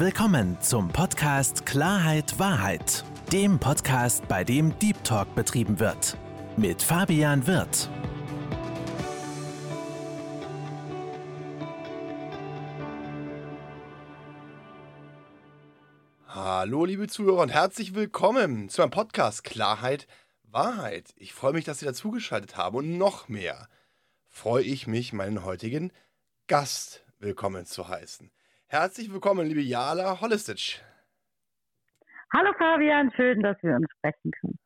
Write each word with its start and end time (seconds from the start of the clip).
Willkommen 0.00 0.60
zum 0.60 0.90
Podcast 0.90 1.66
Klarheit 1.66 2.38
Wahrheit, 2.38 3.04
dem 3.32 3.58
Podcast, 3.58 4.28
bei 4.28 4.44
dem 4.44 4.78
Deep 4.78 5.02
Talk 5.02 5.34
betrieben 5.34 5.80
wird. 5.80 6.16
Mit 6.56 6.84
Fabian 6.84 7.44
Wirth. 7.48 7.90
Hallo, 16.28 16.84
liebe 16.84 17.08
Zuhörer 17.08 17.42
und 17.42 17.48
herzlich 17.48 17.96
willkommen 17.96 18.68
zu 18.68 18.80
meinem 18.82 18.92
Podcast 18.92 19.42
Klarheit 19.42 20.06
Wahrheit. 20.44 21.12
Ich 21.16 21.34
freue 21.34 21.54
mich, 21.54 21.64
dass 21.64 21.80
Sie 21.80 21.86
dazugeschaltet 21.86 22.56
haben 22.56 22.76
und 22.76 22.98
noch 22.98 23.26
mehr 23.26 23.66
freue 24.28 24.62
ich 24.62 24.86
mich, 24.86 25.12
meinen 25.12 25.42
heutigen 25.44 25.90
Gast 26.46 27.04
willkommen 27.18 27.66
zu 27.66 27.88
heißen. 27.88 28.30
Herzlich 28.70 29.10
willkommen, 29.10 29.46
liebe 29.46 29.62
Jala 29.62 30.20
Holistic. 30.20 30.84
Hallo 32.34 32.52
Fabian, 32.58 33.10
schön, 33.16 33.42
dass 33.42 33.56
wir 33.62 33.76
uns 33.76 33.86
sprechen 33.96 34.30
können. 34.30 34.58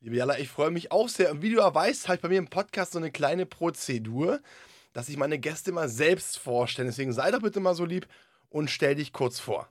Liebe 0.00 0.16
Jala, 0.16 0.38
ich 0.38 0.48
freue 0.48 0.72
mich 0.72 0.90
auch 0.90 1.08
sehr. 1.08 1.30
Und 1.30 1.40
wie 1.40 1.50
du 1.50 1.58
ja 1.58 1.72
weißt, 1.72 2.08
habe 2.08 2.16
ich 2.16 2.22
bei 2.22 2.28
mir 2.30 2.38
im 2.38 2.50
Podcast 2.50 2.94
so 2.94 2.98
eine 2.98 3.12
kleine 3.12 3.46
Prozedur, 3.46 4.40
dass 4.92 5.08
ich 5.08 5.16
meine 5.16 5.38
Gäste 5.38 5.70
mal 5.70 5.88
selbst 5.88 6.36
vorstelle. 6.36 6.88
Deswegen 6.88 7.12
sei 7.12 7.30
doch 7.30 7.40
bitte 7.40 7.60
mal 7.60 7.74
so 7.74 7.84
lieb 7.84 8.08
und 8.48 8.70
stell 8.70 8.96
dich 8.96 9.12
kurz 9.12 9.38
vor. 9.38 9.68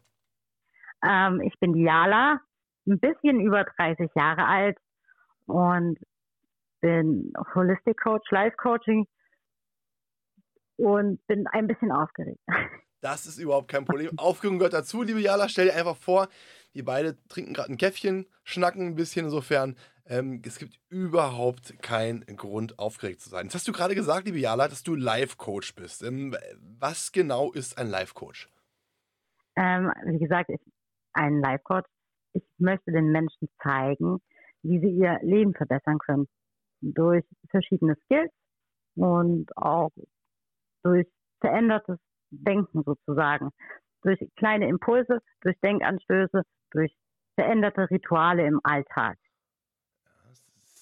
Ähm, 1.06 1.42
ich 1.42 1.60
bin 1.60 1.76
Jala, 1.76 2.40
ein 2.88 3.00
bisschen 3.02 3.42
über 3.42 3.66
30 3.66 4.10
Jahre 4.16 4.46
alt 4.46 4.78
und 5.46 6.00
bin 6.80 7.34
Holistic 7.54 8.00
Coach, 8.00 8.32
Life 8.32 8.56
Coaching 8.56 9.10
und 10.78 11.20
bin 11.28 11.48
ein 11.48 11.68
bisschen 11.68 11.92
aufgeregt. 11.92 12.40
Das 13.02 13.28
ist 13.28 13.38
überhaupt 13.38 13.68
kein 13.68 13.86
Problem. 13.86 14.18
Aufregung 14.18 14.58
gehört 14.58 14.74
dazu, 14.74 15.04
liebe 15.04 15.20
Jala. 15.20 15.50
Stell 15.50 15.68
dir 15.68 15.76
einfach 15.76 15.98
vor, 15.98 16.28
wir 16.74 16.84
beide 16.84 17.18
trinken 17.28 17.54
gerade 17.54 17.72
ein 17.72 17.78
Käffchen, 17.78 18.26
schnacken 18.44 18.88
ein 18.88 18.96
bisschen. 18.96 19.26
Insofern, 19.26 19.76
ähm, 20.06 20.42
es 20.46 20.58
gibt 20.58 20.80
überhaupt 20.90 21.82
keinen 21.82 22.26
Grund, 22.38 22.80
aufgeregt 22.80 23.22
zu 23.22 23.30
sein. 23.30 23.46
Jetzt 23.46 23.56
hast 23.56 23.68
du 23.68 23.72
gerade 23.72 23.96
gesagt, 23.96 24.26
liebe 24.26 24.40
Jala, 24.40 24.68
dass 24.68 24.84
du 24.84 24.96
Life-Coach 24.96 25.76
bist. 25.76 26.04
Ähm, 26.04 26.36
was 26.80 27.12
genau 27.12 27.52
ist 27.52 27.78
ein 27.78 27.88
Life-Coach? 27.88 28.50
Ähm, 29.56 29.92
wie 30.06 30.20
gesagt, 30.20 30.50
ich, 30.50 30.62
ein 31.14 31.40
Life-Coach. 31.40 31.88
Ich 32.34 32.44
möchte 32.58 32.92
den 32.92 33.12
Menschen 33.12 33.50
zeigen, 33.62 34.20
wie 34.64 34.80
sie 34.80 34.90
ihr 34.90 35.20
Leben 35.22 35.54
verbessern 35.54 35.98
können. 36.00 36.28
Durch 36.82 37.26
verschiedene 37.50 37.96
Skills 38.06 38.32
und 38.96 39.56
auch 39.58 39.92
durch 40.84 41.08
verändertes 41.40 41.98
Denken 42.30 42.84
sozusagen. 42.84 43.52
Durch 44.04 44.20
kleine 44.36 44.68
Impulse, 44.68 45.20
durch 45.42 45.58
Denkanstöße, 45.64 46.44
durch 46.72 46.96
veränderte 47.36 47.90
Rituale 47.90 48.46
im 48.46 48.60
Alltag. 48.64 49.18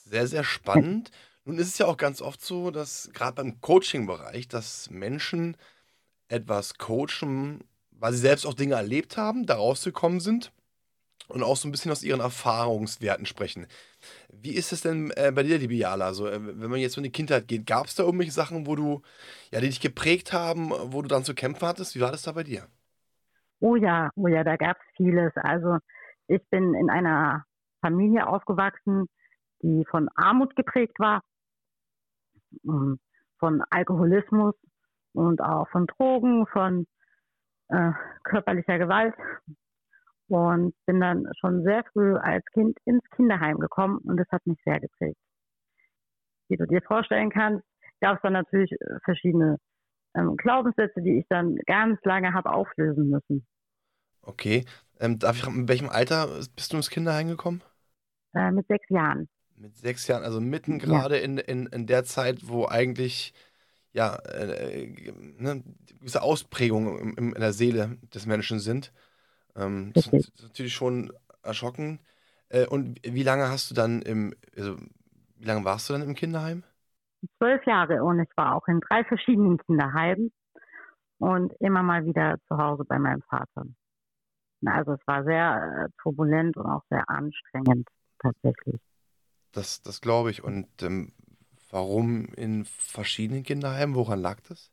Sehr, 0.05 0.27
sehr 0.27 0.43
spannend. 0.43 1.11
Nun 1.45 1.57
ist 1.57 1.67
es 1.67 1.77
ja 1.77 1.85
auch 1.85 1.97
ganz 1.97 2.21
oft 2.21 2.41
so, 2.41 2.71
dass 2.71 3.09
gerade 3.13 3.35
beim 3.35 3.61
Coaching-Bereich, 3.61 4.47
dass 4.47 4.89
Menschen 4.89 5.57
etwas 6.27 6.77
coachen, 6.77 7.63
weil 7.91 8.13
sie 8.13 8.19
selbst 8.19 8.45
auch 8.45 8.53
Dinge 8.53 8.75
erlebt 8.75 9.17
haben, 9.17 9.45
da 9.45 9.55
rausgekommen 9.55 10.19
sind 10.19 10.51
und 11.27 11.43
auch 11.43 11.55
so 11.55 11.67
ein 11.67 11.71
bisschen 11.71 11.91
aus 11.91 12.03
ihren 12.03 12.21
Erfahrungswerten 12.21 13.25
sprechen. 13.25 13.67
Wie 14.29 14.55
ist 14.55 14.71
es 14.71 14.81
denn 14.81 15.11
äh, 15.15 15.31
bei 15.33 15.43
dir, 15.43 15.57
liebe 15.57 15.73
Jala? 15.73 16.05
Also, 16.05 16.27
äh, 16.27 16.39
wenn 16.41 16.69
man 16.69 16.79
jetzt 16.79 16.97
in 16.97 17.03
die 17.03 17.11
Kindheit 17.11 17.47
geht, 17.47 17.65
gab 17.65 17.87
es 17.87 17.95
da 17.95 18.03
irgendwelche 18.03 18.31
Sachen, 18.31 18.67
wo 18.67 18.75
du, 18.75 19.01
ja, 19.51 19.59
die 19.59 19.67
dich 19.67 19.81
geprägt 19.81 20.33
haben, 20.33 20.71
wo 20.71 21.01
du 21.01 21.07
dann 21.07 21.23
zu 21.23 21.33
kämpfen 21.33 21.67
hattest? 21.67 21.95
Wie 21.95 22.01
war 22.01 22.11
das 22.11 22.23
da 22.23 22.31
bei 22.33 22.43
dir? 22.43 22.67
Oh 23.59 23.75
ja, 23.75 24.11
oh 24.15 24.27
ja, 24.27 24.43
da 24.43 24.57
gab 24.57 24.77
es 24.77 24.95
vieles. 24.97 25.31
Also, 25.35 25.77
ich 26.27 26.41
bin 26.49 26.73
in 26.73 26.89
einer 26.89 27.45
Familie 27.81 28.27
aufgewachsen, 28.27 29.07
die 29.61 29.85
von 29.89 30.09
Armut 30.15 30.55
geprägt 30.55 30.99
war, 30.99 31.21
ähm, 32.65 32.99
von 33.39 33.63
Alkoholismus 33.69 34.55
und 35.13 35.41
auch 35.41 35.67
von 35.69 35.87
Drogen, 35.87 36.45
von 36.47 36.87
äh, 37.69 37.91
körperlicher 38.23 38.77
Gewalt 38.77 39.15
und 40.27 40.73
bin 40.85 40.99
dann 40.99 41.27
schon 41.39 41.63
sehr 41.63 41.83
früh 41.93 42.15
als 42.15 42.43
Kind 42.53 42.77
ins 42.85 43.03
Kinderheim 43.15 43.59
gekommen 43.59 43.99
und 43.99 44.17
das 44.17 44.27
hat 44.31 44.45
mich 44.45 44.57
sehr 44.63 44.79
geprägt. 44.79 45.19
Wie 46.49 46.57
du 46.57 46.65
dir 46.65 46.81
vorstellen 46.81 47.29
kannst, 47.29 47.63
gab 48.01 48.17
es 48.17 48.21
dann 48.21 48.33
natürlich 48.33 48.71
äh, 48.71 48.99
verschiedene 49.03 49.57
ähm, 50.15 50.37
Glaubenssätze, 50.37 51.01
die 51.01 51.19
ich 51.19 51.25
dann 51.29 51.57
ganz 51.65 51.99
lange 52.03 52.33
habe 52.33 52.51
auflösen 52.51 53.09
müssen. 53.09 53.45
Okay. 54.21 54.65
Ähm, 54.99 55.19
darf 55.19 55.37
ich, 55.37 55.47
in 55.47 55.67
welchem 55.67 55.89
Alter 55.89 56.27
bist 56.55 56.73
du 56.73 56.77
ins 56.77 56.89
Kinderheim 56.89 57.27
gekommen? 57.27 57.61
Äh, 58.33 58.51
mit 58.51 58.67
sechs 58.67 58.87
Jahren. 58.89 59.27
Mit 59.57 59.75
sechs 59.77 60.07
Jahren, 60.07 60.23
also 60.23 60.41
mitten 60.41 60.79
gerade 60.79 61.17
ja. 61.17 61.23
in, 61.23 61.37
in, 61.37 61.67
in 61.67 61.87
der 61.87 62.03
Zeit, 62.03 62.47
wo 62.47 62.65
eigentlich 62.67 63.33
ja 63.93 64.15
äh, 64.15 64.91
ne, 65.37 65.63
gewisse 65.99 66.21
Ausprägungen 66.21 67.15
in, 67.17 67.33
in 67.33 67.39
der 67.39 67.53
Seele 67.53 67.97
des 68.13 68.25
Menschen 68.25 68.59
sind. 68.59 68.91
Ähm, 69.55 69.91
das 69.93 70.07
ist 70.07 70.41
natürlich 70.41 70.73
schon 70.73 71.11
erschrocken. 71.43 71.99
Äh, 72.49 72.67
und 72.67 72.99
wie 73.03 73.23
lange 73.23 73.49
hast 73.49 73.71
du 73.71 73.75
dann 73.75 74.01
im, 74.01 74.33
also 74.55 74.77
wie 75.37 75.45
lange 75.45 75.65
warst 75.65 75.89
du 75.89 75.93
dann 75.93 76.03
im 76.03 76.15
Kinderheim? 76.15 76.63
Zwölf 77.37 77.65
Jahre 77.65 78.03
und 78.03 78.19
ich 78.19 78.29
war 78.35 78.55
auch 78.55 78.67
in 78.67 78.79
drei 78.81 79.03
verschiedenen 79.03 79.57
Kinderheimen 79.57 80.31
und 81.17 81.53
immer 81.59 81.81
mal 81.81 82.05
wieder 82.05 82.37
zu 82.47 82.57
Hause 82.57 82.83
bei 82.85 82.99
meinem 82.99 83.21
Vater. 83.23 83.65
Also 84.65 84.93
es 84.93 85.07
war 85.07 85.23
sehr 85.23 85.85
äh, 85.85 86.01
turbulent 86.01 86.57
und 86.57 86.65
auch 86.65 86.83
sehr 86.89 87.07
anstrengend 87.09 87.87
tatsächlich. 88.19 88.79
Das, 89.51 89.81
das 89.81 90.01
glaube 90.01 90.31
ich. 90.31 90.43
Und 90.43 90.67
ähm, 90.81 91.13
warum 91.69 92.25
in 92.35 92.65
verschiedenen 92.65 93.43
Kinderheimen? 93.43 93.95
Woran 93.95 94.19
lag 94.19 94.39
das? 94.49 94.71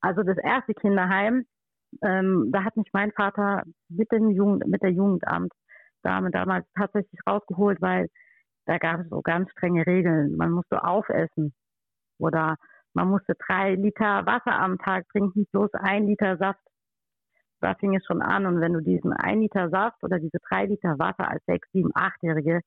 Also 0.00 0.22
das 0.22 0.38
erste 0.38 0.74
Kinderheim, 0.74 1.46
ähm, 2.02 2.50
da 2.52 2.64
hat 2.64 2.76
mich 2.76 2.88
mein 2.92 3.12
Vater 3.12 3.64
mit, 3.88 4.10
dem 4.12 4.30
Jugend, 4.30 4.66
mit 4.66 4.82
der 4.82 4.90
Jugendamtdame 4.90 6.30
damals 6.30 6.66
tatsächlich 6.76 7.20
rausgeholt, 7.26 7.80
weil 7.80 8.08
da 8.66 8.78
gab 8.78 9.00
es 9.00 9.08
so 9.08 9.22
ganz 9.22 9.50
strenge 9.52 9.86
Regeln. 9.86 10.36
Man 10.36 10.50
musste 10.50 10.84
aufessen 10.84 11.54
oder 12.18 12.56
man 12.94 13.08
musste 13.08 13.34
drei 13.46 13.74
Liter 13.74 14.26
Wasser 14.26 14.58
am 14.58 14.78
Tag 14.78 15.06
trinken, 15.10 15.46
bloß 15.52 15.70
ein 15.74 16.06
Liter 16.06 16.36
Saft. 16.38 16.60
Da 17.60 17.74
fing 17.74 17.94
es 17.96 18.04
schon 18.04 18.22
an. 18.22 18.46
Und 18.46 18.60
wenn 18.60 18.72
du 18.72 18.80
diesen 18.80 19.12
ein 19.12 19.40
Liter 19.40 19.70
Saft 19.70 20.02
oder 20.02 20.18
diese 20.18 20.38
drei 20.48 20.66
Liter 20.66 20.98
Wasser 20.98 21.28
als 21.28 21.44
sechs, 21.46 21.68
sieben, 21.72 21.90
achtjährige 21.94 22.60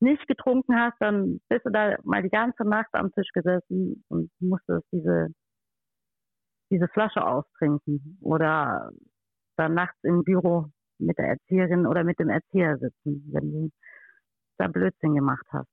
nicht 0.00 0.26
getrunken 0.28 0.78
hast, 0.78 0.96
dann 1.00 1.40
bist 1.48 1.64
du 1.64 1.70
da 1.70 1.96
mal 2.04 2.22
die 2.22 2.30
ganze 2.30 2.64
Nacht 2.64 2.92
am 2.92 3.12
Tisch 3.12 3.30
gesessen 3.32 4.04
und 4.08 4.30
musstest 4.40 4.86
diese 4.92 5.28
diese 6.70 6.88
Flasche 6.88 7.24
austrinken 7.24 8.18
oder 8.20 8.90
dann 9.56 9.74
nachts 9.74 9.98
im 10.02 10.24
Büro 10.24 10.66
mit 10.98 11.18
der 11.18 11.28
Erzieherin 11.28 11.86
oder 11.86 12.04
mit 12.04 12.18
dem 12.18 12.28
Erzieher 12.28 12.78
sitzen, 12.78 13.28
wenn 13.32 13.52
du 13.52 13.70
da 14.58 14.68
Blödsinn 14.68 15.14
gemacht 15.14 15.46
hast. 15.50 15.68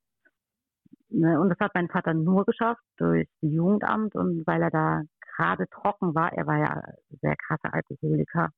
Ne, 1.09 1.39
und 1.39 1.49
das 1.49 1.59
hat 1.59 1.75
mein 1.75 1.89
Vater 1.89 2.13
nur 2.13 2.43
geschafft 2.45 2.83
durch 2.97 3.27
das 3.41 3.51
Jugendamt 3.51 4.15
und 4.15 4.45
weil 4.47 4.61
er 4.61 4.71
da 4.71 5.03
gerade 5.35 5.67
trocken 5.69 6.15
war. 6.15 6.33
Er 6.33 6.47
war 6.47 6.57
ja 6.57 6.81
sehr 7.21 7.35
krasser 7.35 7.73
Alkoholiker. 7.73 8.49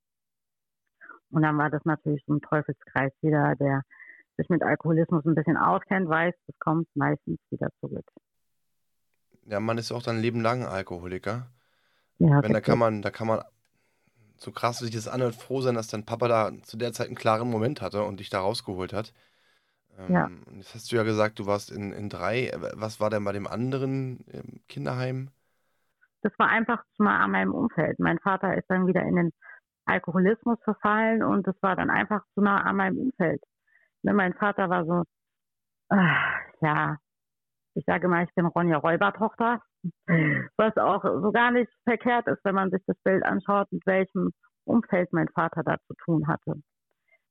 Und 1.31 1.41
dann 1.41 1.57
war 1.57 1.69
das 1.69 1.83
natürlich 1.83 2.23
so 2.25 2.33
ein 2.33 2.41
Teufelskreis. 2.41 3.11
Jeder, 3.21 3.55
der 3.55 3.81
sich 4.37 4.47
mit 4.49 4.63
Alkoholismus 4.63 5.25
ein 5.25 5.35
bisschen 5.35 5.57
auskennt, 5.57 6.07
weiß, 6.07 6.33
das 6.47 6.59
kommt 6.59 6.87
meistens 6.95 7.39
wieder 7.49 7.69
zurück. 7.79 8.05
Ja, 9.45 9.59
man 9.59 9.77
ist 9.77 9.91
auch 9.91 10.01
dann 10.01 10.19
Leben 10.19 10.41
lang 10.41 10.63
Alkoholiker. 10.63 11.47
Ja, 12.19 12.41
Wenn, 12.41 12.53
da 12.53 12.61
kann 12.61 12.79
man, 12.79 13.01
da 13.01 13.11
kann 13.11 13.27
man, 13.27 13.41
so 14.37 14.51
krass 14.51 14.81
wie 14.81 14.85
sich 14.85 14.95
das 14.95 15.07
anhört, 15.07 15.35
froh 15.35 15.61
sein, 15.61 15.75
dass 15.75 15.87
dein 15.87 16.05
Papa 16.05 16.27
da 16.27 16.51
zu 16.63 16.77
der 16.77 16.93
Zeit 16.93 17.07
einen 17.07 17.15
klaren 17.15 17.49
Moment 17.49 17.81
hatte 17.81 18.03
und 18.03 18.19
dich 18.19 18.29
da 18.29 18.39
rausgeholt 18.39 18.93
hat. 18.93 19.13
Ähm, 19.97 20.13
ja. 20.13 20.29
Jetzt 20.55 20.75
hast 20.75 20.91
du 20.91 20.95
ja 20.95 21.03
gesagt, 21.03 21.39
du 21.39 21.45
warst 21.45 21.71
in, 21.71 21.91
in 21.91 22.09
drei. 22.09 22.51
Was 22.73 22.99
war 22.99 23.09
denn 23.09 23.23
bei 23.23 23.31
dem 23.31 23.47
anderen 23.47 24.25
ähm, 24.31 24.61
Kinderheim? 24.67 25.29
Das 26.21 26.33
war 26.37 26.49
einfach 26.49 26.83
mal 26.97 27.19
an 27.23 27.31
meinem 27.31 27.53
Umfeld. 27.53 27.99
Mein 27.99 28.19
Vater 28.19 28.55
ist 28.57 28.65
dann 28.69 28.87
wieder 28.87 29.03
in 29.03 29.15
den 29.15 29.31
Alkoholismus 29.85 30.57
verfallen 30.63 31.23
und 31.23 31.45
das 31.45 31.55
war 31.61 31.75
dann 31.75 31.89
einfach 31.89 32.23
zu 32.33 32.41
nah 32.41 32.61
an 32.61 32.75
meinem 32.75 32.97
Umfeld. 32.97 33.41
Ne, 34.01 34.13
mein 34.13 34.33
Vater 34.33 34.69
war 34.69 34.85
so, 34.85 35.03
ach, 35.89 36.39
ja, 36.61 36.97
ich 37.75 37.83
sage 37.85 38.07
mal, 38.07 38.23
ich 38.23 38.33
bin 38.33 38.45
Ronja 38.45 38.77
Räubertochter, 38.77 39.61
was 40.57 40.77
auch 40.77 41.03
so 41.03 41.31
gar 41.31 41.51
nicht 41.51 41.71
verkehrt 41.83 42.27
ist, 42.27 42.43
wenn 42.43 42.55
man 42.55 42.71
sich 42.71 42.81
das 42.87 42.97
Bild 43.03 43.23
anschaut, 43.23 43.71
mit 43.71 43.85
welchem 43.85 44.31
Umfeld 44.63 45.11
mein 45.11 45.27
Vater 45.29 45.61
da 45.63 45.77
zu 45.87 45.93
tun 46.05 46.27
hatte. 46.27 46.55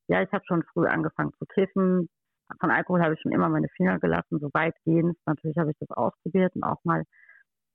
Ja, 0.06 0.23
ich 0.23 0.31
habe 0.32 0.44
schon 0.46 0.62
früh 0.73 0.87
angefangen 0.87 1.32
zu 1.38 1.46
kiffen. 1.46 2.08
Von 2.61 2.70
Alkohol 2.70 3.02
habe 3.02 3.14
ich 3.14 3.20
schon 3.20 3.32
immer 3.32 3.49
meine 3.49 3.69
Finger 3.70 3.99
gelassen, 3.99 4.38
so 4.38 4.50
weitgehend. 4.52 5.17
Natürlich 5.25 5.56
habe 5.56 5.70
ich 5.70 5.79
das 5.81 5.91
ausprobiert 5.91 6.55
und 6.55 6.62
auch 6.62 6.85
mal 6.85 7.05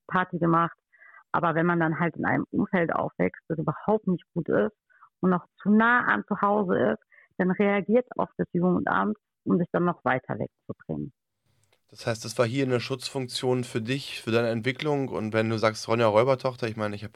Party 0.07 0.37
gemacht. 0.37 0.77
Aber 1.31 1.55
wenn 1.55 1.65
man 1.65 1.79
dann 1.79 1.99
halt 1.99 2.15
in 2.17 2.25
einem 2.25 2.45
Umfeld 2.51 2.93
aufwächst, 2.93 3.41
das 3.47 3.57
überhaupt 3.57 4.07
nicht 4.07 4.23
gut 4.33 4.47
ist 4.47 4.75
und 5.21 5.31
noch 5.31 5.45
zu 5.61 5.71
nah 5.71 6.05
an 6.05 6.23
zu 6.27 6.39
Hause 6.41 6.93
ist, 6.93 7.03
dann 7.37 7.51
reagiert 7.51 8.05
oft 8.15 8.33
das 8.37 8.47
Jugendamt, 8.53 9.17
um 9.43 9.57
sich 9.57 9.67
dann 9.71 9.85
noch 9.85 10.03
weiter 10.05 10.37
wegzubringen. 10.37 11.11
Das 11.89 12.05
heißt, 12.05 12.23
das 12.23 12.37
war 12.37 12.45
hier 12.45 12.65
eine 12.65 12.79
Schutzfunktion 12.79 13.63
für 13.63 13.81
dich, 13.81 14.21
für 14.21 14.31
deine 14.31 14.49
Entwicklung. 14.49 15.09
Und 15.09 15.33
wenn 15.33 15.49
du 15.49 15.57
sagst, 15.57 15.87
Ronja 15.87 16.07
Räubertochter, 16.07 16.67
ich 16.67 16.77
meine, 16.77 16.95
ich 16.95 17.03
habe 17.03 17.13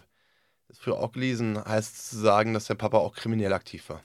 das 0.67 0.79
früher 0.79 0.97
auch 0.97 1.11
gelesen, 1.11 1.63
heißt 1.63 1.95
es 1.95 2.09
zu 2.09 2.17
sagen, 2.17 2.53
dass 2.53 2.65
der 2.65 2.75
Papa 2.75 2.97
auch 2.97 3.15
kriminell 3.15 3.53
aktiv 3.53 3.89
war. 3.89 4.01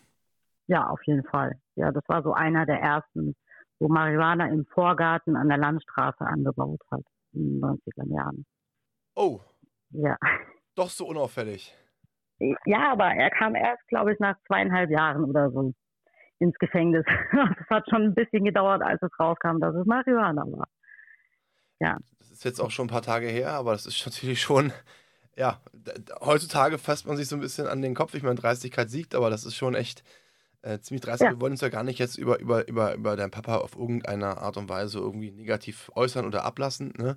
Ja, 0.67 0.87
auf 0.89 1.01
jeden 1.05 1.25
Fall. 1.25 1.59
Ja, 1.77 1.91
das 1.91 2.05
war 2.09 2.23
so 2.23 2.35
einer 2.35 2.67
der 2.67 2.81
ersten, 2.81 3.35
wo 3.79 3.89
Marihuana 3.89 4.49
im 4.49 4.67
Vorgarten 4.67 5.37
an 5.37 5.49
der 5.49 5.57
Landstraße 5.57 6.21
angebaut 6.21 6.81
hat, 6.91 7.03
in 7.33 7.55
den 7.55 7.61
90er 7.61 8.15
Jahren. 8.15 8.45
Oh. 9.15 9.41
Ja. 9.91 10.19
Doch 10.75 10.91
so 10.91 11.07
unauffällig. 11.07 11.75
Ja, 12.67 12.93
aber 12.93 13.07
er 13.07 13.31
kam 13.31 13.55
erst, 13.55 13.87
glaube 13.89 14.13
ich, 14.13 14.21
nach 14.21 14.37
zweieinhalb 14.47 14.91
Jahren 14.91 15.25
oder 15.25 15.51
so 15.51 15.73
ins 16.39 16.59
Gefängnis. 16.59 17.05
Das 17.33 17.69
hat 17.71 17.85
schon 17.91 18.03
ein 18.03 18.15
bisschen 18.15 18.45
gedauert, 18.45 18.83
als 18.83 19.03
es 19.03 19.11
rauskam, 19.19 19.59
dass 19.61 19.75
es 19.75 19.87
Marihuana 19.87 20.45
war. 20.47 20.69
Ja. 21.81 21.99
Das 22.19 22.31
ist 22.31 22.45
jetzt 22.45 22.61
auch 22.61 22.71
schon 22.71 22.87
ein 22.87 22.91
paar 22.91 23.03
Tage 23.03 23.27
her, 23.27 23.53
aber 23.53 23.73
das 23.73 23.87
ist 23.87 24.05
natürlich 24.07 24.41
schon, 24.41 24.73
ja, 25.37 25.61
heutzutage 26.21 26.79
fasst 26.79 27.07
man 27.07 27.17
sich 27.17 27.29
so 27.29 27.37
ein 27.37 27.41
bisschen 27.41 27.67
an 27.67 27.83
den 27.83 27.95
Kopf. 27.95 28.15
Ich 28.15 28.23
meine, 28.23 28.37
Dreistigkeit 28.37 28.91
siegt, 28.91 29.15
aber 29.15 29.31
das 29.31 29.45
ist 29.45 29.57
schon 29.57 29.75
echt 29.75 30.03
äh, 30.63 30.81
ziemlich 30.81 31.03
dreistig. 31.03 31.27
Ja. 31.27 31.33
Wir 31.33 31.41
wollen 31.41 31.53
uns 31.53 31.61
ja 31.61 31.69
gar 31.69 31.85
nicht 31.85 31.99
jetzt 31.99 32.17
über, 32.17 32.39
über, 32.41 32.67
über, 32.67 32.95
über 32.95 33.17
deinen 33.17 33.31
Papa 33.31 33.57
auf 33.57 33.77
irgendeine 33.77 34.39
Art 34.39 34.57
und 34.57 34.69
Weise 34.69 34.99
irgendwie 34.99 35.31
negativ 35.31 35.91
äußern 35.95 36.27
oder 36.27 36.45
ablassen. 36.45 36.93
Ne? 36.97 37.17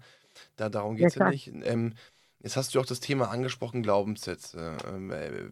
Da, 0.56 0.70
darum 0.70 0.96
geht 0.96 1.08
es 1.08 1.16
ja, 1.16 1.26
ja, 1.26 1.32
nicht. 1.32 1.52
Ähm, 1.64 1.94
jetzt 2.40 2.58
hast 2.58 2.76
du 2.76 2.80
auch 2.80 2.86
das 2.86 3.00
Thema 3.00 3.32
angesprochen, 3.32 3.82
Glaubenssätze. 3.82 4.78
Ähm, 4.88 5.12
äh, 5.12 5.50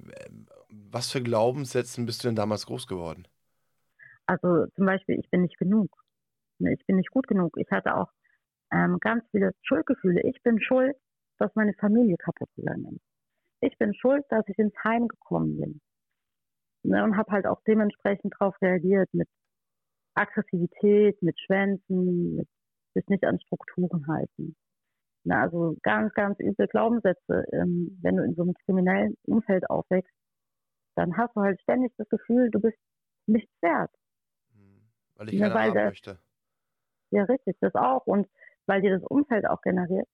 was 0.69 1.09
für 1.09 1.21
Glaubenssätzen 1.21 2.05
bist 2.05 2.23
du 2.23 2.27
denn 2.27 2.35
damals 2.35 2.67
groß 2.67 2.85
geworden? 2.85 3.27
Also 4.29 4.67
zum 4.75 4.85
Beispiel, 4.85 5.19
ich 5.19 5.27
bin 5.31 5.41
nicht 5.41 5.57
genug. 5.57 5.89
Ne, 6.59 6.73
ich 6.75 6.85
bin 6.85 6.97
nicht 6.97 7.09
gut 7.09 7.27
genug. 7.27 7.57
Ich 7.57 7.71
hatte 7.71 7.95
auch 7.95 8.11
ähm, 8.71 8.99
ganz 9.01 9.23
viele 9.31 9.53
Schuldgefühle. 9.63 10.21
Ich 10.21 10.39
bin 10.43 10.61
schuld, 10.61 10.95
dass 11.39 11.55
meine 11.55 11.73
Familie 11.73 12.15
kaputt 12.17 12.49
gegangen 12.55 12.97
ist. 12.97 13.05
Ich 13.61 13.77
bin 13.79 13.95
schuld, 13.95 14.23
dass 14.29 14.47
ich 14.47 14.59
ins 14.59 14.75
Heim 14.83 15.07
gekommen 15.07 15.57
bin. 15.59 15.81
Ne, 16.83 17.03
und 17.03 17.17
habe 17.17 17.31
halt 17.31 17.47
auch 17.47 17.59
dementsprechend 17.67 18.35
darauf 18.39 18.55
reagiert 18.61 19.09
mit 19.13 19.27
Aggressivität, 20.13 21.21
mit 21.23 21.39
Schwänzen, 21.39 22.35
mit 22.35 22.47
sich 22.93 23.07
nicht 23.07 23.25
an 23.25 23.39
Strukturen 23.39 24.05
halten. 24.07 24.55
Ne, 25.23 25.39
also 25.39 25.75
ganz, 25.81 26.13
ganz 26.13 26.39
üble 26.39 26.67
Glaubenssätze. 26.67 27.45
Ähm, 27.51 27.97
wenn 28.03 28.17
du 28.17 28.23
in 28.23 28.35
so 28.35 28.43
einem 28.43 28.53
kriminellen 28.65 29.15
Umfeld 29.25 29.67
aufwächst, 29.71 30.13
dann 30.95 31.17
hast 31.17 31.35
du 31.35 31.41
halt 31.41 31.59
ständig 31.61 31.91
das 31.97 32.07
Gefühl, 32.09 32.51
du 32.51 32.59
bist 32.59 32.77
nichts 33.27 33.51
wert. 33.63 33.91
Weil 35.19 35.33
ich 35.33 35.39
ja, 35.39 35.49
keine 35.49 35.75
haben 35.75 35.85
möchte. 35.89 36.17
Ja, 37.11 37.23
richtig, 37.23 37.57
das 37.59 37.75
auch. 37.75 38.05
Und 38.07 38.27
weil 38.67 38.81
dir 38.81 38.97
das 38.97 39.03
Umfeld 39.09 39.45
auch 39.45 39.61
generiert, 39.61 40.07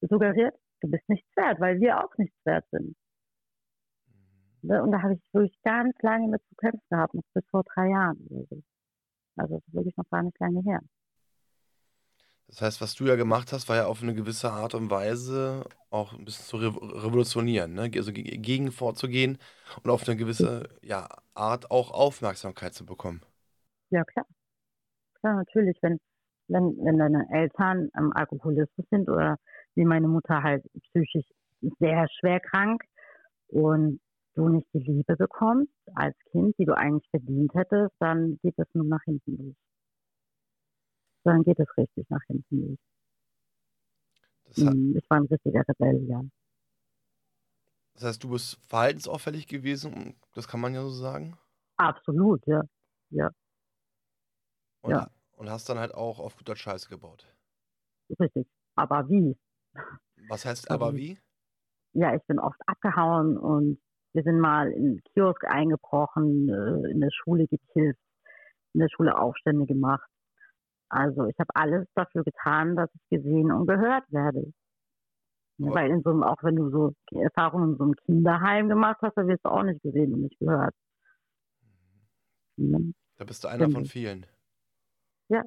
suggeriert, 0.00 0.54
du 0.80 0.90
bist 0.90 1.08
nichts 1.08 1.28
wert, 1.36 1.60
weil 1.60 1.78
wir 1.78 2.04
auch 2.04 2.16
nichts 2.18 2.36
wert 2.44 2.64
sind. 2.72 2.96
Mhm. 4.06 4.68
Ne, 4.68 4.82
und 4.82 4.90
da 4.90 5.00
habe 5.00 5.14
ich 5.14 5.20
wirklich 5.32 5.56
ganz 5.62 5.94
lange 6.02 6.26
mit 6.28 6.42
zu 6.48 6.54
kämpfen 6.56 6.82
gehabt, 6.90 7.14
noch 7.14 7.22
bis 7.34 7.44
vor 7.50 7.62
drei 7.74 7.88
Jahren. 7.88 8.18
Also 9.36 9.54
das 9.54 9.62
ist 9.68 9.74
wirklich 9.74 9.96
noch 9.96 10.10
gar 10.10 10.24
nicht 10.24 10.38
lange 10.40 10.60
her. 10.62 10.80
Das 12.48 12.62
heißt, 12.62 12.80
was 12.80 12.94
du 12.94 13.04
ja 13.04 13.14
gemacht 13.14 13.52
hast, 13.52 13.68
war 13.68 13.76
ja 13.76 13.86
auf 13.86 14.02
eine 14.02 14.14
gewisse 14.14 14.50
Art 14.50 14.74
und 14.74 14.90
Weise 14.90 15.66
auch 15.90 16.14
ein 16.14 16.24
bisschen 16.24 16.46
zu 16.46 16.56
revolutionieren, 16.56 17.74
ne? 17.74 17.90
also 17.94 18.10
gegen 18.12 18.72
vorzugehen 18.72 19.38
und 19.82 19.90
auf 19.90 20.08
eine 20.08 20.16
gewisse 20.16 20.66
ja, 20.82 21.06
Art 21.34 21.70
auch 21.70 21.90
Aufmerksamkeit 21.90 22.72
zu 22.72 22.86
bekommen. 22.86 23.20
Ja, 23.90 24.02
klar 24.04 24.26
klar, 25.20 25.36
natürlich, 25.36 25.76
wenn, 25.82 25.98
wenn, 26.48 26.76
wenn 26.84 26.98
deine 26.98 27.26
Eltern 27.30 27.90
ähm, 27.96 28.12
Alkoholisten 28.14 28.84
sind 28.90 29.08
oder 29.08 29.36
wie 29.74 29.84
meine 29.84 30.08
Mutter 30.08 30.42
halt 30.42 30.64
psychisch 30.90 31.26
sehr 31.78 32.06
schwer 32.18 32.40
krank 32.40 32.82
und 33.48 34.00
du 34.34 34.48
nicht 34.48 34.66
die 34.72 34.78
Liebe 34.78 35.16
bekommst 35.16 35.72
als 35.94 36.16
Kind, 36.30 36.56
die 36.58 36.64
du 36.64 36.76
eigentlich 36.76 37.08
verdient 37.10 37.52
hättest, 37.54 37.94
dann 37.98 38.38
geht 38.42 38.54
es 38.58 38.66
nur 38.72 38.84
nach 38.84 39.02
hinten 39.04 39.36
durch. 39.36 39.56
Dann 41.24 41.42
geht 41.42 41.58
es 41.58 41.68
richtig 41.76 42.08
nach 42.10 42.22
hinten 42.26 42.60
durch. 42.60 42.78
Hm, 44.54 44.96
ich 44.96 45.10
war 45.10 45.18
ein 45.18 45.26
richtiger 45.26 45.62
Rebell, 45.68 46.06
ja. 46.08 46.22
Das 47.94 48.04
heißt, 48.04 48.22
du 48.22 48.30
bist 48.30 48.58
verhaltensauffällig 48.68 49.48
gewesen, 49.48 50.14
das 50.34 50.46
kann 50.46 50.60
man 50.60 50.72
ja 50.72 50.82
so 50.82 50.90
sagen? 50.90 51.36
Absolut, 51.76 52.46
ja. 52.46 52.62
ja. 53.10 53.30
Und, 54.80 54.92
ja. 54.92 55.10
und 55.36 55.50
hast 55.50 55.68
dann 55.68 55.78
halt 55.78 55.94
auch 55.94 56.18
auf 56.18 56.36
guter 56.36 56.56
Scheiße 56.56 56.88
gebaut. 56.88 57.26
Richtig. 58.20 58.46
Aber 58.74 59.08
wie? 59.08 59.36
Was 60.28 60.44
heißt 60.44 60.70
aber 60.70 60.94
wie? 60.94 61.18
Ja, 61.92 62.14
ich 62.14 62.22
bin 62.26 62.38
oft 62.38 62.60
abgehauen 62.66 63.36
und 63.36 63.80
wir 64.12 64.22
sind 64.22 64.40
mal 64.40 64.70
in 64.70 64.84
den 64.84 65.02
Kiosk 65.12 65.44
eingebrochen, 65.44 66.48
äh, 66.48 66.90
in 66.90 67.00
der 67.00 67.10
Schule 67.10 67.46
gekillt, 67.46 67.96
in 68.72 68.80
der 68.80 68.88
Schule 68.88 69.18
Aufstände 69.18 69.66
gemacht. 69.66 70.08
Also 70.88 71.26
ich 71.26 71.38
habe 71.38 71.50
alles 71.54 71.86
dafür 71.94 72.24
getan, 72.24 72.76
dass 72.76 72.90
ich 72.94 73.18
gesehen 73.18 73.52
und 73.52 73.66
gehört 73.66 74.10
werde. 74.10 74.52
Aber 75.60 75.74
Weil 75.74 75.90
in 75.90 76.02
so 76.02 76.10
einem, 76.10 76.22
auch 76.22 76.42
wenn 76.42 76.56
du 76.56 76.70
so 76.70 76.94
Erfahrungen 77.20 77.72
in 77.72 77.76
so 77.76 77.84
einem 77.84 77.94
Kinderheim 78.06 78.68
gemacht 78.68 78.98
hast, 79.02 79.16
dann 79.16 79.26
wirst 79.28 79.44
du 79.44 79.50
auch 79.50 79.64
nicht 79.64 79.82
gesehen 79.82 80.14
und 80.14 80.22
nicht 80.22 80.38
gehört. 80.38 80.74
Mhm. 82.56 82.94
Da 83.16 83.24
bist 83.24 83.42
du 83.42 83.48
einer 83.48 83.68
von 83.68 83.84
vielen. 83.84 84.24
Ja. 85.28 85.42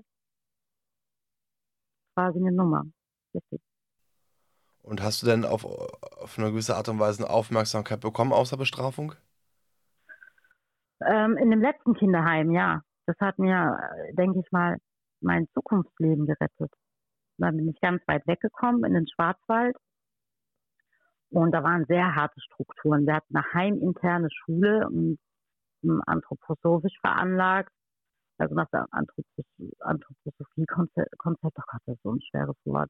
Quasi 2.16 2.40
eine 2.40 2.52
Nummer. 2.52 2.86
Richtig. 3.34 3.62
Und 4.84 5.02
hast 5.02 5.22
du 5.22 5.28
denn 5.28 5.46
auf, 5.46 5.66
auf 5.66 6.38
eine 6.38 6.50
gewisse 6.50 6.76
Art 6.76 6.90
und 6.90 7.00
Weise 7.00 7.24
eine 7.24 7.34
Aufmerksamkeit 7.34 8.02
bekommen 8.02 8.34
außer 8.34 8.58
Bestrafung? 8.58 9.14
Ähm, 11.06 11.38
in 11.38 11.52
dem 11.52 11.62
letzten 11.62 11.94
Kinderheim, 11.94 12.52
ja. 12.52 12.82
Das 13.06 13.16
hat 13.20 13.40
mir, 13.40 13.80
denke 14.14 14.40
ich 14.40 14.52
mal, 14.52 14.78
mein 15.22 15.48
Zukunftsleben 15.54 16.26
gerettet. 16.26 16.72
Da 17.38 17.52
bin 17.52 17.70
ich 17.70 17.80
ganz 17.80 18.02
weit 18.08 18.26
weggekommen 18.28 18.84
in 18.86 18.94
den 18.94 19.08
Schwarzwald. 19.08 19.76
Und 21.30 21.52
da 21.52 21.64
waren 21.64 21.86
sehr 21.86 22.16
harte 22.16 22.40
Strukturen. 22.42 23.06
Wir 23.06 23.16
hatten 23.16 23.36
eine 23.36 23.54
heiminterne 23.54 24.30
Schule 24.32 24.88
und 24.88 25.18
anthroposophisch 26.06 27.00
veranlagt 27.02 27.72
also 28.42 28.56
nach 28.56 28.70
der 28.72 28.88
Anthroposophie-Konzept, 28.92 31.14
oh 31.26 31.36
Gott, 31.44 31.54
das 31.86 31.96
ist 31.96 32.04
so 32.04 32.14
ein 32.14 32.22
schweres 32.22 32.58
Wort. 32.66 32.90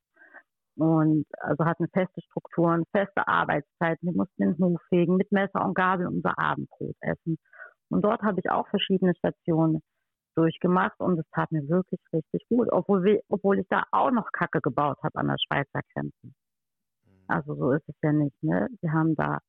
Und 0.75 1.25
also 1.39 1.65
hatten 1.65 1.87
feste 1.89 2.21
Strukturen, 2.21 2.85
feste 2.91 3.27
Arbeitszeiten. 3.27 4.07
Wir 4.07 4.15
mussten 4.15 4.43
den 4.43 4.57
Hof 4.57 4.81
fegen, 4.89 5.17
mit 5.17 5.31
Messer 5.31 5.65
und 5.65 5.75
Gabel 5.75 6.07
unser 6.07 6.39
Abendbrot 6.39 6.95
essen. 7.01 7.37
Und 7.89 8.03
dort 8.03 8.21
habe 8.21 8.39
ich 8.39 8.49
auch 8.49 8.67
verschiedene 8.69 9.13
Stationen 9.15 9.81
durchgemacht 10.35 10.97
und 10.99 11.19
es 11.19 11.29
tat 11.31 11.51
mir 11.51 11.67
wirklich 11.67 11.99
richtig 12.13 12.47
gut, 12.47 12.69
obwohl, 12.71 13.03
wir, 13.03 13.21
obwohl 13.27 13.59
ich 13.59 13.67
da 13.67 13.83
auch 13.91 14.11
noch 14.11 14.31
Kacke 14.31 14.61
gebaut 14.61 14.97
habe 15.03 15.19
an 15.19 15.27
der 15.27 15.35
Schweizer 15.45 15.81
Grenze. 15.93 16.15
Mhm. 16.23 16.33
Also 17.27 17.55
so 17.55 17.73
ist 17.73 17.89
es 17.89 17.95
ja 18.01 18.13
nicht. 18.13 18.41
Ne? 18.41 18.69
Wir 18.79 18.93
haben 18.93 19.13
da 19.15 19.39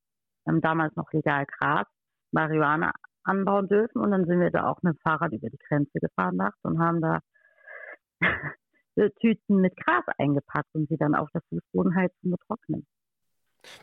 wir 0.45 0.55
haben 0.55 0.61
damals 0.61 0.97
noch 0.97 1.13
legal 1.13 1.47
Gras, 1.47 1.87
Marihuana 2.33 2.93
anbauen 3.25 3.69
dürfen. 3.69 4.01
Und 4.01 4.11
dann 4.11 4.27
sind 4.27 4.41
wir 4.41 4.51
da 4.51 4.69
auch 4.69 4.83
mit 4.83 4.95
dem 4.95 4.99
Fahrrad 5.01 5.33
über 5.33 5.51
die 5.51 5.59
Grenze 5.69 5.99
gefahren 6.01 6.37
nachts 6.37 6.59
und 6.63 6.79
haben 6.79 7.01
da 7.01 7.21
Tüten 9.21 9.61
mit 9.61 9.77
Gras 9.77 10.05
eingepackt 10.19 10.75
und 10.75 10.89
sie 10.89 10.97
dann 10.97 11.15
auf 11.15 11.31
der 11.33 11.43
Fußbodenheizung 11.49 12.31
getrocknet. 12.31 12.85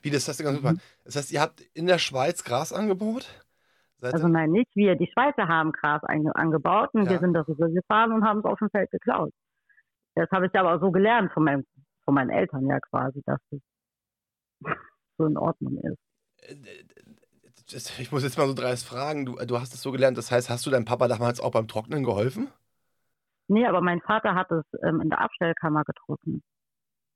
Wie, 0.01 0.09
das 0.09 0.27
heißt 0.27 0.43
ganz 0.43 0.57
super. 0.57 0.73
Mhm. 0.73 0.79
Das 1.05 1.15
heißt, 1.15 1.31
ihr 1.31 1.41
habt 1.41 1.61
in 1.73 1.87
der 1.87 1.97
Schweiz 1.97 2.43
Gras 2.43 2.73
angebaut? 2.73 3.27
Seid 3.97 4.13
also 4.13 4.27
nein, 4.27 4.51
nicht 4.51 4.73
wir. 4.75 4.95
Die 4.95 5.09
Schweizer 5.11 5.47
haben 5.47 5.71
Gras 5.71 6.01
angebaut 6.03 6.89
und 6.93 7.05
ja. 7.05 7.11
wir 7.11 7.19
sind 7.19 7.33
darüber 7.33 7.69
gefahren 7.69 8.13
und 8.13 8.23
haben 8.23 8.39
es 8.39 8.45
auf 8.45 8.59
dem 8.59 8.69
Feld 8.69 8.89
geklaut. 8.91 9.33
Das 10.15 10.29
habe 10.31 10.47
ich 10.47 10.55
aber 10.55 10.79
so 10.79 10.91
gelernt 10.91 11.31
von, 11.33 11.43
meinem, 11.43 11.65
von 12.03 12.13
meinen 12.13 12.29
Eltern 12.29 12.65
ja 12.67 12.79
quasi, 12.79 13.21
dass 13.25 13.39
es 13.51 13.61
so 15.17 15.25
in 15.25 15.37
Ordnung 15.37 15.77
ist. 15.79 15.97
Ich 17.71 18.11
muss 18.11 18.23
jetzt 18.23 18.37
mal 18.37 18.47
so 18.47 18.53
dreist 18.53 18.85
fragen, 18.85 19.25
du, 19.25 19.35
du 19.35 19.59
hast 19.59 19.73
es 19.73 19.81
so 19.81 19.91
gelernt, 19.91 20.17
das 20.17 20.31
heißt, 20.31 20.49
hast 20.49 20.65
du 20.65 20.69
deinem 20.69 20.85
Papa 20.85 21.07
damals 21.07 21.39
auch 21.39 21.51
beim 21.51 21.67
Trocknen 21.67 22.03
geholfen? 22.03 22.51
Nee, 23.47 23.65
aber 23.65 23.81
mein 23.81 24.01
Vater 24.01 24.35
hat 24.35 24.51
es 24.51 24.63
ähm, 24.83 25.01
in 25.01 25.09
der 25.09 25.21
Abstellkammer 25.21 25.83
getrocknet. 25.83 26.41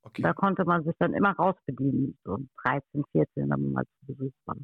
Okay. 0.04 0.22
Da 0.22 0.34
konnte 0.34 0.66
man 0.66 0.84
sich 0.84 0.96
dann 1.00 1.14
immer 1.14 1.32
rausbedienen, 1.32 2.18
so 2.24 2.38
13, 2.64 3.04
14, 3.12 3.28
wenn 3.36 3.48
man 3.48 3.72
mal 3.72 3.86
zu 3.86 4.06
Besuch 4.08 4.34
war. 4.46 4.58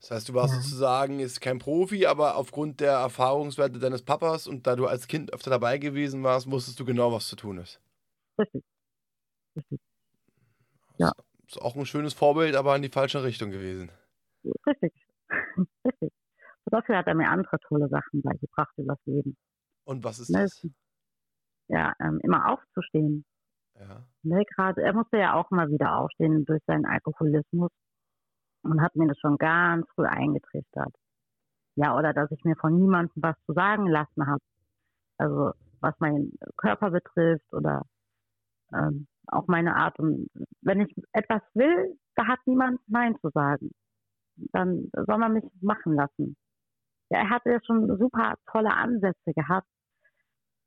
Das 0.00 0.10
heißt, 0.10 0.28
du 0.28 0.34
warst 0.34 0.54
ja. 0.54 0.60
sozusagen 0.60 1.18
ist 1.18 1.40
kein 1.40 1.58
Profi, 1.58 2.04
aber 2.06 2.36
aufgrund 2.36 2.80
der 2.80 2.92
Erfahrungswerte 2.92 3.78
deines 3.78 4.02
Papas 4.02 4.46
und 4.46 4.66
da 4.66 4.76
du 4.76 4.86
als 4.86 5.08
Kind 5.08 5.32
öfter 5.32 5.50
dabei 5.50 5.78
gewesen 5.78 6.22
warst, 6.22 6.50
wusstest 6.50 6.78
du 6.78 6.84
genau, 6.84 7.10
was 7.10 7.26
zu 7.26 7.36
tun 7.36 7.58
ist. 7.58 7.80
Richtig. 8.38 8.62
Richtig. 9.56 9.80
Ja. 10.98 11.12
Ist 11.48 11.60
auch 11.60 11.76
ein 11.76 11.86
schönes 11.86 12.14
Vorbild, 12.14 12.56
aber 12.56 12.74
in 12.76 12.82
die 12.82 12.88
falsche 12.88 13.22
Richtung 13.22 13.50
gewesen. 13.50 13.90
Richtig. 14.66 14.92
dafür 16.66 16.98
hat 16.98 17.06
er 17.06 17.14
mir 17.14 17.28
andere 17.28 17.58
tolle 17.60 17.88
Sachen 17.88 18.22
beigebracht 18.22 18.72
übers 18.76 18.98
Leben. 19.04 19.36
Und 19.84 20.04
was 20.04 20.18
ist 20.18 20.30
Ne, 20.30 20.42
das? 20.42 20.66
Ja, 21.68 21.92
ähm, 22.00 22.20
immer 22.22 22.50
aufzustehen. 22.52 23.24
Ja. 23.78 24.06
Ne, 24.22 24.44
gerade, 24.54 24.82
er 24.82 24.94
musste 24.94 25.18
ja 25.18 25.34
auch 25.34 25.50
mal 25.50 25.68
wieder 25.70 25.98
aufstehen 25.98 26.44
durch 26.44 26.62
seinen 26.66 26.86
Alkoholismus 26.86 27.70
und 28.62 28.80
hat 28.82 28.94
mir 28.96 29.08
das 29.08 29.18
schon 29.18 29.36
ganz 29.38 29.86
früh 29.94 30.06
eingetrichtert. 30.06 30.94
Ja, 31.76 31.96
oder 31.96 32.12
dass 32.12 32.30
ich 32.30 32.44
mir 32.44 32.56
von 32.56 32.76
niemandem 32.78 33.22
was 33.22 33.36
zu 33.46 33.52
sagen 33.52 33.86
lassen 33.86 34.26
habe. 34.26 34.42
Also 35.18 35.52
was 35.80 35.94
meinen 36.00 36.32
Körper 36.56 36.90
betrifft 36.90 37.52
oder 37.52 37.82
ähm, 38.72 39.06
auch 39.28 39.46
meine 39.46 39.76
Art. 39.76 39.98
Und 39.98 40.28
wenn 40.62 40.80
ich 40.80 40.94
etwas 41.12 41.42
will, 41.54 41.98
da 42.14 42.26
hat 42.26 42.40
niemand 42.46 42.80
Nein 42.86 43.16
zu 43.20 43.30
sagen. 43.30 43.70
Dann 44.52 44.90
soll 44.92 45.18
man 45.18 45.34
mich 45.34 45.44
machen 45.60 45.94
lassen. 45.94 46.36
Ja, 47.10 47.18
er 47.18 47.30
hatte 47.30 47.50
ja 47.50 47.58
schon 47.64 47.86
super 47.98 48.34
tolle 48.50 48.72
Ansätze 48.72 49.32
gehabt. 49.34 49.68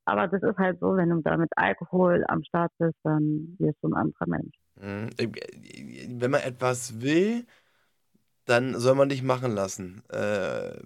Aber 0.06 0.28
das 0.28 0.42
ist 0.42 0.58
halt 0.58 0.80
so, 0.80 0.96
wenn 0.96 1.10
du 1.10 1.22
da 1.22 1.36
mit 1.36 1.50
Alkohol 1.58 2.24
am 2.30 2.44
Start 2.44 2.72
bist, 2.78 2.96
dann 3.04 3.56
wirst 3.60 3.78
du 3.82 3.90
ein 3.90 3.94
anderer 3.94 4.28
Mensch. 4.28 4.56
Mhm. 4.80 5.10
Äh, 5.18 6.20
Wenn 6.22 6.32
man 6.32 6.42
etwas 6.42 7.02
will, 7.02 7.46
dann 8.46 8.80
soll 8.80 8.96
man 8.96 9.10
dich 9.10 9.24
machen 9.24 9.52
lassen. 9.52 10.02
Äh, 10.10 10.80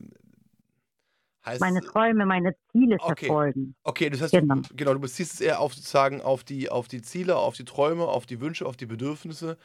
heißt, 1.45 1.71
Meine 1.71 1.81
Träume, 1.81 2.25
meine 2.25 2.57
Ziele 2.73 2.99
Okay. 2.99 3.37
verfolgen. 3.39 3.75
okay, 3.83 4.09
das 4.09 4.21
heißt, 4.21 4.35
Genau. 4.35 4.55
du, 4.55 4.61
genau, 4.75 4.93
du 4.93 4.99
beziehst 4.99 5.33
es 5.33 5.41
eher 5.41 5.59
auf 5.59 5.73
sozusagen 5.73 6.21
auf 6.21 6.43
die, 6.43 6.69
auf 6.69 6.87
die 6.87 7.01
Ziele, 7.01 7.35
auf 7.37 7.55
die 7.55 7.65
Träume, 7.65 8.05
auf 8.07 8.25
die 8.25 8.39
Wünsche, 8.39 8.65
auf 8.65 8.77
die 8.77 8.85
Bedürfnisse 8.85 9.57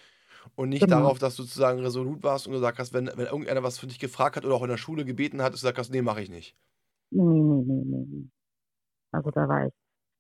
und 0.57 0.71
nicht 0.71 0.91
Genau. 0.91 0.91
darauf, 0.91 1.19
dass 1.19 1.37
du 1.37 1.43
sozusagen 1.45 1.81
resolut 1.81 2.23
warst 2.23 2.47
und 2.47 2.55
gesagt 2.55 2.79
hast, 2.79 2.93
wenn, 2.95 3.07
wenn 3.09 3.27
irgendeiner 3.27 3.63
was 3.65 3.79
für 3.79 3.87
dich 3.89 3.99
gefragt 4.01 4.37
hat 4.37 4.45
oder 4.45 4.55
auch 4.57 4.63
in 4.63 4.71
der 4.71 4.79
Schule 4.79 5.05
gebeten 5.05 5.43
hat, 5.43 5.53
dass 5.55 5.61
du 5.61 5.65
gesagt 5.67 5.79
hast, 5.79 5.91
nee, 5.93 6.03
mache 6.03 6.23
ich 6.23 6.31
nicht. 6.31 6.57
Nee, 7.11 7.23
nee, 7.23 7.63
nee, 7.67 7.85
nee, 7.85 8.05
nee. 8.09 8.31
Also 9.13 9.31
da 9.33 9.49
war 9.49 9.67
ich. 9.69 9.75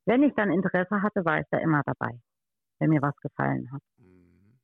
Wenn 0.06 0.22
ich 0.24 0.34
dann 0.36 0.52
Interesse 0.52 1.02
hatte, 1.02 1.24
war 1.24 1.40
ich 1.40 1.46
da 1.50 1.58
immer 1.58 1.82
dabei, 1.86 2.20
wenn 2.80 2.90
mir 2.90 3.02
was 3.02 3.16
gefallen 3.18 3.70
hat. 3.72 3.82
Mhm. 3.98 4.56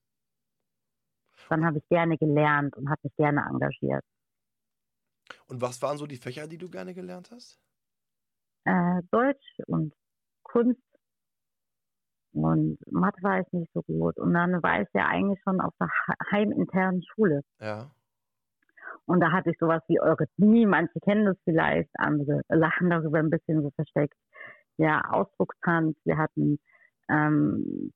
Dann 1.50 1.64
habe 1.64 1.78
ich 1.78 1.86
gerne 1.88 2.18
gelernt 2.18 2.76
und 2.76 2.90
habe 2.90 3.00
mich 3.04 3.14
gerne 3.14 3.42
engagiert. 3.48 4.04
Und 5.48 5.60
was 5.60 5.82
waren 5.82 5.98
so 5.98 6.06
die 6.06 6.16
Fächer, 6.16 6.46
die 6.46 6.58
du 6.58 6.68
gerne 6.68 6.94
gelernt 6.94 7.30
hast? 7.30 7.60
Äh, 8.64 9.02
Deutsch 9.10 9.58
und 9.66 9.92
Kunst 10.42 10.80
und 12.32 12.78
Mathe 12.90 13.22
war 13.22 13.40
ich 13.40 13.52
nicht 13.52 13.72
so 13.74 13.82
gut. 13.82 14.18
Und 14.18 14.32
dann 14.32 14.62
war 14.62 14.80
ich 14.80 14.88
ja 14.94 15.06
eigentlich 15.06 15.40
schon 15.42 15.60
auf 15.60 15.74
der 15.78 15.88
he- 16.06 16.30
heiminternen 16.30 17.02
Schule. 17.02 17.42
Ja. 17.60 17.90
Und 19.04 19.20
da 19.20 19.32
hatte 19.32 19.50
ich 19.50 19.58
sowas 19.58 19.82
wie 19.88 20.00
Eurythmie, 20.00 20.64
manche 20.64 21.00
kennen 21.00 21.26
das 21.26 21.36
vielleicht, 21.44 21.90
andere 21.94 22.42
lachen 22.48 22.88
darüber 22.88 23.18
ein 23.18 23.30
bisschen 23.30 23.62
so 23.62 23.70
versteckt. 23.70 24.16
Ja, 24.78 25.02
Ausdruckstanz, 25.10 25.96
wir 26.04 26.16
hatten 26.16 26.58
ähm, 27.08 27.92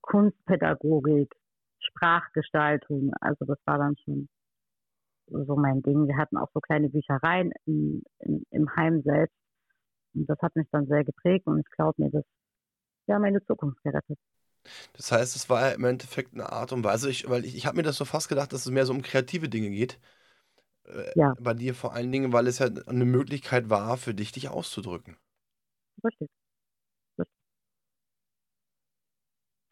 Kunstpädagogik, 0.00 1.34
Sprachgestaltung, 1.80 3.12
also 3.20 3.44
das 3.44 3.58
war 3.66 3.78
dann 3.78 3.96
schon 4.04 4.28
so 5.28 5.56
mein 5.56 5.82
Ding. 5.82 6.06
Wir 6.08 6.16
hatten 6.16 6.36
auch 6.36 6.50
so 6.54 6.60
kleine 6.60 6.88
Büchereien 6.90 7.52
im, 7.66 8.02
im, 8.20 8.44
im 8.50 8.76
Heim 8.76 9.02
selbst. 9.02 9.34
Und 10.14 10.28
das 10.28 10.38
hat 10.42 10.56
mich 10.56 10.68
dann 10.72 10.86
sehr 10.88 11.04
geprägt 11.04 11.46
und 11.46 11.60
ich 11.60 11.70
glaube 11.76 12.02
mir, 12.02 12.10
das 12.10 12.24
ja 13.08 13.18
meine 13.18 13.44
Zukunft 13.46 13.82
gerettet. 13.84 14.18
Das 14.94 15.12
heißt, 15.12 15.36
es 15.36 15.48
war 15.50 15.74
im 15.74 15.84
Endeffekt 15.84 16.32
eine 16.34 16.50
Art 16.52 16.72
und 16.72 16.84
Weise, 16.84 17.10
ich, 17.10 17.28
weil 17.28 17.44
ich, 17.44 17.56
ich 17.56 17.66
habe 17.66 17.76
mir 17.76 17.82
das 17.82 17.96
so 17.96 18.04
fast 18.04 18.28
gedacht, 18.28 18.52
dass 18.52 18.64
es 18.66 18.72
mehr 18.72 18.86
so 18.86 18.92
um 18.92 19.02
kreative 19.02 19.48
Dinge 19.48 19.70
geht. 19.70 19.98
Äh, 20.86 21.12
Ja. 21.14 21.34
Bei 21.38 21.54
dir 21.54 21.74
vor 21.74 21.94
allen 21.94 22.12
Dingen, 22.12 22.32
weil 22.32 22.46
es 22.48 22.58
ja 22.60 22.68
eine 22.86 23.04
Möglichkeit 23.06 23.70
war, 23.70 23.96
für 23.98 24.14
dich, 24.14 24.32
dich 24.32 24.48
auszudrücken. 24.50 25.16
Richtig. 26.04 26.30
Richtig. 27.18 27.28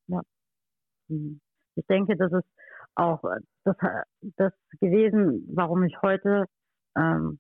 Ja. 0.07 0.23
Mhm. 1.09 1.41
Ich 1.77 1.87
denke, 1.89 2.17
das 2.17 2.33
ist 2.33 2.47
auch 2.97 3.25
äh, 3.25 3.41
das, 3.65 3.77
das 4.37 4.53
gewesen, 4.81 5.49
warum 5.53 5.83
ich 5.85 6.01
heute 6.03 6.47
ähm, 6.97 7.39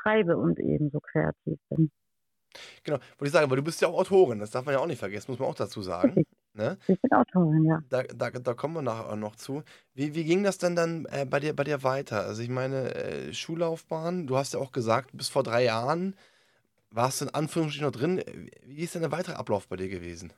schreibe 0.00 0.36
und 0.36 0.58
eben 0.58 0.90
so 0.90 1.00
kreativ 1.00 1.58
bin. 1.70 1.90
Genau, 2.84 2.98
wollte 3.18 3.26
ich 3.26 3.32
sagen, 3.32 3.50
weil 3.50 3.56
du 3.56 3.64
bist 3.64 3.80
ja 3.82 3.88
auch 3.88 3.98
Autorin, 3.98 4.38
das 4.38 4.50
darf 4.50 4.64
man 4.64 4.74
ja 4.74 4.80
auch 4.80 4.86
nicht 4.86 4.98
vergessen, 4.98 5.30
muss 5.30 5.38
man 5.38 5.48
auch 5.48 5.54
dazu 5.54 5.82
sagen. 5.82 6.24
Ne? 6.54 6.78
Ich 6.88 6.98
bin 7.02 7.12
Autorin, 7.12 7.66
ja. 7.66 7.80
Da, 7.90 8.02
da, 8.04 8.30
da 8.30 8.54
kommen 8.54 8.72
wir 8.72 8.80
nachher 8.80 9.14
noch 9.16 9.36
zu. 9.36 9.62
Wie, 9.92 10.14
wie 10.14 10.24
ging 10.24 10.42
das 10.42 10.56
denn 10.56 10.74
dann 10.74 11.04
äh, 11.10 11.26
bei 11.26 11.38
dir, 11.38 11.54
bei 11.54 11.64
dir 11.64 11.82
weiter? 11.82 12.22
Also 12.22 12.42
ich 12.42 12.48
meine, 12.48 12.94
äh, 12.94 13.34
Schullaufbahn, 13.34 14.26
du 14.26 14.38
hast 14.38 14.54
ja 14.54 14.60
auch 14.60 14.72
gesagt, 14.72 15.10
bis 15.12 15.28
vor 15.28 15.42
drei 15.42 15.64
Jahren 15.64 16.16
warst 16.90 17.20
du 17.20 17.26
in 17.26 17.34
Anführungsstrichen 17.34 17.86
noch 17.86 17.92
drin. 17.92 18.22
Wie 18.64 18.82
ist 18.82 18.94
denn 18.94 19.02
der 19.02 19.12
weitere 19.12 19.34
Ablauf 19.34 19.68
bei 19.68 19.76
dir 19.76 19.90
gewesen? 19.90 20.32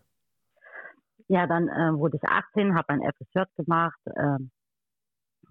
Ja, 1.28 1.46
dann 1.46 1.68
äh, 1.68 1.96
wurde 1.96 2.16
ich 2.16 2.28
18, 2.28 2.74
habe 2.74 2.88
ein 2.88 3.02
FSJ 3.02 3.42
gemacht, 3.56 4.00
ähm, 4.16 4.50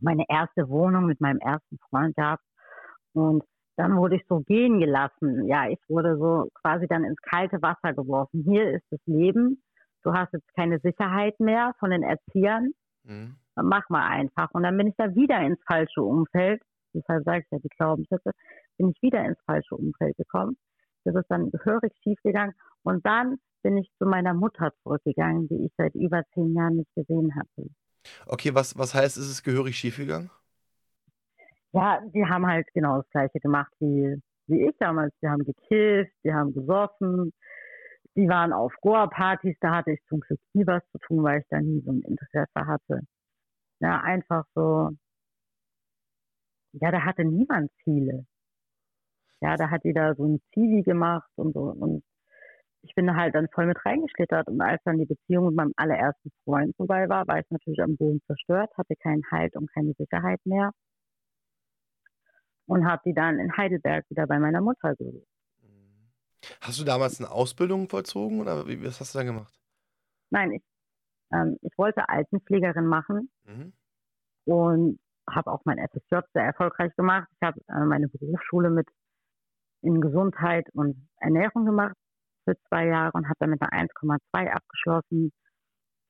meine 0.02 0.26
erste 0.30 0.70
Wohnung 0.70 1.06
mit 1.06 1.22
meinem 1.22 1.40
ersten 1.40 1.78
Freund 1.90 2.16
gehabt 2.16 2.44
und 3.14 3.44
dann 3.78 3.96
wurde 3.96 4.16
ich 4.16 4.26
so 4.28 4.40
gehen 4.40 4.80
gelassen. 4.80 5.46
Ja, 5.48 5.70
ich 5.70 5.80
wurde 5.88 6.18
so 6.18 6.50
quasi 6.62 6.88
dann 6.88 7.04
ins 7.04 7.22
kalte 7.22 7.62
Wasser 7.62 7.94
geworfen. 7.94 8.44
Hier 8.44 8.72
ist 8.72 8.86
das 8.90 9.00
Leben. 9.06 9.62
Du 10.04 10.14
hast 10.14 10.34
jetzt 10.34 10.52
keine 10.56 10.80
Sicherheit 10.80 11.40
mehr 11.40 11.74
von 11.80 11.92
den 11.92 12.02
Erziehern. 12.02 12.72
Mhm. 13.04 13.36
Dann 13.56 13.66
mach 13.68 13.88
mal 13.90 14.08
einfach. 14.08 14.50
Und 14.52 14.64
dann 14.64 14.78
bin 14.78 14.88
ich 14.88 14.96
da 14.98 15.14
wieder 15.14 15.40
ins 15.42 15.60
falsche 15.68 16.02
Umfeld. 16.02 16.62
Deshalb 16.94 17.24
sage 17.24 17.40
ich 17.40 17.52
ja, 17.52 17.60
die 17.60 17.70
Glaubenssätze, 17.70 18.32
bin 18.78 18.90
ich 18.90 19.02
wieder 19.02 19.24
ins 19.24 19.40
falsche 19.46 19.76
Umfeld 19.76 20.18
gekommen. 20.18 20.58
Das 21.04 21.16
ist 21.16 21.30
dann 21.30 21.52
gehörig 21.52 21.94
schief 22.02 22.20
gegangen. 22.24 22.54
Und 22.84 23.06
dann 23.06 23.38
bin 23.62 23.78
ich 23.78 23.92
zu 24.00 24.06
meiner 24.06 24.34
Mutter 24.34 24.72
zurückgegangen, 24.82 25.48
die 25.50 25.66
ich 25.66 25.72
seit 25.78 25.94
über 25.94 26.24
zehn 26.34 26.56
Jahren 26.56 26.78
nicht 26.78 26.94
gesehen 26.96 27.36
hatte. 27.36 27.70
Okay, 28.28 28.54
was, 28.54 28.78
was 28.78 28.94
heißt, 28.94 29.18
ist 29.18 29.28
es 29.30 29.44
gehörig 29.44 29.78
schiefgegangen? 29.78 30.30
Ja, 31.74 32.02
die 32.14 32.26
haben 32.26 32.48
halt 32.48 32.68
genau 32.74 32.98
das 33.02 33.10
Gleiche 33.12 33.40
gemacht 33.40 33.72
wie, 33.80 34.22
wie 34.48 34.68
ich 34.68 34.76
damals. 34.80 35.14
Die 35.22 35.28
haben 35.28 35.44
gekifft, 35.44 36.14
die 36.24 36.34
haben 36.34 36.54
gesoffen, 36.54 37.34
die 38.16 38.28
waren 38.30 38.54
auf 38.54 38.74
Goa-Partys. 38.82 39.58
Da 39.62 39.76
hatte 39.78 39.92
ich 39.94 40.02
zum 40.10 40.20
Glück 40.22 40.40
nie 40.54 40.68
was 40.68 40.84
zu 40.92 41.00
tun, 41.00 41.24
weil 41.24 41.42
ich 41.42 41.48
da 41.50 41.60
nie 41.62 41.82
so 41.86 41.92
ein 41.92 42.02
Interesse 42.04 42.68
hatte. 42.68 43.02
Ja, 43.82 44.02
einfach 44.02 44.46
so. 44.56 44.92
Ja, 46.74 46.92
da 46.92 47.04
hatte 47.04 47.26
niemand 47.26 47.72
Ziele. 47.84 48.26
Ja, 49.42 49.56
da 49.58 49.70
hat 49.70 49.84
jeder 49.84 50.16
so 50.16 50.26
ein 50.26 50.42
Zivi 50.54 50.84
gemacht 50.84 51.30
und 51.36 51.54
so. 51.54 51.62
Und 51.62 52.04
ich 52.88 52.96
bin 52.96 53.16
halt 53.16 53.36
dann 53.36 53.48
voll 53.54 53.66
mit 53.68 53.84
reingeschlittert. 53.86 54.48
Und 54.48 54.62
als 54.62 54.82
dann 54.86 54.98
die 54.98 55.06
Beziehung 55.06 55.48
mit 55.48 55.56
meinem 55.56 55.74
allerersten 55.76 56.32
Freund 56.44 56.76
vorbei 56.78 57.10
war, 57.10 57.28
war 57.28 57.40
ich 57.40 57.46
natürlich 57.50 57.82
am 57.82 57.98
Boden 57.98 58.22
zerstört, 58.26 58.72
hatte 58.78 58.96
keinen 58.96 59.24
Halt 59.32 59.56
und 59.56 59.72
keine 59.74 59.94
Sicherheit 59.94 60.40
mehr. 60.46 60.72
Und 62.66 62.86
habe 62.86 63.02
die 63.06 63.14
dann 63.14 63.40
in 63.40 63.56
Heidelberg 63.56 64.06
wieder 64.10 64.28
bei 64.28 64.40
meiner 64.40 64.62
Mutter 64.62 64.96
gesucht. 64.96 65.28
Hast 66.62 66.80
du 66.80 66.84
damals 66.84 67.20
eine 67.20 67.32
Ausbildung 67.32 67.90
vollzogen 67.90 68.40
oder 68.40 68.68
wie, 68.68 68.84
was 68.84 69.00
hast 69.00 69.14
du 69.14 69.20
dann 69.20 69.28
gemacht? 69.28 69.54
Nein, 70.30 70.52
ich, 70.52 70.64
ähm, 71.34 71.58
ich 71.62 71.78
wollte 71.78 72.08
Altenpflegerin 72.08 72.86
machen 72.86 73.30
Mhm. 73.46 73.74
und 74.46 75.00
habe 75.30 75.52
auch 75.52 75.62
mein 75.66 75.78
FSJ 75.78 76.20
sehr 76.34 76.44
erfolgreich 76.44 76.96
gemacht. 76.96 77.28
Ich 77.34 77.46
habe 77.46 77.60
äh, 77.68 77.86
meine 77.86 78.08
Berufsschule 78.08 78.70
mit 78.70 78.88
in 79.82 80.00
Gesundheit 80.00 80.70
und 80.74 81.10
Ernährung 81.20 81.66
gemacht 81.66 81.96
für 82.48 82.58
zwei 82.70 82.88
Jahre 82.88 83.12
und 83.14 83.26
habe 83.26 83.36
dann 83.40 83.50
mit 83.50 83.62
einer 83.62 83.88
1,2 83.88 84.50
abgeschlossen. 84.50 85.32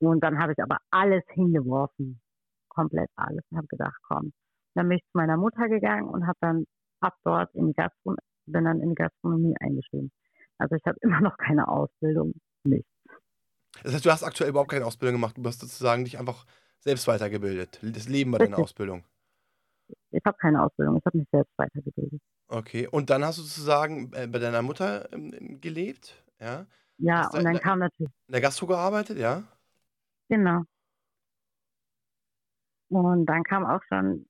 Und 0.00 0.22
dann 0.22 0.38
habe 0.38 0.52
ich 0.52 0.62
aber 0.62 0.78
alles 0.90 1.24
hingeworfen, 1.30 2.20
komplett 2.68 3.10
alles. 3.16 3.42
Und 3.50 3.58
habe 3.58 3.66
gedacht, 3.66 3.96
komm. 4.06 4.32
Dann 4.74 4.88
bin 4.88 4.98
ich 4.98 5.04
zu 5.04 5.18
meiner 5.18 5.36
Mutter 5.36 5.68
gegangen 5.68 6.08
und 6.08 6.26
habe 6.26 6.38
dann 6.40 6.64
ab 7.00 7.14
dort 7.24 7.52
in 7.54 7.68
die 7.68 7.74
Gastronomie, 7.74 8.20
bin 8.46 8.64
dann 8.64 8.80
in 8.80 8.90
die 8.90 8.94
Gastronomie 8.94 9.54
eingestiegen. 9.60 10.12
Also 10.58 10.76
ich 10.76 10.84
habe 10.86 10.98
immer 11.02 11.20
noch 11.20 11.36
keine 11.36 11.66
Ausbildung, 11.66 12.34
nichts. 12.64 12.88
Das 13.82 13.94
heißt, 13.94 14.06
du 14.06 14.10
hast 14.10 14.22
aktuell 14.22 14.50
überhaupt 14.50 14.70
keine 14.70 14.86
Ausbildung 14.86 15.16
gemacht, 15.16 15.36
du 15.36 15.44
hast 15.44 15.60
sozusagen 15.60 16.04
dich 16.04 16.18
einfach 16.18 16.46
selbst 16.80 17.06
weitergebildet. 17.06 17.80
Das 17.82 18.08
Leben 18.08 18.32
war 18.32 18.38
deine. 18.38 18.56
Ausbildung. 18.56 19.04
Ich 20.10 20.22
habe 20.24 20.36
keine 20.38 20.62
Ausbildung, 20.62 20.96
ich 20.96 21.04
habe 21.04 21.18
mich 21.18 21.28
selbst 21.30 21.52
weitergebildet. 21.56 22.20
Okay, 22.48 22.86
und 22.88 23.10
dann 23.10 23.24
hast 23.24 23.38
du 23.38 23.42
sozusagen 23.42 24.12
äh, 24.14 24.26
bei 24.26 24.38
deiner 24.38 24.62
Mutter 24.62 25.12
ähm, 25.12 25.60
gelebt, 25.60 26.22
ja? 26.40 26.66
Ja, 26.98 27.20
Hast 27.20 27.34
und 27.34 27.44
dann 27.44 27.54
der- 27.54 27.62
kam 27.62 27.78
natürlich, 27.78 28.12
In 28.26 28.32
der 28.32 28.40
Gastro 28.40 28.66
gearbeitet, 28.66 29.18
ja? 29.18 29.42
genau. 30.28 30.62
Und 32.90 33.26
dann 33.26 33.42
kam 33.44 33.64
auch 33.66 33.82
schon 33.88 34.26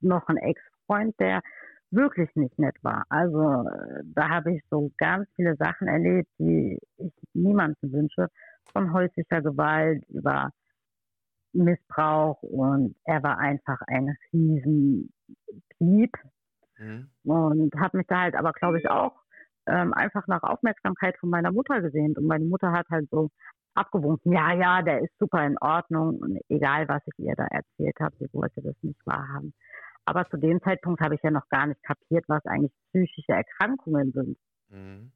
noch 0.00 0.26
ein 0.28 0.36
Ex-Freund, 0.36 1.18
der 1.20 1.42
wirklich 1.90 2.28
nicht 2.34 2.58
nett 2.58 2.76
war. 2.82 3.04
Also 3.08 3.68
da 4.04 4.28
habe 4.28 4.54
ich 4.54 4.62
so 4.70 4.90
ganz 4.98 5.28
viele 5.36 5.56
Sachen 5.56 5.88
erlebt, 5.88 6.28
die 6.38 6.78
ich 6.98 7.12
niemandem 7.34 7.92
wünsche. 7.92 8.28
Von 8.72 8.92
häuslicher 8.92 9.42
Gewalt 9.42 10.04
über 10.08 10.50
Missbrauch 11.52 12.40
und 12.42 12.94
er 13.04 13.22
war 13.22 13.38
einfach 13.38 13.80
ein 13.86 14.16
riesen 14.32 15.12
Piep, 15.78 16.16
Mhm. 16.78 17.10
Und 17.24 17.74
habe 17.78 17.98
mich 17.98 18.06
da 18.06 18.20
halt 18.22 18.34
aber, 18.34 18.52
glaube 18.54 18.78
ich, 18.78 18.88
auch 18.88 19.12
ähm, 19.66 19.92
einfach 19.94 20.26
nach 20.26 20.42
Aufmerksamkeit 20.42 21.16
von 21.18 21.30
meiner 21.30 21.52
Mutter 21.52 21.80
gesehnt. 21.80 22.18
Und 22.18 22.26
meine 22.26 22.44
Mutter 22.44 22.72
hat 22.72 22.88
halt 22.90 23.08
so 23.10 23.30
abgewunken, 23.74 24.32
ja, 24.32 24.52
ja, 24.54 24.82
der 24.82 25.00
ist 25.00 25.16
super 25.18 25.44
in 25.44 25.56
Ordnung. 25.60 26.18
Und 26.18 26.38
egal, 26.48 26.88
was 26.88 27.02
ich 27.06 27.18
ihr 27.18 27.34
da 27.36 27.46
erzählt 27.46 27.96
habe, 28.00 28.16
sie 28.18 28.28
wollte 28.32 28.62
das 28.62 28.76
nicht 28.82 29.00
wahrhaben. 29.06 29.54
Aber 30.04 30.28
zu 30.28 30.38
dem 30.38 30.60
Zeitpunkt 30.62 31.00
habe 31.00 31.14
ich 31.14 31.22
ja 31.22 31.30
noch 31.30 31.48
gar 31.48 31.66
nicht 31.66 31.82
kapiert, 31.82 32.24
was 32.28 32.44
eigentlich 32.46 32.72
psychische 32.88 33.32
Erkrankungen 33.32 34.12
sind. 34.12 34.38
Mhm. 34.68 35.12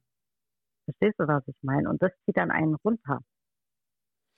Verstehst 0.85 1.19
du, 1.19 1.27
was 1.27 1.47
ich 1.47 1.55
meine? 1.63 1.89
Und 1.89 2.01
das 2.01 2.11
zieht 2.23 2.37
dann 2.37 2.51
einen 2.51 2.75
runter, 2.75 3.19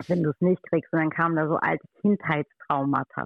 wenn 0.08 0.24
du 0.24 0.30
es 0.30 0.42
nicht 0.42 0.64
kriegst. 0.64 0.92
Und 0.94 1.00
dann 1.00 1.10
kamen 1.10 1.36
da 1.36 1.48
so 1.48 1.58
alte 1.58 1.86
Kindheitstraumata. 2.02 3.26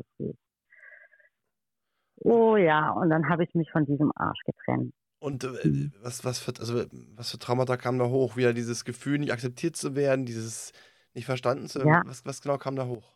Oh 2.23 2.55
ja, 2.55 2.91
und 2.91 3.09
dann 3.09 3.29
habe 3.29 3.43
ich 3.43 3.53
mich 3.55 3.71
von 3.71 3.85
diesem 3.85 4.11
Arsch 4.15 4.41
getrennt. 4.45 4.93
Und 5.21 5.43
äh, 5.43 5.91
was, 6.01 6.25
was, 6.25 6.39
für, 6.39 6.51
also, 6.59 6.83
was 7.15 7.29
für 7.29 7.37
Traumata 7.37 7.77
kam 7.77 7.99
da 7.99 8.05
hoch? 8.05 8.37
Wieder 8.37 8.53
dieses 8.53 8.85
Gefühl, 8.85 9.19
nicht 9.19 9.31
akzeptiert 9.31 9.75
zu 9.75 9.95
werden, 9.95 10.25
dieses 10.25 10.73
nicht 11.13 11.25
verstanden 11.25 11.67
zu 11.67 11.79
werden. 11.79 11.89
Ja. 11.89 12.01
Was, 12.05 12.25
was 12.25 12.41
genau 12.41 12.57
kam 12.57 12.75
da 12.75 12.87
hoch? 12.87 13.15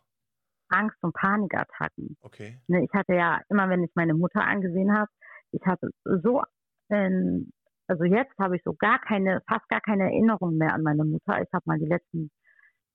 Angst- 0.68 1.02
und 1.02 1.12
Panikattacken. 1.14 2.16
Okay. 2.20 2.60
Ne, 2.68 2.84
ich 2.84 2.92
hatte 2.94 3.14
ja 3.14 3.40
immer, 3.48 3.68
wenn 3.68 3.82
ich 3.82 3.90
meine 3.96 4.14
Mutter 4.14 4.40
angesehen 4.40 4.96
habe, 4.96 5.10
ich 5.50 5.60
hatte 5.66 5.90
so, 6.04 6.42
ähm, 6.90 7.50
also 7.88 8.04
jetzt 8.04 8.38
habe 8.38 8.56
ich 8.56 8.62
so 8.64 8.74
gar 8.74 9.00
keine, 9.00 9.42
fast 9.48 9.68
gar 9.68 9.80
keine 9.80 10.04
Erinnerung 10.04 10.56
mehr 10.56 10.74
an 10.74 10.82
meine 10.82 11.04
Mutter. 11.04 11.42
Ich 11.42 11.52
habe 11.52 11.64
mal 11.66 11.78
die 11.78 11.86
letzten 11.86 12.30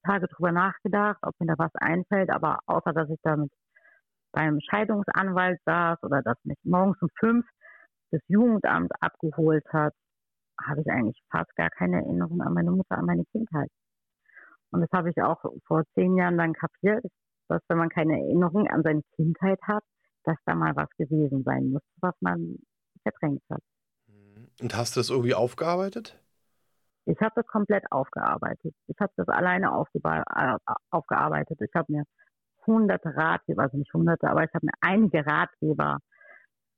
Tage 0.05 0.27
drüber 0.27 0.53
nachgedacht, 0.53 1.19
ob 1.23 1.37
mir 1.39 1.47
da 1.47 1.55
was 1.57 1.75
einfällt, 1.75 2.29
aber 2.29 2.59
außer 2.65 2.93
dass 2.93 3.09
ich 3.09 3.19
damit 3.23 3.51
beim 4.31 4.59
Scheidungsanwalt 4.61 5.59
saß 5.65 6.01
oder 6.03 6.21
dass 6.21 6.37
mich 6.45 6.57
morgens 6.63 7.01
um 7.01 7.09
fünf 7.19 7.45
das 8.11 8.21
Jugendamt 8.27 8.91
abgeholt 9.01 9.65
hat, 9.71 9.93
habe 10.61 10.81
ich 10.81 10.91
eigentlich 10.91 11.21
fast 11.31 11.55
gar 11.55 11.69
keine 11.69 11.97
Erinnerung 11.97 12.41
an 12.41 12.53
meine 12.53 12.71
Mutter, 12.71 12.97
an 12.97 13.05
meine 13.05 13.25
Kindheit. 13.25 13.69
Und 14.71 14.81
das 14.81 14.89
habe 14.93 15.09
ich 15.09 15.21
auch 15.21 15.41
vor 15.65 15.83
zehn 15.95 16.15
Jahren 16.15 16.37
dann 16.37 16.53
kapiert, 16.53 17.03
dass 17.47 17.61
wenn 17.67 17.77
man 17.77 17.89
keine 17.89 18.13
Erinnerung 18.13 18.67
an 18.67 18.83
seine 18.83 19.01
Kindheit 19.15 19.59
hat, 19.63 19.83
dass 20.23 20.37
da 20.45 20.55
mal 20.55 20.75
was 20.75 20.89
gewesen 20.97 21.43
sein 21.43 21.71
muss, 21.71 21.81
was 21.99 22.13
man 22.21 22.57
verdrängt 23.03 23.41
hat. 23.49 23.61
Und 24.61 24.75
hast 24.75 24.95
du 24.95 24.99
das 24.99 25.09
irgendwie 25.09 25.33
aufgearbeitet? 25.33 26.17
Ich 27.05 27.19
habe 27.19 27.33
das 27.35 27.47
komplett 27.47 27.83
aufgearbeitet. 27.91 28.75
Ich 28.87 28.99
habe 28.99 29.11
das 29.17 29.27
alleine 29.27 29.67
äh, 29.67 30.55
aufgearbeitet. 30.91 31.59
Ich 31.59 31.73
habe 31.73 31.91
mir 31.91 32.03
hunderte 32.65 33.15
Ratgeber, 33.15 33.63
also 33.63 33.77
nicht 33.77 33.93
hunderte, 33.93 34.29
aber 34.29 34.43
ich 34.43 34.53
habe 34.53 34.67
mir 34.67 34.73
einige 34.81 35.25
Ratgeber 35.25 35.97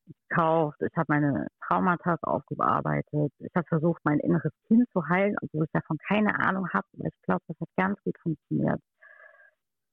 gekauft. 0.06 0.82
Ich 0.82 0.96
habe 0.96 1.14
meine 1.14 1.48
Traumata 1.66 2.18
aufgearbeitet. 2.22 3.32
Ich 3.40 3.56
habe 3.56 3.68
versucht, 3.68 4.02
mein 4.04 4.20
inneres 4.20 4.52
Kind 4.68 4.88
zu 4.92 5.08
heilen, 5.08 5.36
obwohl 5.42 5.66
ich 5.66 5.72
davon 5.72 5.98
keine 6.08 6.40
Ahnung 6.40 6.68
habe. 6.70 6.88
Aber 6.98 7.08
ich 7.08 7.22
glaube, 7.24 7.44
das 7.48 7.60
hat 7.60 7.70
ganz 7.78 8.02
gut 8.04 8.18
funktioniert. 8.22 8.82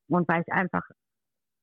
Und 0.08 0.28
weil 0.28 0.42
ich 0.42 0.52
einfach 0.52 0.82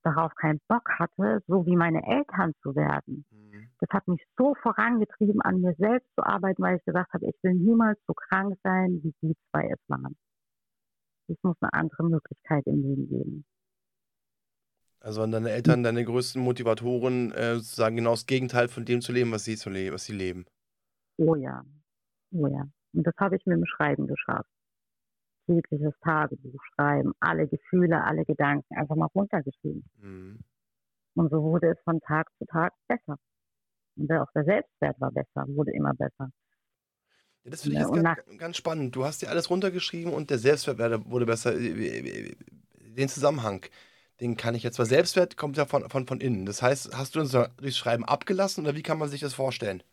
darauf 0.04 0.34
keinen 0.36 0.62
Bock 0.68 0.90
hatte, 1.00 1.44
so 1.48 1.66
wie 1.66 1.76
meine 1.76 2.02
Eltern 2.08 2.54
zu 2.62 2.76
werden. 2.76 3.26
Mhm. 3.30 3.70
Das 3.80 3.90
hat 3.90 4.08
mich 4.08 4.24
so 4.38 4.56
vorangetrieben, 4.62 5.42
an 5.42 5.62
mir 5.62 5.74
selbst 5.78 6.08
zu 6.16 6.24
arbeiten, 6.26 6.62
weil 6.62 6.78
ich 6.78 6.86
gesagt 6.86 7.14
habe, 7.14 7.26
ich 7.26 7.36
will 7.44 7.56
niemals 7.56 8.00
so 8.08 8.14
krank 8.14 8.58
sein, 8.64 9.02
wie 9.04 9.14
die 9.22 9.36
zwei 9.50 9.68
es 9.68 9.80
waren. 9.88 10.16
Es 11.28 11.38
muss 11.44 11.58
eine 11.60 11.74
andere 11.74 12.04
Möglichkeit 12.04 12.66
im 12.68 12.82
Leben 12.82 13.10
geben. 13.10 13.46
Also 15.08 15.22
waren 15.22 15.32
deine 15.32 15.52
Eltern 15.52 15.84
deine 15.84 16.04
größten 16.04 16.42
Motivatoren, 16.42 17.32
äh, 17.32 17.56
sozusagen 17.56 17.96
genau 17.96 18.12
das 18.12 18.26
Gegenteil 18.26 18.68
von 18.68 18.84
dem 18.84 19.00
zu 19.00 19.14
leben, 19.14 19.32
was 19.32 19.46
sie, 19.46 19.56
zu 19.56 19.70
le 19.70 19.94
was 19.94 20.04
sie 20.04 20.12
leben? 20.12 20.46
Oh 21.16 21.34
ja, 21.36 21.64
oh 22.32 22.48
ja. 22.48 22.68
Und 22.92 23.08
das 23.08 23.14
habe 23.18 23.38
ich 23.38 23.46
mit 23.46 23.56
dem 23.56 23.66
Schreiben 23.66 24.08
geschafft 24.08 24.50
tägliches 25.46 25.94
Tagebuch 26.04 26.62
schreiben, 26.74 27.14
alle 27.22 27.48
Gefühle, 27.48 28.04
alle 28.04 28.26
Gedanken 28.26 28.76
einfach 28.76 28.98
mal 28.98 29.08
runtergeschrieben. 29.16 29.90
Mhm. 30.02 30.40
Und 31.16 31.32
so 31.32 31.42
wurde 31.42 31.72
es 31.72 31.78
von 31.86 32.02
Tag 32.02 32.28
zu 32.38 32.46
Tag 32.46 32.74
besser. 32.90 33.18
Und 33.96 34.12
auch 34.12 34.30
der 34.36 34.44
Selbstwert 34.44 35.00
war 35.00 35.12
besser, 35.12 35.46
wurde 35.48 35.72
immer 35.72 35.94
besser. 35.94 36.32
Ja, 37.46 37.52
das 37.52 37.62
finde 37.62 37.78
ich 37.78 37.84
jetzt 37.84 37.94
ganz, 38.04 38.38
ganz, 38.38 38.58
spannend. 38.58 38.94
Du 38.94 39.06
hast 39.06 39.22
dir 39.22 39.30
alles 39.30 39.50
runtergeschrieben 39.50 40.12
und 40.12 40.30
der 40.30 40.38
Selbstwert 40.38 41.10
wurde 41.10 41.26
besser. 41.26 41.54
Den 41.54 43.08
Zusammenhang, 43.08 43.66
den 44.20 44.38
kann 44.38 44.56
ich 44.56 44.64
jetzt, 44.64 44.80
weil 44.80 44.86
Selbstwert 44.86 45.38
kommt 45.38 45.58
ja 45.58 45.66
von, 45.66 45.90
von, 45.90 46.08
von 46.08 46.22
innen. 46.22 46.46
Das 46.46 46.62
heißt, 46.62 46.98
hast 46.98 47.16
du 47.16 47.20
uns 47.20 47.32
durchs 47.32 47.78
Schreiben 47.78 48.06
abgelassen 48.06 48.64
oder 48.64 48.76
wie 48.76 48.84
kann 48.84 48.98
man 48.98 49.10
sich 49.10 49.22
das 49.22 49.34
vorstellen? 49.34 49.84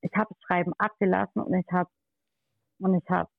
Ich 0.00 0.12
habe 0.14 0.34
das 0.34 0.42
Schreiben 0.42 0.72
abgelassen 0.78 1.42
und 1.42 1.54
ich 1.54 1.66
habe 1.70 1.90
und 2.78 2.94
ich 2.94 3.08
habe 3.10 3.30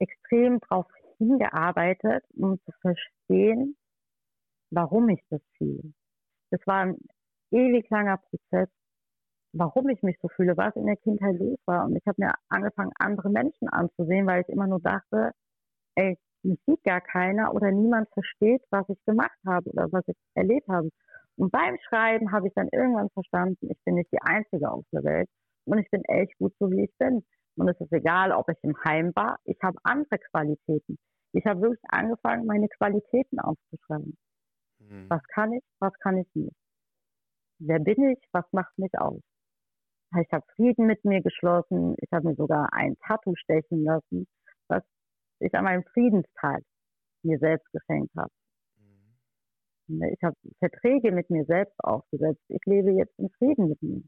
extrem 0.00 0.58
darauf 0.60 0.86
hingearbeitet, 1.18 2.24
um 2.34 2.58
zu 2.64 2.72
verstehen, 2.80 3.76
warum 4.70 5.08
ich 5.08 5.22
das 5.30 5.40
fühle. 5.56 5.92
Das 6.50 6.60
war 6.66 6.86
ein 6.86 6.96
ewig 7.52 7.88
langer 7.90 8.16
Prozess, 8.16 8.68
warum 9.52 9.88
ich 9.88 10.02
mich 10.02 10.16
so 10.20 10.28
fühle, 10.28 10.56
was 10.56 10.74
in 10.76 10.86
der 10.86 10.96
Kindheit 10.96 11.38
los 11.38 11.58
war. 11.66 11.84
Und 11.84 11.96
ich 11.96 12.06
habe 12.06 12.22
mir 12.22 12.34
angefangen, 12.48 12.92
andere 12.98 13.30
Menschen 13.30 13.68
anzusehen, 13.68 14.26
weil 14.26 14.42
ich 14.42 14.48
immer 14.48 14.66
nur 14.66 14.80
dachte, 14.80 15.32
ey, 15.96 16.18
mich 16.42 16.58
sieht 16.66 16.82
gar 16.84 17.00
keiner 17.00 17.54
oder 17.54 17.70
niemand 17.70 18.08
versteht, 18.10 18.62
was 18.70 18.88
ich 18.88 19.02
gemacht 19.04 19.38
habe 19.46 19.70
oder 19.70 19.90
was 19.92 20.06
ich 20.08 20.16
erlebt 20.34 20.68
habe. 20.68 20.90
Und 21.36 21.50
beim 21.52 21.76
Schreiben 21.88 22.32
habe 22.32 22.48
ich 22.48 22.54
dann 22.54 22.68
irgendwann 22.72 23.10
verstanden, 23.10 23.68
ich 23.70 23.78
bin 23.84 23.94
nicht 23.94 24.12
die 24.12 24.22
Einzige 24.22 24.70
auf 24.70 24.84
der 24.92 25.04
Welt 25.04 25.28
und 25.64 25.78
ich 25.78 25.90
bin 25.90 26.04
echt 26.04 26.36
gut 26.38 26.54
so, 26.58 26.70
wie 26.70 26.84
ich 26.84 26.96
bin. 26.98 27.24
Und 27.56 27.68
es 27.68 27.80
ist 27.80 27.92
egal, 27.92 28.32
ob 28.32 28.48
ich 28.48 28.58
im 28.62 28.76
Heim 28.84 29.12
war. 29.14 29.38
Ich 29.44 29.58
habe 29.62 29.78
andere 29.82 30.18
Qualitäten. 30.30 30.98
Ich 31.32 31.44
habe 31.46 31.60
wirklich 31.60 31.84
angefangen, 31.88 32.46
meine 32.46 32.68
Qualitäten 32.68 33.38
aufzuschreiben. 33.38 34.16
Mhm. 34.80 35.06
Was 35.08 35.22
kann 35.28 35.52
ich, 35.52 35.62
was 35.78 35.92
kann 36.00 36.18
ich 36.18 36.28
nicht? 36.34 36.56
Wer 37.58 37.78
bin 37.78 38.02
ich? 38.10 38.18
Was 38.32 38.44
macht 38.52 38.76
mich 38.78 38.92
aus? 38.98 39.20
Ich 40.18 40.32
habe 40.32 40.44
Frieden 40.56 40.86
mit 40.86 41.04
mir 41.04 41.22
geschlossen. 41.22 41.94
Ich 41.98 42.10
habe 42.12 42.28
mir 42.28 42.34
sogar 42.34 42.72
ein 42.72 42.96
Tattoo 43.06 43.34
stechen 43.36 43.84
lassen, 43.84 44.26
was 44.68 44.82
ich 45.40 45.54
an 45.54 45.64
meinem 45.64 45.84
Friedenstag 45.92 46.62
mir 47.22 47.38
selbst 47.38 47.70
geschenkt 47.72 48.14
habe. 48.16 48.30
Mhm. 49.88 50.02
Ich 50.04 50.22
habe 50.22 50.36
Verträge 50.58 51.12
mit 51.12 51.30
mir 51.30 51.44
selbst 51.44 51.78
aufgesetzt. 51.82 52.42
Ich 52.48 52.64
lebe 52.66 52.92
jetzt 52.92 53.18
in 53.18 53.30
Frieden 53.38 53.68
mit 53.68 53.82
mir. 53.82 54.02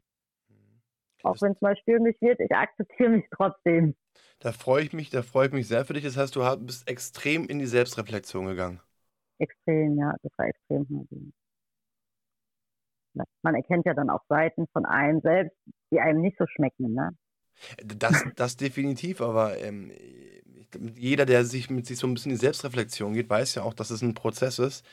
Auch 1.23 1.41
wenn 1.41 1.53
es 1.53 1.61
mal 1.61 1.77
stürmisch 1.77 2.17
wird, 2.19 2.39
ich 2.41 2.51
akzeptiere 2.51 3.09
mich 3.09 3.25
trotzdem. 3.31 3.95
Da 4.39 4.51
freue 4.51 4.83
ich 4.83 4.93
mich, 4.93 5.09
da 5.09 5.21
freue 5.21 5.47
ich 5.47 5.53
mich 5.53 5.67
sehr 5.67 5.85
für 5.85 5.93
dich. 5.93 6.03
Das 6.03 6.17
heißt, 6.17 6.35
du 6.35 6.41
bist 6.57 6.87
extrem 6.89 7.45
in 7.47 7.59
die 7.59 7.65
Selbstreflexion 7.65 8.45
gegangen. 8.45 8.81
Extrem, 9.39 9.97
ja, 9.97 10.13
das 10.21 10.31
war 10.37 10.47
extrem. 10.47 11.33
Man 13.41 13.55
erkennt 13.55 13.85
ja 13.85 13.93
dann 13.93 14.09
auch 14.09 14.23
Seiten 14.27 14.67
von 14.73 14.85
einem 14.85 15.21
selbst, 15.21 15.55
die 15.91 15.99
einem 15.99 16.21
nicht 16.21 16.37
so 16.37 16.45
schmecken, 16.47 16.93
ne? 16.93 17.15
Das, 17.77 18.25
das 18.35 18.57
definitiv, 18.57 19.21
aber 19.21 19.57
ähm, 19.59 19.91
jeder, 20.95 21.25
der 21.25 21.45
sich 21.45 21.69
mit 21.69 21.85
sich 21.85 21.97
so 21.97 22.07
ein 22.07 22.13
bisschen 22.13 22.31
in 22.31 22.37
die 22.37 22.41
Selbstreflexion 22.41 23.13
geht, 23.13 23.29
weiß 23.29 23.55
ja 23.55 23.63
auch, 23.63 23.73
dass 23.73 23.89
es 23.89 24.01
ein 24.01 24.13
Prozess 24.13 24.59
ist 24.59 24.85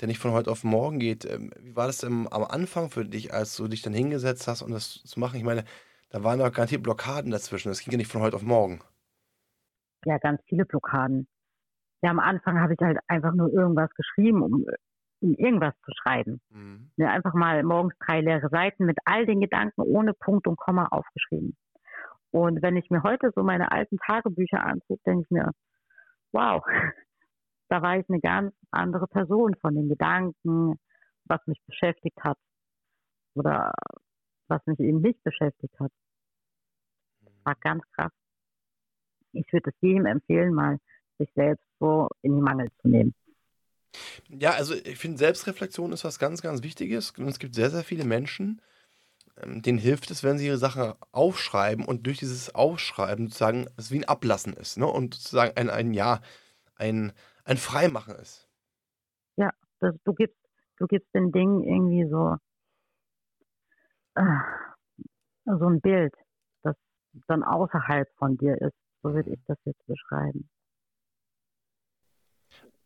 der 0.00 0.08
nicht 0.08 0.18
von 0.18 0.32
heute 0.32 0.50
auf 0.50 0.64
morgen 0.64 0.98
geht. 0.98 1.24
Ähm, 1.24 1.50
wie 1.60 1.76
war 1.76 1.86
das 1.86 1.98
denn 1.98 2.28
am 2.30 2.44
Anfang 2.44 2.90
für 2.90 3.04
dich, 3.04 3.32
als 3.32 3.56
du 3.56 3.68
dich 3.68 3.82
dann 3.82 3.94
hingesetzt 3.94 4.48
hast, 4.48 4.62
um 4.62 4.70
das 4.70 5.02
zu 5.04 5.20
machen? 5.20 5.36
Ich 5.36 5.44
meine, 5.44 5.64
da 6.10 6.22
waren 6.24 6.38
doch 6.38 6.52
garantiert 6.52 6.82
Blockaden 6.82 7.30
dazwischen. 7.30 7.68
Das 7.68 7.80
ging 7.80 7.92
ja 7.92 7.98
nicht 7.98 8.10
von 8.10 8.22
heute 8.22 8.36
auf 8.36 8.42
morgen. 8.42 8.80
Ja, 10.04 10.18
ganz 10.18 10.40
viele 10.48 10.64
Blockaden. 10.64 11.26
Ja, 12.02 12.10
am 12.10 12.18
Anfang 12.18 12.60
habe 12.60 12.74
ich 12.74 12.80
halt 12.80 12.98
einfach 13.06 13.32
nur 13.32 13.52
irgendwas 13.52 13.90
geschrieben, 13.94 14.42
um, 14.42 14.66
um 15.20 15.34
irgendwas 15.34 15.74
zu 15.84 15.92
schreiben. 16.02 16.40
Mhm. 16.50 16.90
Ja, 16.96 17.10
einfach 17.10 17.34
mal 17.34 17.62
morgens 17.62 17.94
drei 18.04 18.20
leere 18.20 18.48
Seiten 18.48 18.84
mit 18.84 18.98
all 19.04 19.24
den 19.26 19.40
Gedanken 19.40 19.82
ohne 19.82 20.12
Punkt 20.12 20.48
und 20.48 20.56
Komma 20.56 20.88
aufgeschrieben. 20.90 21.56
Und 22.32 22.62
wenn 22.62 22.76
ich 22.76 22.90
mir 22.90 23.02
heute 23.02 23.30
so 23.34 23.42
meine 23.42 23.70
alten 23.72 23.98
Tagebücher 23.98 24.64
angucke, 24.64 25.02
denke 25.06 25.24
ich 25.24 25.30
mir, 25.30 25.52
wow, 26.32 26.64
da 27.68 27.82
war 27.82 27.98
ich 27.98 28.08
eine 28.08 28.20
ganz 28.20 28.54
andere 28.70 29.06
Person 29.06 29.54
von 29.60 29.74
den 29.74 29.88
Gedanken, 29.88 30.80
was 31.26 31.46
mich 31.46 31.60
beschäftigt 31.66 32.18
hat 32.24 32.38
oder 33.34 33.72
was 34.48 34.60
mich 34.66 34.80
eben 34.80 35.00
nicht 35.02 35.22
beschäftigt 35.22 35.78
hat. 35.78 35.92
Das 37.20 37.34
war 37.44 37.54
ganz 37.56 37.82
krass. 37.94 38.12
Ich 39.32 39.50
würde 39.52 39.70
es 39.70 39.76
jedem 39.80 40.06
empfehlen, 40.06 40.54
mal 40.54 40.78
sich 41.18 41.30
selbst 41.34 41.64
so 41.78 42.08
in 42.22 42.34
die 42.36 42.42
Mangel 42.42 42.68
zu 42.80 42.88
nehmen. 42.88 43.14
Ja, 44.28 44.52
also 44.52 44.74
ich 44.74 44.96
finde, 44.98 45.18
Selbstreflexion 45.18 45.92
ist 45.92 46.04
was 46.04 46.18
ganz, 46.18 46.40
ganz 46.40 46.62
Wichtiges. 46.62 47.10
Und 47.12 47.28
es 47.28 47.38
gibt 47.38 47.54
sehr, 47.54 47.70
sehr 47.70 47.84
viele 47.84 48.04
Menschen, 48.04 48.62
denen 49.36 49.78
hilft 49.78 50.10
es, 50.10 50.22
wenn 50.22 50.38
sie 50.38 50.46
ihre 50.46 50.58
Sache 50.58 50.96
aufschreiben 51.10 51.84
und 51.84 52.06
durch 52.06 52.18
dieses 52.18 52.54
Aufschreiben 52.54 53.26
sozusagen 53.26 53.66
es 53.76 53.90
wie 53.90 53.98
ein 53.98 54.08
Ablassen 54.08 54.52
ist. 54.54 54.78
Ne? 54.78 54.86
Und 54.86 55.14
sozusagen 55.14 55.56
ein, 55.56 55.70
ein 55.70 55.94
Ja, 55.94 56.20
ein, 56.76 57.12
ein 57.44 57.56
Freimachen 57.56 58.14
ist. 58.16 58.48
Ja, 59.36 59.50
das, 59.80 59.94
du 60.04 60.12
gibst, 60.12 60.36
du 60.78 60.86
gibst 60.86 61.12
den 61.14 61.32
Dingen 61.32 61.62
irgendwie 61.62 62.08
so, 62.10 62.36
äh, 64.14 64.22
so 65.46 65.66
ein 65.66 65.80
Bild, 65.80 66.14
das 66.62 66.76
dann 67.26 67.42
außerhalb 67.42 68.08
von 68.16 68.36
dir 68.36 68.60
ist. 68.60 68.76
So 69.02 69.14
würde 69.14 69.30
ich 69.30 69.40
das 69.46 69.58
jetzt 69.64 69.84
beschreiben. 69.86 70.48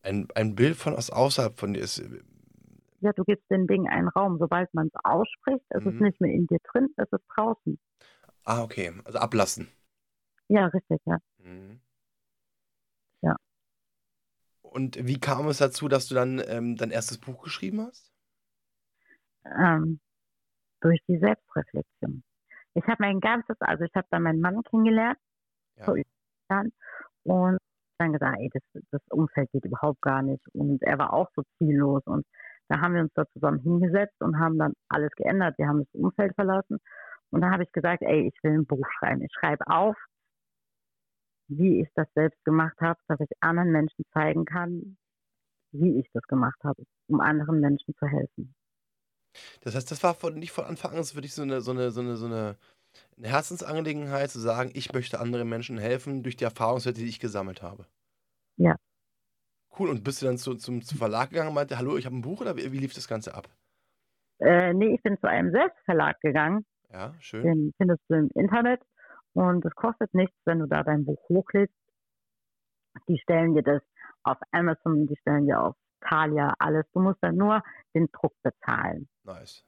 Ein, 0.02 0.28
ein 0.34 0.54
Bild 0.54 0.76
von 0.76 0.94
aus 0.94 1.10
außerhalb 1.10 1.58
von 1.58 1.74
dir 1.74 1.82
ist. 1.82 2.02
Ja, 3.00 3.12
du 3.12 3.24
gibst 3.24 3.50
den 3.50 3.66
Dingen 3.66 3.88
einen 3.88 4.08
Raum. 4.08 4.38
Sobald 4.38 4.72
man 4.74 4.88
es 4.88 4.94
ausspricht, 5.04 5.64
ist 5.70 5.84
mhm. 5.84 5.94
es 5.94 6.00
nicht 6.00 6.20
mehr 6.20 6.32
in 6.32 6.46
dir 6.46 6.58
drin, 6.72 6.88
es 6.96 7.10
ist 7.12 7.24
draußen. 7.34 7.78
Ah, 8.44 8.62
okay. 8.62 8.92
Also 9.04 9.18
ablassen. 9.18 9.68
Ja, 10.48 10.66
richtig, 10.66 11.00
ja. 11.04 11.18
Mhm. 11.38 11.80
Ja. 13.22 13.36
Und 14.62 15.06
wie 15.06 15.18
kam 15.18 15.48
es 15.48 15.58
dazu, 15.58 15.88
dass 15.88 16.08
du 16.08 16.14
dann 16.14 16.40
ähm, 16.46 16.76
dein 16.76 16.90
erstes 16.90 17.18
Buch 17.18 17.42
geschrieben 17.42 17.80
hast? 17.80 18.12
Ähm, 19.44 20.00
durch 20.80 21.00
die 21.08 21.18
Selbstreflexion. 21.18 22.22
Ich 22.74 22.84
habe 22.84 22.96
mein 23.00 23.20
ganzes, 23.20 23.56
also 23.60 23.84
ich 23.84 23.94
habe 23.94 24.06
dann 24.10 24.22
meinen 24.22 24.40
Mann 24.40 24.62
kennengelernt, 24.64 25.18
ja. 25.76 25.86
so 25.86 25.94
dann, 26.48 26.72
und 27.24 27.58
dann 27.98 28.12
gesagt, 28.12 28.38
ey, 28.38 28.50
das, 28.52 28.82
das 28.90 29.00
Umfeld 29.10 29.50
geht 29.52 29.64
überhaupt 29.64 30.02
gar 30.02 30.22
nicht. 30.22 30.42
Und 30.52 30.82
er 30.82 30.98
war 30.98 31.12
auch 31.12 31.30
so 31.34 31.42
ziellos. 31.58 32.02
Und 32.04 32.26
da 32.68 32.80
haben 32.80 32.94
wir 32.94 33.02
uns 33.02 33.12
da 33.14 33.26
zusammen 33.32 33.60
hingesetzt 33.60 34.20
und 34.20 34.38
haben 34.38 34.58
dann 34.58 34.72
alles 34.88 35.10
geändert. 35.16 35.56
Wir 35.58 35.68
haben 35.68 35.84
das 35.84 35.94
Umfeld 35.94 36.34
verlassen. 36.34 36.78
Und 37.30 37.40
da 37.40 37.50
habe 37.50 37.64
ich 37.64 37.72
gesagt, 37.72 38.02
ey, 38.02 38.28
ich 38.28 38.42
will 38.42 38.52
ein 38.52 38.66
Buch 38.66 38.86
schreiben. 38.98 39.22
Ich 39.22 39.32
schreibe 39.38 39.66
auf, 39.66 39.96
wie 41.48 41.80
ich 41.82 41.88
das 41.94 42.08
selbst 42.14 42.44
gemacht 42.44 42.76
habe, 42.80 42.98
dass 43.08 43.20
ich 43.20 43.28
anderen 43.40 43.70
Menschen 43.70 44.04
zeigen 44.12 44.44
kann, 44.44 44.96
wie 45.72 46.00
ich 46.00 46.08
das 46.12 46.22
gemacht 46.24 46.58
habe, 46.64 46.82
um 47.08 47.20
anderen 47.20 47.60
Menschen 47.60 47.94
zu 47.98 48.06
helfen. 48.06 48.54
Das 49.60 49.74
heißt, 49.74 49.90
das 49.90 50.02
war 50.02 50.14
von, 50.14 50.34
nicht 50.34 50.52
von 50.52 50.64
Anfang 50.64 50.96
an 50.96 51.04
für 51.04 51.20
dich 51.20 51.34
so 51.34 51.42
eine, 51.42 51.60
so 51.60 51.72
eine, 51.72 51.90
so 51.90 52.00
eine, 52.00 52.16
so 52.16 52.26
eine, 52.26 52.56
eine 53.18 53.28
Herzensangelegenheit, 53.28 54.30
zu 54.30 54.40
sagen, 54.40 54.70
ich 54.74 54.92
möchte 54.92 55.20
anderen 55.20 55.48
Menschen 55.48 55.78
helfen 55.78 56.22
durch 56.22 56.36
die 56.36 56.44
Erfahrungswerte, 56.44 57.00
die 57.00 57.08
ich 57.08 57.20
gesammelt 57.20 57.62
habe. 57.62 57.86
Ja. 58.56 58.76
Cool. 59.78 59.90
Und 59.90 60.04
bist 60.04 60.22
du 60.22 60.26
dann 60.26 60.38
zu, 60.38 60.54
zum, 60.54 60.82
zum 60.82 60.98
Verlag 60.98 61.30
gegangen 61.30 61.48
und 61.48 61.54
meinte, 61.54 61.78
hallo, 61.78 61.96
ich 61.96 62.06
habe 62.06 62.16
ein 62.16 62.22
Buch 62.22 62.40
oder 62.40 62.56
wie, 62.56 62.72
wie, 62.72 62.78
lief 62.78 62.94
das 62.94 63.08
Ganze 63.08 63.34
ab? 63.34 63.48
Äh, 64.38 64.74
nee, 64.74 64.94
ich 64.94 65.02
bin 65.02 65.18
zu 65.18 65.28
einem 65.28 65.50
Selbstverlag 65.50 66.20
gegangen. 66.20 66.64
Ja, 66.92 67.14
schön. 67.20 67.42
Den 67.42 67.72
findest 67.76 68.02
du 68.08 68.14
im 68.16 68.30
Internet 68.34 68.80
und 69.32 69.64
es 69.64 69.74
kostet 69.74 70.12
nichts, 70.14 70.36
wenn 70.44 70.60
du 70.60 70.66
da 70.66 70.82
dein 70.82 71.04
Buch 71.04 71.20
hochlädst. 71.28 71.74
Die 73.08 73.18
stellen 73.18 73.54
dir 73.54 73.62
das 73.62 73.82
auf 74.22 74.38
Amazon, 74.52 75.06
die 75.06 75.16
stellen 75.16 75.46
dir 75.46 75.60
auf 75.60 75.76
Thalia, 76.00 76.54
alles. 76.58 76.86
Du 76.92 77.00
musst 77.00 77.18
dann 77.22 77.36
nur 77.36 77.62
den 77.94 78.08
Druck 78.12 78.34
bezahlen. 78.42 79.08
Nice. 79.24 79.64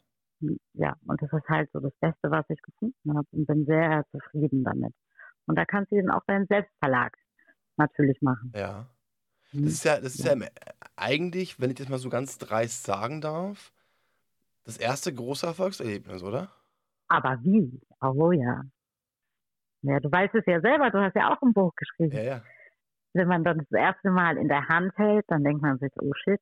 Ja, 0.75 0.97
und 1.07 1.21
das 1.21 1.33
ist 1.33 1.49
halt 1.49 1.71
so 1.73 1.81
das 1.81 1.93
Beste, 2.01 2.31
was 2.31 2.45
ich 2.49 2.63
gefunden 2.63 3.17
habe 3.17 3.27
und 3.33 3.47
bin 3.47 3.65
sehr 3.67 4.05
zufrieden 4.13 4.65
damit. 4.65 4.95
Und 5.47 5.57
da 5.57 5.65
kannst 5.65 5.91
du 5.91 5.97
dann 5.97 6.11
auch 6.11 6.25
deinen 6.27 6.47
Selbstverlag 6.47 7.17
natürlich 7.77 8.21
machen. 8.23 8.53
Ja. 8.55 8.87
Das 9.53 9.73
ist 9.73 9.85
ja, 9.85 10.01
das 10.01 10.15
ist 10.15 10.25
ja, 10.25 10.35
ja 10.35 10.49
eigentlich, 10.97 11.59
wenn 11.61 11.71
ich 11.71 11.77
das 11.77 11.89
mal 11.89 11.99
so 11.99 12.11
ganz 12.11 12.39
dreist 12.39 12.85
sagen 12.85 13.21
darf, 13.21 13.73
das 14.65 14.77
erste 14.77 15.13
große 15.15 15.47
Erfolgserlebnis, 15.47 16.23
oder? 16.23 16.51
Aber 17.09 17.39
wie? 17.43 17.81
Oh 18.03 18.33
ja. 18.33 18.63
Ja, 19.83 20.01
du 20.01 20.11
weißt 20.11 20.35
es 20.35 20.45
ja 20.47 20.61
selber, 20.61 20.91
du 20.91 20.99
hast 20.99 21.15
ja 21.15 21.33
auch 21.33 21.41
ein 21.41 21.53
Buch 21.53 21.73
geschrieben. 21.77 22.15
Ja, 22.17 22.23
ja. 22.23 22.43
Wenn 23.15 23.29
man 23.29 23.45
dann 23.45 23.59
das 23.59 23.71
erste 23.71 24.11
Mal 24.11 24.37
in 24.37 24.49
der 24.49 24.69
Hand 24.69 24.93
hält, 24.97 25.25
dann 25.29 25.43
denkt 25.43 25.63
man 25.63 25.79
sich, 25.79 25.93
oh 26.01 26.13
shit, 26.15 26.41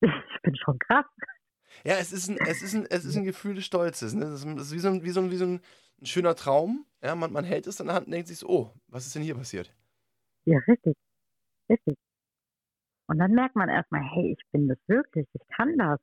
ich 0.00 0.42
bin 0.42 0.56
schon 0.56 0.78
krass. 0.78 1.06
Ja, 1.84 1.94
es 1.94 2.12
ist 2.12 2.28
ein, 2.28 2.38
es 2.46 2.62
ist 2.62 2.74
ein, 2.74 2.86
es 2.88 3.04
ist 3.04 3.16
ein 3.16 3.24
Gefühl 3.24 3.54
des 3.54 3.64
Stolzes. 3.64 4.14
Ne? 4.14 4.24
Das 4.24 4.44
ist 4.44 4.72
wie 4.72 4.78
so 4.78 4.88
ein, 4.88 5.02
wie 5.04 5.10
so 5.10 5.20
ein, 5.20 5.30
wie 5.30 5.36
so 5.36 5.44
ein, 5.44 5.60
ein 6.00 6.06
schöner 6.06 6.34
Traum. 6.34 6.86
Ja, 7.02 7.14
man, 7.14 7.32
man 7.32 7.44
hält 7.44 7.66
es 7.66 7.80
in 7.80 7.86
der 7.86 7.96
Hand 7.96 8.06
und 8.06 8.12
denkt 8.12 8.28
sich 8.28 8.38
so, 8.38 8.48
oh, 8.48 8.70
was 8.88 9.06
ist 9.06 9.14
denn 9.14 9.22
hier 9.22 9.34
passiert? 9.34 9.72
Ja, 10.44 10.58
richtig. 10.66 10.96
Richtig. 11.68 11.96
Und 13.06 13.18
dann 13.18 13.32
merkt 13.32 13.56
man 13.56 13.68
erstmal, 13.68 14.02
hey, 14.02 14.32
ich 14.38 14.50
bin 14.52 14.68
das 14.68 14.78
wirklich, 14.86 15.26
ich 15.32 15.48
kann 15.56 15.76
das. 15.76 16.00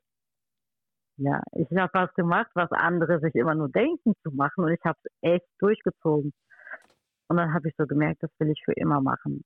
Ja, 1.17 1.41
ich 1.53 1.67
habe 1.77 1.91
was 1.93 2.13
gemacht, 2.15 2.49
was 2.55 2.71
andere 2.71 3.19
sich 3.19 3.35
immer 3.35 3.55
nur 3.55 3.69
denken 3.69 4.13
zu 4.23 4.31
machen 4.31 4.63
und 4.63 4.71
ich 4.71 4.83
habe 4.83 4.97
es 5.03 5.11
echt 5.21 5.47
durchgezogen. 5.59 6.33
Und 7.27 7.37
dann 7.37 7.53
habe 7.53 7.69
ich 7.69 7.75
so 7.77 7.85
gemerkt, 7.85 8.23
das 8.23 8.31
will 8.39 8.49
ich 8.49 8.61
für 8.65 8.73
immer 8.73 9.01
machen. 9.01 9.43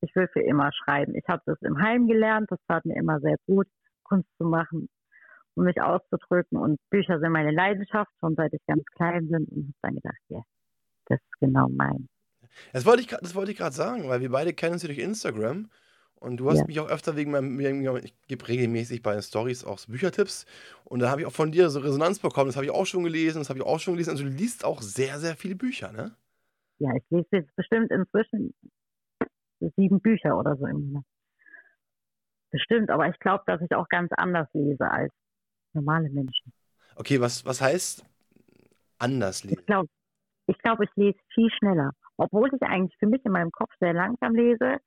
Ich 0.00 0.14
will 0.14 0.28
für 0.28 0.42
immer 0.42 0.72
schreiben. 0.72 1.14
Ich 1.14 1.26
habe 1.28 1.42
das 1.46 1.60
im 1.62 1.80
Heim 1.80 2.06
gelernt, 2.08 2.50
das 2.50 2.60
tat 2.68 2.84
mir 2.84 2.96
immer 2.96 3.20
sehr 3.20 3.36
gut, 3.46 3.68
Kunst 4.04 4.28
zu 4.38 4.44
machen 4.44 4.88
um 5.56 5.64
mich 5.64 5.80
auszudrücken. 5.80 6.58
Und 6.58 6.78
Bücher 6.90 7.18
sind 7.18 7.32
meine 7.32 7.50
Leidenschaft, 7.50 8.10
schon 8.20 8.34
seit 8.36 8.52
ich 8.52 8.64
ganz 8.66 8.84
klein 8.94 9.28
bin. 9.28 9.44
Und 9.46 9.64
habe 9.64 9.74
dann 9.82 9.94
gedacht, 9.94 10.22
ja, 10.28 10.42
das 11.06 11.18
ist 11.20 11.40
genau 11.40 11.68
mein. 11.68 12.08
Das 12.72 12.84
wollte 12.86 13.02
ich, 13.02 13.08
das 13.08 13.34
wollte 13.34 13.52
ich 13.52 13.58
gerade 13.58 13.74
sagen, 13.74 14.08
weil 14.08 14.20
wir 14.20 14.30
beide 14.30 14.52
kennen 14.52 14.74
uns 14.74 14.82
ja 14.82 14.88
durch 14.88 14.98
Instagram. 14.98 15.68
Und 16.18 16.38
du 16.38 16.50
hast 16.50 16.60
ja. 16.60 16.66
mich 16.66 16.80
auch 16.80 16.88
öfter 16.88 17.14
wegen 17.14 17.30
meinem, 17.30 17.60
ich 17.98 18.14
gebe 18.26 18.48
regelmäßig 18.48 19.02
bei 19.02 19.12
den 19.12 19.22
Stories 19.22 19.64
auch 19.64 19.78
so 19.78 19.92
Büchertipps. 19.92 20.46
Und 20.84 21.00
da 21.00 21.10
habe 21.10 21.20
ich 21.20 21.26
auch 21.26 21.32
von 21.32 21.52
dir 21.52 21.68
so 21.68 21.80
Resonanz 21.80 22.18
bekommen. 22.18 22.48
Das 22.48 22.56
habe 22.56 22.64
ich 22.64 22.72
auch 22.72 22.86
schon 22.86 23.04
gelesen, 23.04 23.38
das 23.38 23.50
habe 23.50 23.58
ich 23.58 23.64
auch 23.64 23.78
schon 23.78 23.94
gelesen. 23.94 24.10
Also 24.10 24.24
du 24.24 24.30
liest 24.30 24.64
auch 24.64 24.80
sehr, 24.80 25.18
sehr 25.18 25.36
viele 25.36 25.56
Bücher, 25.56 25.92
ne? 25.92 26.16
Ja, 26.78 26.90
ich 26.94 27.04
lese 27.10 27.28
jetzt 27.32 27.54
bestimmt 27.54 27.90
inzwischen 27.90 28.54
sieben 29.76 30.00
Bücher 30.00 30.38
oder 30.38 30.56
so 30.56 30.66
im 30.66 30.88
Monat. 30.88 31.04
Bestimmt, 32.50 32.90
aber 32.90 33.08
ich 33.08 33.18
glaube, 33.18 33.44
dass 33.46 33.60
ich 33.60 33.74
auch 33.74 33.88
ganz 33.88 34.10
anders 34.16 34.48
lese 34.54 34.90
als 34.90 35.12
normale 35.74 36.08
Menschen. 36.08 36.52
Okay, 36.96 37.20
was, 37.20 37.44
was 37.44 37.60
heißt 37.60 38.04
anders 38.98 39.44
lesen? 39.44 39.58
Ich 39.60 39.66
glaube, 39.66 39.88
ich, 40.46 40.58
glaub, 40.58 40.80
ich 40.80 40.90
lese 40.96 41.18
viel 41.34 41.50
schneller. 41.58 41.92
Obwohl 42.16 42.50
ich 42.54 42.62
eigentlich 42.62 42.96
für 42.98 43.06
mich 43.06 43.24
in 43.24 43.32
meinem 43.32 43.50
Kopf 43.50 43.70
sehr 43.80 43.92
langsam 43.92 44.34
lese, 44.34 44.78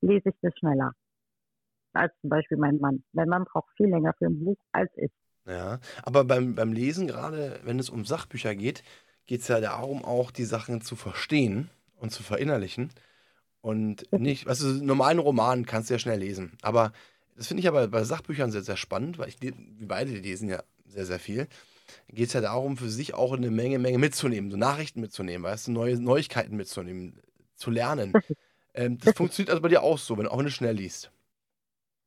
lese 0.00 0.28
ich 0.28 0.34
das 0.42 0.52
schneller. 0.58 0.92
Als 1.92 2.12
zum 2.20 2.30
Beispiel 2.30 2.58
mein 2.58 2.78
Mann. 2.78 3.02
Mein 3.12 3.28
Mann 3.28 3.44
braucht 3.44 3.74
viel 3.76 3.88
länger 3.88 4.12
für 4.18 4.26
ein 4.26 4.44
Buch 4.44 4.58
als 4.72 4.90
ich. 4.96 5.10
Ja, 5.46 5.80
aber 6.02 6.24
beim, 6.24 6.54
beim 6.54 6.72
Lesen, 6.72 7.06
gerade 7.06 7.60
wenn 7.64 7.78
es 7.78 7.90
um 7.90 8.04
Sachbücher 8.04 8.54
geht, 8.54 8.84
geht 9.26 9.40
es 9.40 9.48
ja 9.48 9.60
darum, 9.60 10.04
auch 10.04 10.30
die 10.30 10.44
Sachen 10.44 10.80
zu 10.80 10.96
verstehen 10.96 11.70
und 11.96 12.10
zu 12.10 12.22
verinnerlichen. 12.22 12.90
Und 13.62 14.10
nicht, 14.12 14.48
also 14.48 14.68
normalen 14.68 15.18
Roman 15.18 15.66
kannst 15.66 15.90
du 15.90 15.94
ja 15.94 15.98
schnell 15.98 16.18
lesen. 16.18 16.56
Aber 16.62 16.92
das 17.36 17.48
finde 17.48 17.62
ich 17.62 17.68
aber 17.68 17.88
bei 17.88 18.04
Sachbüchern 18.04 18.50
sehr, 18.50 18.62
sehr 18.62 18.76
spannend, 18.76 19.18
weil 19.18 19.28
ich, 19.28 19.40
wir 19.40 19.54
beide 19.80 20.12
lesen 20.12 20.48
ja 20.48 20.62
sehr, 20.86 21.06
sehr 21.06 21.18
viel. 21.18 21.48
Geht 22.08 22.28
es 22.28 22.32
ja 22.32 22.40
darum, 22.40 22.76
für 22.76 22.88
sich 22.88 23.14
auch 23.14 23.32
eine 23.32 23.50
Menge, 23.50 23.78
Menge 23.78 23.98
mitzunehmen, 23.98 24.50
so 24.50 24.56
Nachrichten 24.56 25.00
mitzunehmen, 25.00 25.44
weißt 25.44 25.68
du, 25.68 25.72
neue 25.72 26.00
Neuigkeiten 26.00 26.56
mitzunehmen, 26.56 27.20
zu 27.54 27.70
lernen. 27.70 28.12
Ähm, 28.72 28.98
das 28.98 29.14
funktioniert 29.14 29.50
also 29.50 29.62
bei 29.62 29.68
dir 29.68 29.82
auch 29.82 29.98
so, 29.98 30.16
wenn, 30.16 30.28
auch 30.28 30.38
wenn 30.38 30.44
du 30.44 30.50
schnell 30.52 30.76
liest. 30.76 31.10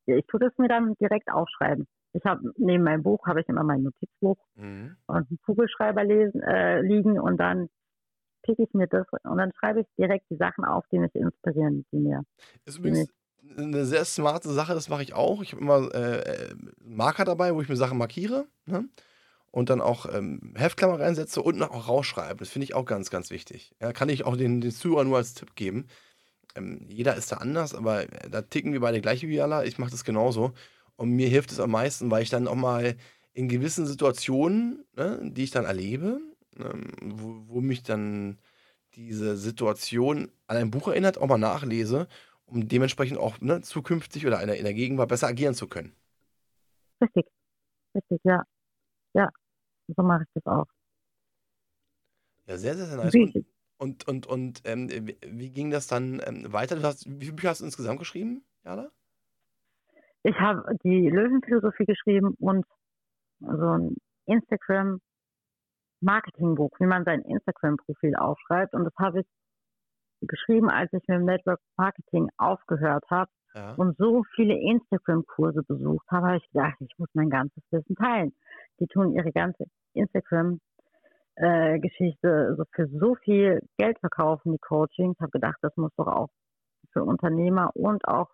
Ja, 0.06 0.16
ich 0.16 0.24
tue 0.26 0.40
das 0.40 0.50
mir 0.56 0.66
dann 0.66 0.94
direkt 0.94 1.30
aufschreiben. 1.30 1.86
Ich 2.14 2.24
habe 2.24 2.52
neben 2.56 2.84
meinem 2.84 3.02
Buch 3.02 3.26
habe 3.26 3.42
ich 3.42 3.48
immer 3.48 3.64
mein 3.64 3.82
Notizbuch 3.82 4.38
mhm. 4.54 4.96
und 5.06 5.16
einen 5.16 5.38
Kugelschreiber 5.44 6.04
lesen, 6.04 6.40
äh, 6.42 6.80
liegen 6.80 7.20
und 7.20 7.36
dann 7.38 7.68
picke 8.42 8.62
ich 8.62 8.72
mir 8.72 8.86
das 8.86 9.06
und 9.24 9.36
dann 9.36 9.52
schreibe 9.58 9.80
ich 9.80 9.86
direkt 9.98 10.30
die 10.30 10.36
Sachen 10.36 10.64
auf, 10.64 10.84
die 10.92 10.98
mich 10.98 11.14
inspirieren, 11.14 11.84
die 11.92 11.98
mir. 11.98 12.24
Ist 12.64 12.78
übrigens 12.78 13.12
eine 13.56 13.84
sehr 13.84 14.04
smarte 14.04 14.48
Sache, 14.50 14.74
das 14.74 14.88
mache 14.88 15.02
ich 15.02 15.14
auch. 15.14 15.42
Ich 15.42 15.52
habe 15.52 15.62
immer 15.62 15.94
äh, 15.94 16.20
äh, 16.20 16.54
Marker 16.82 17.24
dabei, 17.24 17.54
wo 17.54 17.60
ich 17.60 17.68
mir 17.68 17.76
Sachen 17.76 17.98
markiere 17.98 18.46
ne? 18.66 18.88
Und 19.54 19.70
dann 19.70 19.80
auch 19.80 20.12
ähm, 20.12 20.52
Heftklammer 20.56 20.98
reinsetze 20.98 21.40
und 21.40 21.62
auch 21.62 21.86
rausschreibe. 21.86 22.40
Das 22.40 22.48
finde 22.48 22.64
ich 22.64 22.74
auch 22.74 22.84
ganz, 22.84 23.08
ganz 23.08 23.30
wichtig. 23.30 23.72
Ja, 23.80 23.92
kann 23.92 24.08
ich 24.08 24.24
auch 24.24 24.36
den, 24.36 24.60
den 24.60 24.72
Zuhörern 24.72 25.06
nur 25.06 25.18
als 25.18 25.34
Tipp 25.34 25.54
geben. 25.54 25.86
Ähm, 26.56 26.84
jeder 26.88 27.14
ist 27.14 27.30
da 27.30 27.36
anders, 27.36 27.72
aber 27.72 28.02
äh, 28.02 28.28
da 28.28 28.42
ticken 28.42 28.72
wir 28.72 28.80
beide 28.80 29.00
gleich 29.00 29.22
wie 29.22 29.40
alle. 29.40 29.64
Ich 29.64 29.78
mache 29.78 29.92
das 29.92 30.02
genauso. 30.02 30.54
Und 30.96 31.10
mir 31.10 31.28
hilft 31.28 31.52
es 31.52 31.60
am 31.60 31.70
meisten, 31.70 32.10
weil 32.10 32.24
ich 32.24 32.30
dann 32.30 32.48
auch 32.48 32.56
mal 32.56 32.96
in 33.32 33.48
gewissen 33.48 33.86
Situationen, 33.86 34.84
ne, 34.96 35.20
die 35.22 35.44
ich 35.44 35.52
dann 35.52 35.66
erlebe, 35.66 36.20
ähm, 36.58 36.90
wo, 37.00 37.44
wo 37.46 37.60
mich 37.60 37.84
dann 37.84 38.38
diese 38.96 39.36
Situation 39.36 40.32
an 40.48 40.56
ein 40.56 40.72
Buch 40.72 40.88
erinnert, 40.88 41.18
auch 41.18 41.28
mal 41.28 41.38
nachlese 41.38 42.08
um 42.46 42.68
dementsprechend 42.68 43.18
auch 43.18 43.40
ne, 43.40 43.62
zukünftig 43.62 44.26
oder 44.26 44.40
in 44.40 44.48
der, 44.48 44.58
in 44.58 44.64
der 44.64 44.74
Gegenwart 44.74 45.08
besser 45.08 45.28
agieren 45.28 45.54
zu 45.54 45.66
können. 45.66 45.94
Richtig, 47.00 47.24
richtig, 47.94 48.20
ja. 48.24 48.42
Ja, 49.14 49.30
so 49.88 50.02
mache 50.02 50.24
ich 50.24 50.30
das 50.34 50.46
auch. 50.46 50.66
Ja, 52.46 52.58
sehr, 52.58 52.74
sehr, 52.74 52.86
sehr 52.86 52.96
nice. 52.96 53.14
Und, 53.76 53.78
und, 53.78 54.06
und, 54.06 54.26
und 54.26 54.60
ähm, 54.64 54.88
wie 55.26 55.50
ging 55.50 55.70
das 55.70 55.86
dann 55.86 56.20
ähm, 56.24 56.52
weiter? 56.52 56.76
Du 56.76 56.82
hast, 56.82 57.06
wie 57.06 57.24
viele 57.24 57.36
Bücher 57.36 57.50
hast 57.50 57.60
du 57.60 57.64
insgesamt 57.64 57.98
geschrieben, 57.98 58.44
Jana? 58.64 58.90
Ich 60.22 60.38
habe 60.38 60.76
die 60.84 61.08
Löwenphilosophie 61.08 61.84
geschrieben 61.84 62.34
und 62.38 62.64
so 63.40 63.78
ein 63.78 63.96
Instagram-Marketingbuch, 64.26 66.70
wie 66.78 66.86
man 66.86 67.04
sein 67.04 67.22
Instagram-Profil 67.22 68.14
aufschreibt. 68.16 68.74
Und 68.74 68.84
das 68.84 68.94
habe 68.98 69.20
ich 69.20 69.26
geschrieben, 70.26 70.70
als 70.70 70.90
ich 70.92 71.02
mit 71.06 71.18
dem 71.18 71.26
Network 71.26 71.60
Marketing 71.76 72.30
aufgehört 72.38 73.04
habe 73.10 73.30
ja. 73.54 73.74
und 73.74 73.96
so 73.98 74.24
viele 74.34 74.54
Instagram-Kurse 74.54 75.62
besucht 75.62 76.06
habe, 76.10 76.28
habe 76.28 76.38
ich 76.38 76.50
gedacht, 76.52 76.76
ich 76.80 76.98
muss 76.98 77.10
mein 77.12 77.30
ganzes 77.30 77.62
Wissen 77.70 77.94
teilen. 77.96 78.34
Die 78.80 78.86
tun 78.86 79.12
ihre 79.12 79.32
ganze 79.32 79.64
Instagram 79.94 80.60
äh, 81.36 81.78
Geschichte 81.80 82.54
so 82.56 82.64
für 82.72 82.88
so 82.88 83.14
viel 83.16 83.60
Geld 83.78 83.98
verkaufen, 84.00 84.52
die 84.52 84.58
Coachings. 84.58 85.16
Ich 85.16 85.20
habe 85.20 85.30
gedacht, 85.30 85.56
das 85.62 85.76
muss 85.76 85.92
doch 85.96 86.06
auch 86.06 86.28
für 86.92 87.04
Unternehmer 87.04 87.70
und 87.74 88.06
auch 88.06 88.30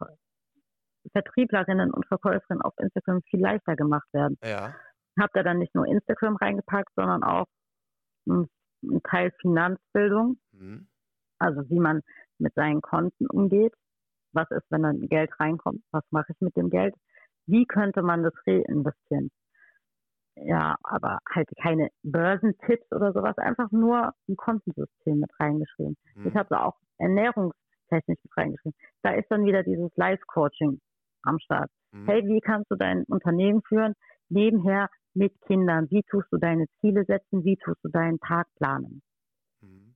Vertrieblerinnen 1.13 1.93
und 1.93 2.07
Verkäuferinnen 2.07 2.63
auf 2.63 2.75
Instagram 2.79 3.23
viel 3.23 3.41
leichter 3.41 3.75
gemacht 3.77 4.07
werden. 4.13 4.37
Ja. 4.45 4.75
Habe 5.19 5.31
da 5.35 5.43
dann 5.43 5.59
nicht 5.59 5.75
nur 5.75 5.87
Instagram 5.87 6.37
reingepackt, 6.37 6.93
sondern 6.95 7.23
auch 7.23 7.47
einen 8.29 8.49
Teil 9.05 9.33
Finanzbildung, 9.41 10.39
Mhm. 10.53 10.89
also 11.39 11.69
wie 11.71 11.81
man 11.81 12.03
mit 12.39 12.55
seinen 12.55 12.81
Konten 12.83 13.27
umgeht. 13.29 13.75
Was 14.33 14.51
ist, 14.51 14.65
wenn 14.71 14.83
dann 14.83 15.09
Geld 15.09 15.31
reinkommt? 15.41 15.83
Was 15.91 16.05
mache 16.11 16.33
ich 16.33 16.41
mit 16.41 16.57
dem 16.57 16.71
Geld? 16.71 16.95
Wie 17.47 17.67
könnte 17.67 18.03
man 18.03 18.23
das 18.23 18.35
reinvestieren? 18.47 19.31
Ja, 20.37 20.77
aber 20.83 21.19
halt 21.29 21.49
keine 21.61 21.91
Börsentipps 22.03 22.91
oder 22.93 23.13
sowas, 23.13 23.37
einfach 23.39 23.71
nur 23.73 24.13
ein 24.29 24.37
Kontensystem 24.37 25.19
mit 25.21 25.31
reingeschrieben. 25.39 25.97
Mhm. 26.15 26.27
Ich 26.29 26.35
habe 26.35 26.49
da 26.51 26.65
auch 26.65 26.79
ernährungstechnisch 26.99 28.19
mit 28.23 28.37
reingeschrieben. 28.37 28.79
Da 29.03 29.11
ist 29.15 29.31
dann 29.31 29.45
wieder 29.45 29.63
dieses 29.63 29.91
Live-Coaching 29.97 30.81
am 31.23 31.39
Start. 31.41 31.71
Mhm. 31.93 32.07
Hey, 32.07 32.23
wie 32.27 32.41
kannst 32.41 32.71
du 32.71 32.77
dein 32.77 33.05
Unternehmen 33.05 33.63
führen? 33.69 33.95
Nebenher 34.29 34.89
mit 35.15 35.35
Kindern. 35.43 35.91
Wie 35.91 36.03
tust 36.05 36.29
du 36.33 36.39
deine 36.39 36.67
Ziele 36.81 37.05
setzen? 37.05 37.45
Wie 37.45 37.57
tust 37.57 37.81
du 37.83 37.89
deinen 37.89 38.19
Tag 38.21 38.47
planen? 38.57 39.03
Mhm. 39.61 39.95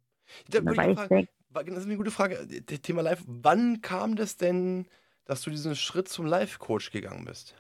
Da 0.51 0.59
ich 0.61 0.77
fragen, 0.95 1.09
denke, 1.09 1.33
wa- 1.51 1.63
das 1.63 1.79
ist 1.79 1.87
eine 1.87 1.97
gute 1.97 2.11
Frage. 2.11 2.35
äh, 2.37 2.61
Das 2.63 2.81
Thema 2.83 3.03
Live. 3.03 3.23
Wann 3.27 3.81
kam 3.81 4.17
das 4.17 4.37
denn, 4.37 4.89
dass 5.25 5.43
du 5.43 5.51
diesen 5.51 5.77
Schritt 5.77 6.09
zum 6.09 6.27
Live-Coach 6.27 6.91
gegangen 6.91 7.25
bist? 7.25 7.55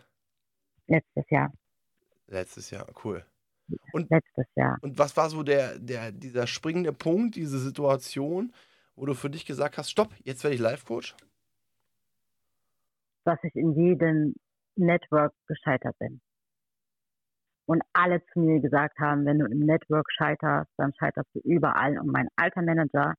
letztes 0.87 1.28
Jahr, 1.30 1.52
Letztes 2.26 2.70
Jahr, 2.70 2.87
cool. 3.04 3.24
Und, 3.92 4.10
letztes 4.10 4.46
Jahr. 4.56 4.78
und 4.82 4.98
was 4.98 5.16
war 5.16 5.30
so 5.30 5.42
der, 5.42 5.78
der, 5.78 6.12
dieser 6.12 6.46
springende 6.46 6.92
Punkt, 6.92 7.34
diese 7.34 7.58
Situation, 7.58 8.52
wo 8.94 9.06
du 9.06 9.14
für 9.14 9.30
dich 9.30 9.46
gesagt 9.46 9.78
hast, 9.78 9.90
stopp, 9.90 10.12
jetzt 10.22 10.44
werde 10.44 10.54
ich 10.54 10.60
Live-Coach? 10.60 11.16
dass 13.24 13.38
ich 13.42 13.54
in 13.56 13.72
jedem 13.72 14.34
Network 14.76 15.32
gescheitert 15.46 15.98
bin. 15.98 16.20
Und 17.66 17.82
alle 17.94 18.22
zu 18.32 18.40
mir 18.40 18.60
gesagt 18.60 18.98
haben, 18.98 19.24
wenn 19.24 19.38
du 19.38 19.46
im 19.46 19.60
Network 19.60 20.06
scheiterst, 20.12 20.70
dann 20.76 20.92
scheiterst 20.98 21.28
du 21.34 21.40
überall. 21.40 21.98
Und 21.98 22.08
mein 22.08 22.28
alter 22.37 22.60
Manager, 22.60 23.14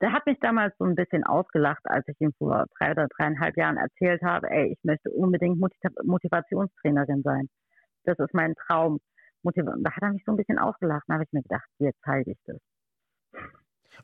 der 0.00 0.12
hat 0.12 0.24
mich 0.24 0.38
damals 0.40 0.74
so 0.78 0.84
ein 0.84 0.94
bisschen 0.94 1.24
ausgelacht, 1.24 1.82
als 1.84 2.06
ich 2.08 2.18
ihm 2.20 2.32
vor 2.38 2.64
drei 2.78 2.92
oder 2.92 3.06
dreieinhalb 3.08 3.56
Jahren 3.56 3.76
erzählt 3.76 4.22
habe, 4.22 4.48
ey, 4.50 4.72
ich 4.72 4.78
möchte 4.82 5.10
unbedingt 5.10 5.58
Motiv 5.58 5.78
Motivationstrainerin 6.04 7.22
sein. 7.22 7.48
Das 8.06 8.18
ist 8.20 8.34
mein 8.34 8.54
Traum. 8.66 9.00
Da 9.44 9.92
hat 9.92 10.02
er 10.02 10.12
mich 10.12 10.24
so 10.26 10.32
ein 10.32 10.38
bisschen 10.38 10.58
ausgelacht. 10.58 11.04
Da 11.08 11.14
habe 11.14 11.24
ich 11.24 11.32
mir 11.32 11.42
gedacht, 11.42 11.66
dir 11.80 11.92
zeige 12.04 12.32
ich 12.32 12.38
das. 12.46 12.58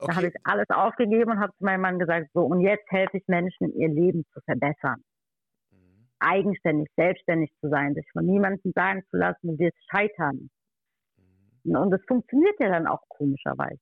Da 0.06 0.16
habe 0.16 0.26
Okay, 0.26 0.28
ich 0.28 0.34
alles 0.44 0.68
aufgegeben 0.70 1.32
und 1.32 1.40
habe 1.40 1.52
zu 1.58 1.64
meinem 1.64 1.82
Mann 1.82 1.98
gesagt, 1.98 2.28
so, 2.34 2.42
und 2.44 2.60
jetzt 2.60 2.90
helfe 2.90 3.18
ich 3.18 3.24
Menschen, 3.28 3.74
ihr 3.76 3.88
Leben 3.88 4.24
zu 4.34 4.40
verbessern 4.42 5.02
Mhm. 5.72 6.06
eigenständig, 6.20 6.88
selbstständig 6.96 7.50
zu 7.60 7.68
sein, 7.68 7.94
sich 7.94 8.06
von 8.12 8.24
niemandem 8.26 8.72
sagen 8.74 9.02
zu 9.10 9.16
lassen, 9.18 9.48
du 9.48 9.58
wirst 9.58 9.78
scheitern. 9.90 10.50
Mhm. 11.18 11.62
Und 11.64 11.90
das 11.90 12.00
funktioniert 12.08 12.58
ja 12.60 12.68
dann 12.70 12.86
auch 12.86 13.02
komischerweise. 13.08 13.80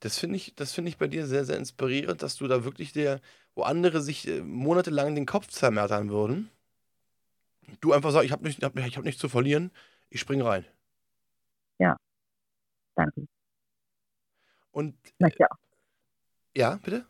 Das 0.00 0.18
finde 0.18 0.36
ich, 0.36 0.54
das 0.56 0.72
finde 0.72 0.90
ich 0.90 0.98
bei 0.98 1.08
dir 1.08 1.26
sehr, 1.26 1.44
sehr 1.44 1.56
inspirierend, 1.58 2.22
dass 2.22 2.36
du 2.36 2.46
da 2.48 2.64
wirklich 2.64 2.92
der, 2.92 3.20
wo 3.54 3.62
andere 3.62 4.00
sich 4.02 4.28
äh, 4.28 4.40
monatelang 4.42 5.14
den 5.14 5.26
Kopf 5.26 5.48
zermertern 5.48 6.10
würden, 6.10 6.50
du 7.80 7.92
einfach 7.92 8.10
sagst, 8.10 8.26
ich 8.26 8.32
habe 8.32 8.44
nicht, 8.44 8.62
hab, 8.62 8.76
ich 8.76 8.96
hab 8.96 9.04
nichts 9.04 9.20
zu 9.20 9.28
verlieren, 9.28 9.70
ich 10.10 10.20
spring 10.20 10.42
rein. 10.42 10.64
Danke. 12.96 13.26
Und 14.70 14.94
Ich 15.04 15.14
möchte, 15.18 15.50
auch, 15.50 15.56
ja, 16.56 16.78
bitte? 16.82 17.04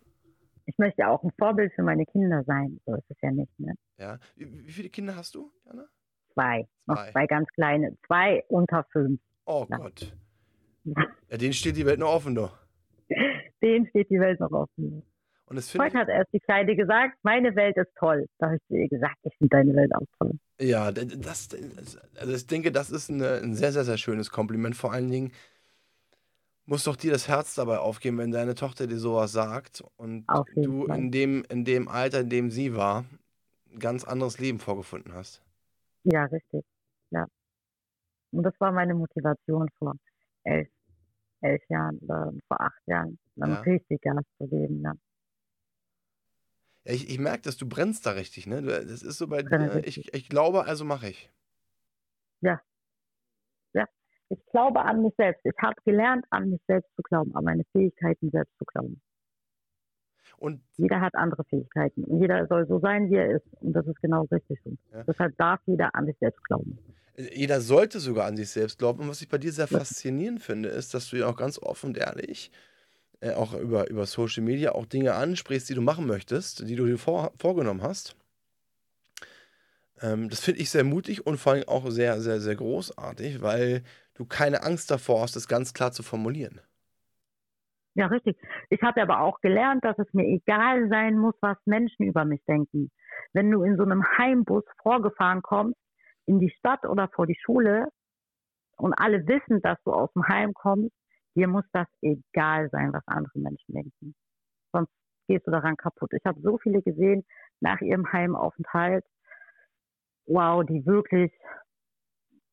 ich 0.66 0.78
möchte 0.78 1.02
ja 1.02 1.08
auch 1.10 1.22
ein 1.22 1.30
Vorbild 1.38 1.72
für 1.74 1.82
meine 1.82 2.06
Kinder 2.06 2.42
sein. 2.44 2.80
So 2.86 2.94
ist 2.94 3.04
es 3.10 3.16
ja 3.20 3.30
nicht. 3.30 3.52
Ne? 3.58 3.74
Ja. 3.98 4.18
Wie, 4.34 4.66
wie 4.66 4.72
viele 4.72 4.88
Kinder 4.88 5.14
hast 5.14 5.34
du, 5.34 5.52
Jana? 5.66 5.86
Zwei. 6.32 6.66
Noch 6.86 6.96
Zwei. 6.96 7.12
zwei 7.12 7.26
ganz 7.26 7.48
kleine. 7.50 7.96
Zwei 8.06 8.44
unter 8.48 8.84
fünf. 8.92 9.20
Oh 9.44 9.66
Ja. 9.68 9.76
Gott. 9.76 10.16
Ja, 10.84 11.36
denen 11.36 11.52
steht 11.52 11.76
die 11.76 11.86
Welt 11.86 11.98
noch 11.98 12.08
offen, 12.14 12.34
doch. 12.34 12.58
Denen 13.62 13.86
steht 13.88 14.10
die 14.10 14.20
Welt 14.20 14.40
noch 14.40 14.50
offen. 14.52 15.02
Und 15.54 15.58
das 15.58 15.72
Heute 15.78 15.98
hat 15.98 16.08
erst 16.08 16.32
die 16.32 16.40
Kleine 16.40 16.74
gesagt, 16.74 17.16
meine 17.22 17.54
Welt 17.54 17.76
ist 17.76 17.94
toll. 17.96 18.26
Da 18.38 18.46
habe 18.46 18.56
ich 18.56 18.62
zu 18.66 18.74
ihr 18.74 18.88
gesagt, 18.88 19.16
ich 19.22 19.32
finde 19.38 19.56
deine 19.56 19.76
Welt 19.76 19.94
auch 19.94 20.02
toll. 20.18 20.32
ja, 20.60 20.90
das, 20.90 21.48
also 22.16 22.32
ich 22.34 22.46
denke, 22.48 22.72
das 22.72 22.90
ist 22.90 23.08
eine, 23.08 23.34
ein 23.36 23.54
sehr, 23.54 23.70
sehr, 23.70 23.84
sehr 23.84 23.96
schönes 23.96 24.30
Kompliment. 24.30 24.74
Vor 24.74 24.92
allen 24.92 25.08
Dingen 25.12 25.30
muss 26.66 26.82
doch 26.82 26.96
dir 26.96 27.12
das 27.12 27.28
Herz 27.28 27.54
dabei 27.54 27.78
aufgehen, 27.78 28.18
wenn 28.18 28.32
deine 28.32 28.56
Tochter 28.56 28.88
dir 28.88 28.98
sowas 28.98 29.30
sagt 29.30 29.84
und 29.96 30.24
du 30.56 30.88
Fall. 30.88 30.98
in 30.98 31.12
dem, 31.12 31.44
in 31.48 31.64
dem 31.64 31.86
Alter, 31.86 32.20
in 32.22 32.30
dem 32.30 32.50
sie 32.50 32.74
war, 32.74 33.04
ein 33.72 33.78
ganz 33.78 34.02
anderes 34.02 34.40
Leben 34.40 34.58
vorgefunden 34.58 35.14
hast. 35.14 35.40
Ja, 36.02 36.24
richtig. 36.24 36.64
Ja. 37.10 37.26
Und 38.32 38.42
das 38.42 38.54
war 38.58 38.72
meine 38.72 38.94
Motivation 38.94 39.68
vor 39.78 39.94
elf, 40.42 40.68
elf 41.42 41.62
Jahren 41.68 41.98
oder 41.98 42.32
vor 42.48 42.60
acht 42.60 42.82
Jahren, 42.86 43.20
dann 43.36 43.50
Ja. 43.50 43.60
richtig 43.60 44.00
Gas 44.02 44.24
zu 44.38 44.48
geben. 44.48 44.82
Ja. 44.82 44.94
Ja, 46.84 46.92
ich, 46.92 47.08
ich 47.08 47.18
merke, 47.18 47.42
dass 47.42 47.56
du 47.56 47.68
brennst 47.68 48.06
da 48.06 48.10
richtig, 48.10 48.46
ne? 48.46 48.62
Du, 48.62 48.68
das 48.68 49.02
ist 49.02 49.18
so 49.18 49.26
bei 49.26 49.42
dir. 49.42 49.74
richtig. 49.74 49.98
Ich, 49.98 50.14
ich 50.14 50.28
glaube, 50.28 50.64
also 50.66 50.84
mache 50.84 51.08
ich. 51.08 51.30
Ich 54.28 54.44
glaube 54.46 54.80
an 54.80 55.02
mich 55.02 55.12
selbst. 55.16 55.44
Ich 55.44 55.56
habe 55.62 55.76
gelernt, 55.84 56.24
an 56.30 56.50
mich 56.50 56.60
selbst 56.66 56.90
zu 56.96 57.02
glauben, 57.02 57.34
an 57.36 57.44
meine 57.44 57.64
Fähigkeiten 57.72 58.30
selbst 58.30 58.56
zu 58.58 58.64
glauben. 58.64 59.00
Und 60.38 60.62
Jeder 60.76 61.00
hat 61.00 61.14
andere 61.14 61.44
Fähigkeiten 61.44 62.04
und 62.04 62.20
jeder 62.20 62.46
soll 62.48 62.66
so 62.66 62.80
sein, 62.80 63.08
wie 63.10 63.14
er 63.14 63.36
ist. 63.36 63.46
Und 63.60 63.72
das 63.72 63.86
ist 63.86 64.00
genau 64.00 64.22
richtig 64.32 64.58
so. 64.64 64.76
Ja. 64.92 65.04
Deshalb 65.04 65.36
darf 65.36 65.60
jeder 65.66 65.94
an 65.94 66.06
sich 66.06 66.16
selbst 66.18 66.42
glauben. 66.44 66.78
jeder 67.16 67.60
sollte 67.60 68.00
sogar 68.00 68.26
an 68.26 68.36
sich 68.36 68.50
selbst 68.50 68.78
glauben. 68.78 69.00
Und 69.00 69.08
was 69.08 69.22
ich 69.22 69.28
bei 69.28 69.38
dir 69.38 69.52
sehr 69.52 69.68
faszinierend 69.68 70.42
finde, 70.42 70.70
ist, 70.70 70.92
dass 70.92 71.08
du 71.08 71.16
ja 71.16 71.26
auch 71.26 71.36
ganz 71.36 71.58
offen 71.58 71.90
und 71.90 71.98
ehrlich, 71.98 72.50
äh, 73.24 73.32
auch 73.34 73.54
über, 73.54 73.88
über 73.88 74.04
Social 74.04 74.42
Media, 74.44 74.72
auch 74.72 74.84
Dinge 74.84 75.14
ansprichst, 75.14 75.70
die 75.70 75.74
du 75.74 75.80
machen 75.80 76.06
möchtest, 76.06 76.68
die 76.68 76.76
du 76.76 76.84
dir 76.84 76.98
vor, 76.98 77.32
vorgenommen 77.38 77.82
hast. 77.82 78.16
Ähm, 80.02 80.28
das 80.28 80.40
finde 80.40 80.60
ich 80.60 80.70
sehr 80.70 80.84
mutig 80.84 81.26
und 81.26 81.38
vor 81.38 81.54
allem 81.54 81.66
auch 81.66 81.88
sehr, 81.90 82.20
sehr, 82.20 82.40
sehr 82.40 82.56
großartig, 82.56 83.40
weil 83.40 83.82
du 84.14 84.26
keine 84.26 84.62
Angst 84.62 84.90
davor 84.90 85.22
hast, 85.22 85.36
das 85.36 85.48
ganz 85.48 85.72
klar 85.72 85.92
zu 85.92 86.02
formulieren. 86.02 86.60
Ja, 87.94 88.08
richtig. 88.08 88.36
Ich 88.70 88.82
habe 88.82 89.00
aber 89.00 89.20
auch 89.20 89.40
gelernt, 89.40 89.84
dass 89.84 89.98
es 89.98 90.12
mir 90.12 90.26
egal 90.26 90.88
sein 90.90 91.16
muss, 91.16 91.34
was 91.40 91.56
Menschen 91.64 92.06
über 92.06 92.24
mich 92.24 92.44
denken. 92.44 92.90
Wenn 93.32 93.50
du 93.50 93.62
in 93.62 93.76
so 93.76 93.84
einem 93.84 94.04
Heimbus 94.18 94.64
vorgefahren 94.82 95.40
kommst, 95.42 95.78
in 96.26 96.40
die 96.40 96.50
Stadt 96.58 96.84
oder 96.84 97.08
vor 97.08 97.26
die 97.26 97.38
Schule 97.42 97.86
und 98.76 98.92
alle 98.94 99.26
wissen, 99.26 99.62
dass 99.62 99.78
du 99.84 99.92
aus 99.92 100.12
dem 100.12 100.26
Heim 100.26 100.52
kommst, 100.52 100.92
dir 101.34 101.48
muss 101.48 101.64
das 101.72 101.88
egal 102.00 102.68
sein, 102.70 102.92
was 102.92 103.06
andere 103.06 103.38
Menschen 103.38 103.74
denken. 103.74 104.14
Sonst 104.72 104.90
gehst 105.28 105.46
du 105.46 105.50
daran 105.50 105.76
kaputt. 105.76 106.12
Ich 106.12 106.24
habe 106.24 106.40
so 106.40 106.58
viele 106.58 106.82
gesehen 106.82 107.24
nach 107.60 107.80
ihrem 107.80 108.10
Heimaufenthalt, 108.12 109.04
wow, 110.26 110.64
die 110.64 110.84
wirklich, 110.86 111.32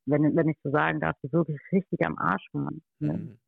wenn, 0.05 0.35
wenn 0.35 0.49
ich 0.49 0.57
so 0.63 0.71
sagen 0.71 0.99
darf, 0.99 1.15
die 1.23 1.31
wirklich 1.31 1.59
richtig 1.71 2.05
am 2.05 2.17
Arsch 2.17 2.47
waren. 2.53 2.81
Ne? 2.99 3.13
Mhm. 3.13 3.39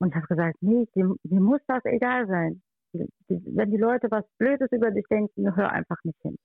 Und 0.00 0.10
ich 0.10 0.14
habe 0.14 0.26
gesagt, 0.26 0.56
nee, 0.60 0.86
dir, 0.94 1.14
dir 1.24 1.40
muss 1.40 1.60
das 1.66 1.84
egal 1.84 2.26
sein. 2.28 2.62
Wenn 2.92 3.70
die 3.70 3.76
Leute 3.76 4.10
was 4.10 4.24
Blödes 4.38 4.70
über 4.72 4.90
dich 4.90 5.04
denken, 5.10 5.54
hör 5.56 5.70
einfach 5.70 5.98
nicht 6.04 6.20
hin. 6.22 6.36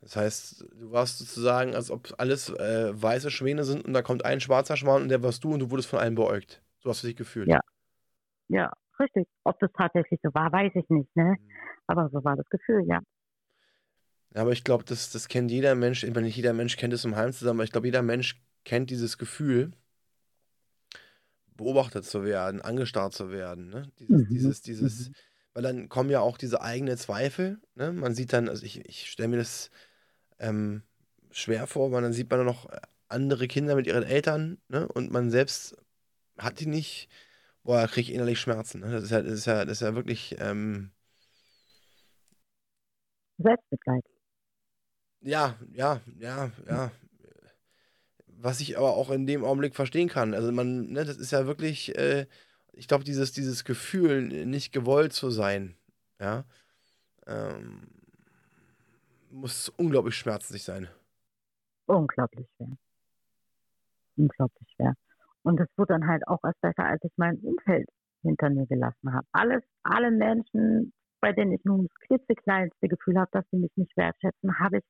Das 0.00 0.16
heißt, 0.16 0.64
du 0.80 0.90
warst 0.90 1.18
sozusagen, 1.18 1.74
als 1.74 1.90
ob 1.90 2.12
alles 2.18 2.48
äh, 2.48 2.90
weiße 2.94 3.30
Schwäne 3.30 3.64
sind 3.64 3.84
und 3.84 3.92
da 3.92 4.02
kommt 4.02 4.24
ein 4.24 4.40
schwarzer 4.40 4.76
Schwan 4.76 5.02
und 5.02 5.08
der 5.08 5.22
warst 5.22 5.44
du 5.44 5.52
und 5.52 5.60
du 5.60 5.70
wurdest 5.70 5.88
von 5.88 5.98
allen 5.98 6.14
beäugt. 6.14 6.62
So 6.82 6.90
hast 6.90 7.02
du 7.02 7.06
dich 7.08 7.16
gefühlt. 7.16 7.48
Ja. 7.48 7.60
Ja, 8.48 8.72
richtig. 8.98 9.28
Ob 9.44 9.58
das 9.60 9.70
tatsächlich 9.76 10.18
so 10.22 10.30
war, 10.34 10.52
weiß 10.52 10.72
ich 10.74 10.88
nicht, 10.88 11.14
ne? 11.16 11.36
Mhm. 11.38 11.50
Aber 11.86 12.08
so 12.10 12.24
war 12.24 12.36
das 12.36 12.48
Gefühl, 12.48 12.84
ja. 12.86 13.00
Aber 14.34 14.52
ich 14.52 14.64
glaube, 14.64 14.84
das, 14.84 15.10
das 15.10 15.28
kennt 15.28 15.50
jeder 15.50 15.74
Mensch. 15.74 16.04
Ich 16.04 16.14
meine, 16.14 16.26
nicht 16.26 16.36
jeder 16.36 16.52
Mensch 16.52 16.76
kennt 16.76 16.92
es 16.92 17.04
im 17.04 17.16
Heim 17.16 17.32
zusammen, 17.32 17.60
aber 17.60 17.64
ich 17.64 17.72
glaube, 17.72 17.88
jeder 17.88 18.02
Mensch 18.02 18.40
kennt 18.64 18.90
dieses 18.90 19.18
Gefühl, 19.18 19.72
beobachtet 21.56 22.04
zu 22.04 22.24
werden, 22.24 22.60
angestarrt 22.60 23.12
zu 23.12 23.30
werden. 23.30 23.68
Ne? 23.68 23.90
Dieses, 23.98 24.10
Mhm. 24.20 24.28
dieses, 24.30 24.62
dieses, 24.62 25.08
Mhm. 25.08 25.14
weil 25.54 25.62
dann 25.62 25.88
kommen 25.88 26.10
ja 26.10 26.20
auch 26.20 26.38
diese 26.38 26.62
eigenen 26.62 26.96
Zweifel. 26.96 27.60
Ne? 27.74 27.92
Man 27.92 28.14
sieht 28.14 28.32
dann, 28.32 28.48
also 28.48 28.64
ich, 28.64 28.84
ich 28.88 29.10
stelle 29.10 29.28
mir 29.28 29.36
das 29.38 29.70
ähm, 30.38 30.82
schwer 31.30 31.66
vor, 31.66 31.92
weil 31.92 32.02
dann 32.02 32.12
sieht 32.12 32.30
man 32.30 32.38
dann 32.38 32.46
noch 32.46 32.70
andere 33.08 33.48
Kinder 33.48 33.74
mit 33.74 33.86
ihren 33.86 34.04
Eltern 34.04 34.58
ne? 34.68 34.88
und 34.88 35.10
man 35.10 35.30
selbst 35.30 35.76
hat 36.40 36.60
die 36.60 36.66
nicht. 36.66 37.08
Boah, 37.62 37.86
kriege 37.86 38.10
ich 38.10 38.14
innerlich 38.14 38.40
Schmerzen. 38.40 38.80
Ne? 38.80 38.90
Das 38.90 39.04
ist 39.04 39.10
ja, 39.10 39.22
das 39.22 39.32
ist 39.32 39.46
ja, 39.46 39.64
das 39.64 39.72
ist 39.80 39.82
ja 39.82 39.94
wirklich. 39.94 40.36
Ähm, 40.38 40.90
Selbstmitleid. 43.38 44.04
Ja, 45.22 45.56
ja, 45.72 46.00
ja, 46.18 46.50
ja. 46.66 46.90
was 48.26 48.60
ich 48.60 48.78
aber 48.78 48.96
auch 48.96 49.10
in 49.10 49.26
dem 49.26 49.44
Augenblick 49.44 49.74
verstehen 49.74 50.08
kann. 50.08 50.34
Also 50.34 50.50
man, 50.52 50.86
ne, 50.90 51.04
das 51.04 51.18
ist 51.18 51.30
ja 51.30 51.46
wirklich, 51.46 51.96
äh, 51.96 52.26
ich 52.72 52.88
glaube, 52.88 53.04
dieses, 53.04 53.32
dieses 53.32 53.64
Gefühl, 53.64 54.46
nicht 54.46 54.72
gewollt 54.72 55.12
zu 55.12 55.30
sein, 55.30 55.76
ja, 56.18 56.44
ähm, 57.26 57.88
muss 59.30 59.68
unglaublich 59.68 60.16
schmerzlich 60.16 60.64
sein. 60.64 60.88
Unglaublich 61.86 62.46
schwer. 62.56 62.76
Unglaublich 64.16 64.68
schwer. 64.74 64.94
Und 65.42 65.60
es 65.60 65.68
wurde 65.76 65.94
dann 65.94 66.06
halt 66.06 66.26
auch 66.26 66.40
erst 66.44 66.60
besser, 66.60 66.84
als 66.84 67.02
ich 67.02 67.12
mein 67.16 67.38
Umfeld 67.38 67.88
hinter 68.22 68.50
mir 68.50 68.66
gelassen 68.66 69.12
habe. 69.12 69.26
Alles, 69.32 69.62
alle 69.82 70.10
Menschen, 70.10 70.92
bei 71.20 71.32
denen 71.32 71.52
ich 71.52 71.64
nun 71.64 71.86
das 71.86 71.94
klitzekleinste 72.06 72.88
Gefühl 72.88 73.18
habe, 73.18 73.30
dass 73.32 73.44
sie 73.50 73.58
mich 73.58 73.72
nicht 73.76 73.96
wertschätzen, 73.96 74.58
habe 74.58 74.78
ich 74.78 74.84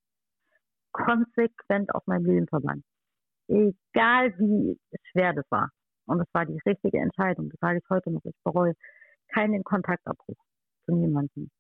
konsequent 0.93 1.95
aus 1.95 2.03
meinem 2.07 2.25
Leben 2.25 2.49
verbannt. 2.49 2.85
Egal 3.49 4.37
wie 4.39 4.79
schwer 5.11 5.33
das 5.35 5.45
war. 5.51 5.71
Und 6.07 6.21
es 6.21 6.27
war 6.33 6.47
die 6.47 6.59
richtige 6.67 6.99
Entscheidung. 6.99 7.51
Das 7.51 7.61
sage 7.61 7.79
ich 7.79 7.91
heute 7.91 8.11
noch. 8.11 8.25
Ich 8.25 8.35
bereue 8.45 8.75
keinen 9.33 9.63
Kontaktabbruch 9.63 10.37
zu 10.85 10.95
niemandem. 10.95 11.51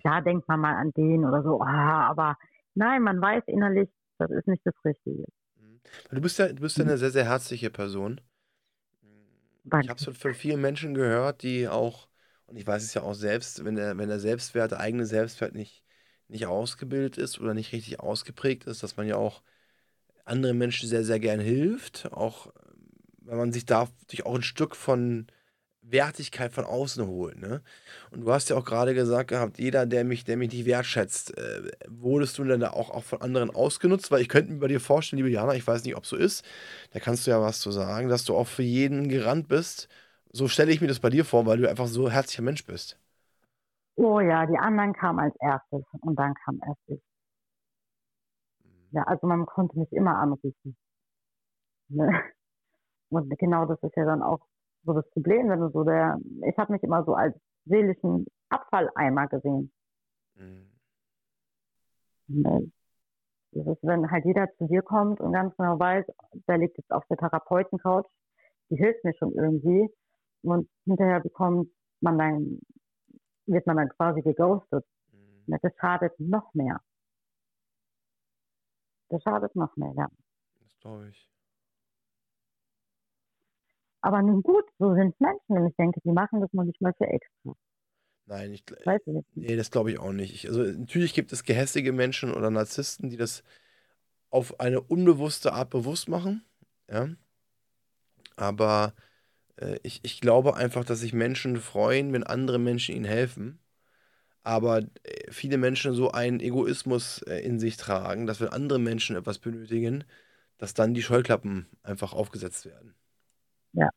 Klar 0.00 0.22
denkt 0.22 0.48
man 0.48 0.60
mal 0.60 0.76
an 0.76 0.92
den 0.96 1.24
oder 1.24 1.42
so, 1.42 1.60
ah, 1.60 2.08
aber 2.08 2.36
nein, 2.74 3.02
man 3.02 3.20
weiß 3.20 3.44
innerlich, 3.46 3.88
das 4.18 4.30
ist 4.30 4.46
nicht 4.46 4.64
das 4.64 4.74
Richtige. 4.84 5.24
Mhm. 6.10 6.16
Du 6.16 6.20
bist 6.20 6.38
ja, 6.38 6.48
du 6.48 6.60
bist 6.60 6.78
ja 6.78 6.84
eine 6.84 6.98
sehr, 6.98 7.10
sehr 7.10 7.24
herzliche 7.24 7.70
Person. 7.70 8.20
Ich 9.78 9.88
habe 9.88 9.98
es 9.98 10.18
von 10.18 10.34
vielen 10.34 10.60
Menschen 10.60 10.94
gehört, 10.94 11.42
die 11.42 11.68
auch, 11.68 12.08
und 12.46 12.56
ich 12.56 12.66
weiß 12.66 12.82
es 12.82 12.94
ja 12.94 13.02
auch 13.02 13.14
selbst, 13.14 13.64
wenn 13.64 13.74
der, 13.76 13.98
wenn 13.98 14.08
der 14.08 14.20
Selbstwert, 14.20 14.70
der 14.72 14.80
eigene 14.80 15.06
Selbstwert 15.06 15.54
nicht, 15.54 15.84
nicht 16.28 16.46
ausgebildet 16.46 17.18
ist 17.18 17.38
oder 17.40 17.54
nicht 17.54 17.72
richtig 17.72 18.00
ausgeprägt 18.00 18.64
ist, 18.64 18.82
dass 18.82 18.96
man 18.96 19.06
ja 19.06 19.16
auch 19.16 19.42
anderen 20.24 20.58
Menschen 20.58 20.88
sehr, 20.88 21.04
sehr 21.04 21.20
gern 21.20 21.40
hilft, 21.40 22.12
auch 22.12 22.52
wenn 23.20 23.38
man 23.38 23.52
sich 23.52 23.66
da 23.66 23.88
sich 24.10 24.26
auch 24.26 24.36
ein 24.36 24.42
Stück 24.42 24.76
von 24.76 25.26
Wertigkeit 25.90 26.52
von 26.52 26.64
außen 26.64 27.06
holt. 27.06 27.40
Ne? 27.40 27.62
Und 28.10 28.22
du 28.22 28.32
hast 28.32 28.50
ja 28.50 28.56
auch 28.56 28.64
gerade 28.64 28.94
gesagt 28.94 29.28
gehabt, 29.30 29.58
jeder, 29.58 29.86
der 29.86 30.04
mich, 30.04 30.24
der 30.24 30.36
mich 30.36 30.52
nicht 30.52 30.66
wertschätzt, 30.66 31.36
äh, 31.38 31.70
wurdest 31.88 32.38
du 32.38 32.44
denn 32.44 32.60
da 32.60 32.70
auch, 32.70 32.90
auch 32.90 33.04
von 33.04 33.22
anderen 33.22 33.50
ausgenutzt? 33.50 34.10
Weil 34.10 34.22
ich 34.22 34.28
könnte 34.28 34.52
mir 34.52 34.58
bei 34.58 34.68
dir 34.68 34.80
vorstellen, 34.80 35.18
liebe 35.18 35.30
Jana, 35.30 35.54
ich 35.54 35.66
weiß 35.66 35.84
nicht, 35.84 35.96
ob 35.96 36.06
so 36.06 36.16
ist, 36.16 36.44
da 36.92 37.00
kannst 37.00 37.26
du 37.26 37.30
ja 37.30 37.40
was 37.40 37.60
zu 37.60 37.70
sagen, 37.70 38.08
dass 38.08 38.24
du 38.24 38.36
auch 38.36 38.46
für 38.48 38.62
jeden 38.62 39.08
gerannt 39.08 39.48
bist. 39.48 39.88
So 40.32 40.48
stelle 40.48 40.72
ich 40.72 40.80
mir 40.80 40.88
das 40.88 41.00
bei 41.00 41.10
dir 41.10 41.24
vor, 41.24 41.46
weil 41.46 41.58
du 41.58 41.68
einfach 41.68 41.86
so 41.86 42.06
ein 42.06 42.12
herzlicher 42.12 42.42
Mensch 42.42 42.64
bist. 42.66 42.98
Oh 43.96 44.20
ja, 44.20 44.46
die 44.46 44.58
anderen 44.58 44.92
kamen 44.92 45.20
als 45.20 45.34
erstes 45.40 45.82
und 46.00 46.16
dann 46.18 46.34
kam 46.44 46.60
erst 46.66 46.80
ich. 46.88 47.00
Ja, 48.90 49.02
also 49.04 49.26
man 49.26 49.46
konnte 49.46 49.78
mich 49.78 49.92
immer 49.92 50.18
anrufen. 50.18 50.76
Ne? 51.88 52.22
Und 53.10 53.38
genau 53.38 53.66
das 53.66 53.82
ist 53.82 53.96
ja 53.96 54.04
dann 54.04 54.22
auch 54.22 54.40
so 54.86 54.94
das 54.94 55.08
Problem, 55.10 55.50
wenn 55.50 55.60
du 55.60 55.70
so 55.70 55.84
der, 55.84 56.18
ich 56.48 56.56
habe 56.56 56.72
mich 56.72 56.82
immer 56.82 57.04
so 57.04 57.14
als 57.14 57.36
seelischen 57.66 58.26
Abfalleimer 58.48 59.26
gesehen. 59.26 59.70
Mhm. 60.36 60.70
Das 63.52 63.66
ist, 63.66 63.82
wenn 63.82 64.10
halt 64.10 64.24
jeder 64.24 64.48
zu 64.56 64.66
dir 64.66 64.82
kommt 64.82 65.20
und 65.20 65.32
ganz 65.32 65.56
genau 65.56 65.78
weiß, 65.78 66.06
der 66.46 66.58
liegt 66.58 66.76
jetzt 66.78 66.92
auf 66.92 67.04
der 67.06 67.16
Therapeutencouch, 67.16 68.06
die 68.70 68.76
hilft 68.76 69.04
mir 69.04 69.14
schon 69.14 69.32
irgendwie 69.32 69.88
und 70.42 70.68
hinterher 70.84 71.20
bekommt 71.20 71.70
man 72.00 72.18
dann, 72.18 72.60
wird 73.46 73.66
man 73.66 73.76
dann 73.76 73.88
quasi 73.90 74.22
geghostet. 74.22 74.84
Mhm. 75.12 75.58
Das 75.60 75.72
schadet 75.80 76.18
noch 76.18 76.52
mehr. 76.54 76.80
Das 79.08 79.22
schadet 79.22 79.54
noch 79.54 79.76
mehr, 79.76 79.92
ja. 79.96 80.08
Das 80.60 80.78
glaube 80.80 81.08
ich. 81.08 81.30
Aber 84.06 84.22
nun 84.22 84.40
gut, 84.40 84.62
so 84.78 84.94
sind 84.94 85.20
Menschen. 85.20 85.58
Und 85.58 85.66
ich 85.66 85.74
denke, 85.74 86.00
die 86.04 86.12
machen 86.12 86.40
das 86.40 86.52
noch 86.52 86.62
nicht 86.62 86.80
mal 86.80 86.94
für 86.96 87.08
extra. 87.08 87.56
Nein, 88.26 88.52
ich, 88.52 88.62
Weiß 88.84 89.00
ich 89.04 89.12
nicht. 89.12 89.26
nee, 89.34 89.56
das 89.56 89.72
glaube 89.72 89.90
ich 89.90 89.98
auch 89.98 90.12
nicht. 90.12 90.32
Ich, 90.32 90.46
also 90.46 90.62
natürlich 90.62 91.12
gibt 91.12 91.32
es 91.32 91.42
gehässige 91.42 91.92
Menschen 91.92 92.32
oder 92.32 92.50
Narzissten, 92.50 93.10
die 93.10 93.16
das 93.16 93.42
auf 94.30 94.60
eine 94.60 94.80
unbewusste 94.80 95.54
Art 95.54 95.70
bewusst 95.70 96.08
machen. 96.08 96.44
Ja. 96.88 97.08
Aber 98.36 98.94
äh, 99.56 99.76
ich, 99.82 100.04
ich 100.04 100.20
glaube 100.20 100.54
einfach, 100.54 100.84
dass 100.84 101.00
sich 101.00 101.12
Menschen 101.12 101.56
freuen, 101.56 102.12
wenn 102.12 102.22
andere 102.22 102.60
Menschen 102.60 102.94
ihnen 102.94 103.06
helfen. 103.06 103.58
Aber 104.44 104.82
äh, 105.02 105.32
viele 105.32 105.58
Menschen 105.58 105.94
so 105.94 106.12
einen 106.12 106.38
Egoismus 106.38 107.22
äh, 107.22 107.40
in 107.40 107.58
sich 107.58 107.76
tragen, 107.76 108.28
dass 108.28 108.40
wenn 108.40 108.50
andere 108.50 108.78
Menschen 108.78 109.16
etwas 109.16 109.40
benötigen, 109.40 110.04
dass 110.58 110.74
dann 110.74 110.94
die 110.94 111.02
Scheuklappen 111.02 111.66
einfach 111.82 112.12
aufgesetzt 112.12 112.66
werden. 112.66 112.94
Ja, 113.76 113.90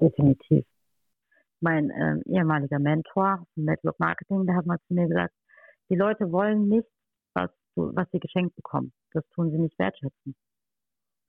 definitiv. 0.00 0.64
Mein 1.60 1.90
ähm, 1.90 2.22
ehemaliger 2.26 2.78
Mentor 2.78 3.46
im 3.56 3.64
Network 3.64 3.98
Marketing, 3.98 4.46
der 4.46 4.56
hat 4.56 4.66
mal 4.66 4.78
zu 4.86 4.94
mir 4.94 5.08
gesagt, 5.08 5.34
die 5.88 5.96
Leute 5.96 6.30
wollen 6.30 6.68
nicht, 6.68 6.88
was, 7.34 7.50
was 7.74 8.08
sie 8.12 8.20
geschenkt 8.20 8.54
bekommen. 8.56 8.92
Das 9.12 9.24
tun 9.34 9.50
sie 9.50 9.58
nicht 9.58 9.78
wertschätzen. 9.78 10.34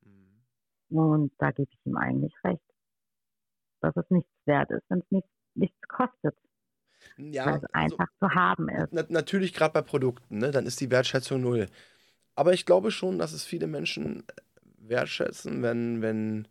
Mhm. 0.01 0.97
Und 0.97 1.33
da 1.39 1.51
gebe 1.51 1.69
ich 1.71 1.85
ihm 1.85 1.97
eigentlich 1.97 2.33
recht. 2.43 2.61
Dass 3.81 3.95
es 3.97 4.09
nichts 4.09 4.31
wert 4.45 4.71
ist, 4.71 4.83
wenn 4.89 4.99
es 4.99 5.11
nichts, 5.11 5.29
nichts 5.55 5.87
kostet. 5.87 6.35
Ja, 7.17 7.45
weil 7.45 7.57
es 7.57 7.63
also, 7.73 7.97
einfach 7.97 8.07
zu 8.19 8.29
haben 8.29 8.69
ist. 8.69 8.93
Na, 8.93 9.03
natürlich 9.09 9.53
gerade 9.53 9.73
bei 9.73 9.81
Produkten, 9.81 10.37
ne? 10.37 10.51
dann 10.51 10.65
ist 10.65 10.79
die 10.79 10.91
Wertschätzung 10.91 11.41
null. 11.41 11.67
Aber 12.35 12.53
ich 12.53 12.65
glaube 12.65 12.91
schon, 12.91 13.19
dass 13.19 13.33
es 13.33 13.43
viele 13.43 13.67
Menschen 13.67 14.23
wertschätzen, 14.77 15.61
wenn, 15.61 16.01
wenn 16.01 16.47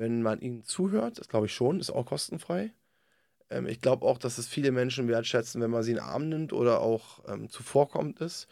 wenn 0.00 0.22
man 0.22 0.40
ihnen 0.40 0.64
zuhört. 0.64 1.18
Das 1.18 1.28
glaube 1.28 1.46
ich 1.46 1.54
schon, 1.54 1.78
ist 1.78 1.90
auch 1.90 2.06
kostenfrei. 2.06 2.72
Ähm, 3.50 3.66
ich 3.66 3.82
glaube 3.82 4.06
auch, 4.06 4.16
dass 4.18 4.38
es 4.38 4.48
viele 4.48 4.72
Menschen 4.72 5.08
wertschätzen, 5.08 5.60
wenn 5.60 5.70
man 5.70 5.82
sie 5.82 5.90
in 5.90 5.98
den 5.98 6.04
Arm 6.04 6.28
nimmt 6.28 6.52
oder 6.54 6.80
auch 6.80 7.22
ähm, 7.28 7.50
zuvorkommt 7.50 8.20
ist 8.20 8.48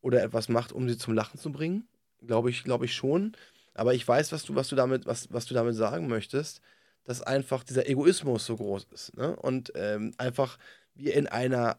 oder 0.00 0.22
etwas 0.22 0.48
macht, 0.48 0.72
um 0.72 0.88
sie 0.88 0.96
zum 0.96 1.14
Lachen 1.14 1.40
zu 1.40 1.50
bringen. 1.50 1.88
Glaube 2.24 2.50
ich, 2.50 2.62
glaube 2.62 2.84
ich 2.84 2.94
schon. 2.94 3.32
Aber 3.74 3.94
ich 3.94 4.06
weiß, 4.06 4.30
was 4.30 4.44
du, 4.44 4.54
was 4.54 4.68
du 4.68 4.76
damit, 4.76 5.04
was, 5.04 5.32
was 5.32 5.46
du 5.46 5.54
damit 5.54 5.74
sagen 5.74 6.06
möchtest, 6.06 6.60
dass 7.04 7.20
einfach 7.20 7.64
dieser 7.64 7.88
Egoismus 7.88 8.46
so 8.46 8.56
groß 8.56 8.86
ist. 8.92 9.16
Ne? 9.16 9.34
Und 9.34 9.72
ähm, 9.74 10.14
einfach 10.18 10.56
wir 10.94 11.14
in 11.14 11.26
einer 11.26 11.78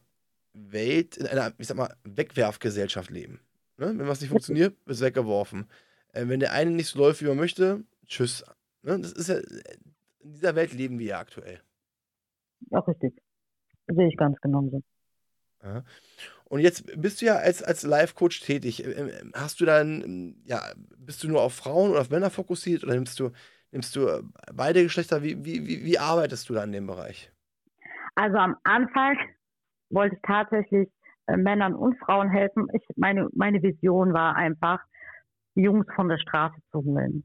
Welt, 0.52 1.16
in 1.16 1.28
einer, 1.28 1.54
ich 1.58 1.68
sag 1.68 1.78
mal, 1.78 1.96
Wegwerfgesellschaft 2.04 3.10
leben. 3.10 3.40
Ne? 3.78 3.88
Wenn 3.98 4.08
was 4.08 4.20
nicht 4.20 4.32
funktioniert, 4.32 4.76
ist 4.86 5.00
weggeworfen. 5.00 5.70
Äh, 6.12 6.28
wenn 6.28 6.42
der 6.42 6.52
eine 6.52 6.72
nicht 6.72 6.90
so 6.90 7.00
läuft, 7.00 7.22
wie 7.22 7.28
man 7.28 7.38
möchte, 7.38 7.86
tschüss, 8.06 8.44
Ne? 8.84 9.00
Das 9.00 9.14
ist 9.14 9.30
ja, 9.30 9.38
in 9.38 10.34
dieser 10.34 10.56
Welt 10.56 10.74
leben 10.74 11.00
wir 11.00 11.08
ja 11.08 11.20
aktuell. 11.20 11.60
Ja, 12.70 12.80
richtig. 12.80 13.14
Sehe 13.88 14.08
ich 14.08 14.18
ganz 14.18 14.40
genau 14.42 14.62
so. 14.70 14.82
Ja. 15.64 15.84
Und 16.46 16.60
jetzt 16.60 16.86
bist 17.02 17.22
du 17.22 17.26
ja 17.26 17.36
als, 17.36 17.64
als 17.64 17.84
Life-Coach 17.84 18.42
tätig. 18.42 18.86
Ähm, 18.86 19.10
ähm, 19.10 19.32
hast 19.34 19.60
du 19.60 19.66
dann, 19.66 20.36
ja, 20.46 20.62
bist 20.98 21.24
du 21.24 21.28
nur 21.28 21.42
auf 21.42 21.54
Frauen 21.54 21.92
oder 21.92 22.02
auf 22.02 22.10
Männer 22.10 22.30
fokussiert 22.30 22.84
oder 22.84 22.94
nimmst 22.94 23.20
du, 23.20 23.32
nimmst 23.72 23.96
du 23.96 24.08
äh, 24.08 24.22
beide 24.54 24.84
Geschlechter? 24.84 25.24
Wie, 25.24 25.44
wie, 25.44 25.66
wie, 25.66 25.84
wie 25.84 26.00
arbeitest 26.00 26.50
du 26.50 26.54
da 26.54 26.64
in 26.64 26.74
dem 26.74 26.88
Bereich? 26.88 27.32
Also 28.16 28.38
am 28.38 28.56
Anfang 28.64 29.18
wollte 29.90 30.16
ich 30.16 30.22
tatsächlich 30.22 30.90
äh, 31.28 31.38
Männern 31.38 31.74
und 31.74 31.98
Frauen 32.00 32.30
helfen. 32.30 32.68
Ich, 32.74 32.84
meine, 32.96 33.30
meine 33.34 33.62
Vision 33.64 34.14
war 34.14 34.36
einfach, 34.36 34.80
Jungs 35.56 35.86
von 35.96 36.10
der 36.10 36.18
Straße 36.18 36.56
zu 36.72 36.84
holen 36.84 37.24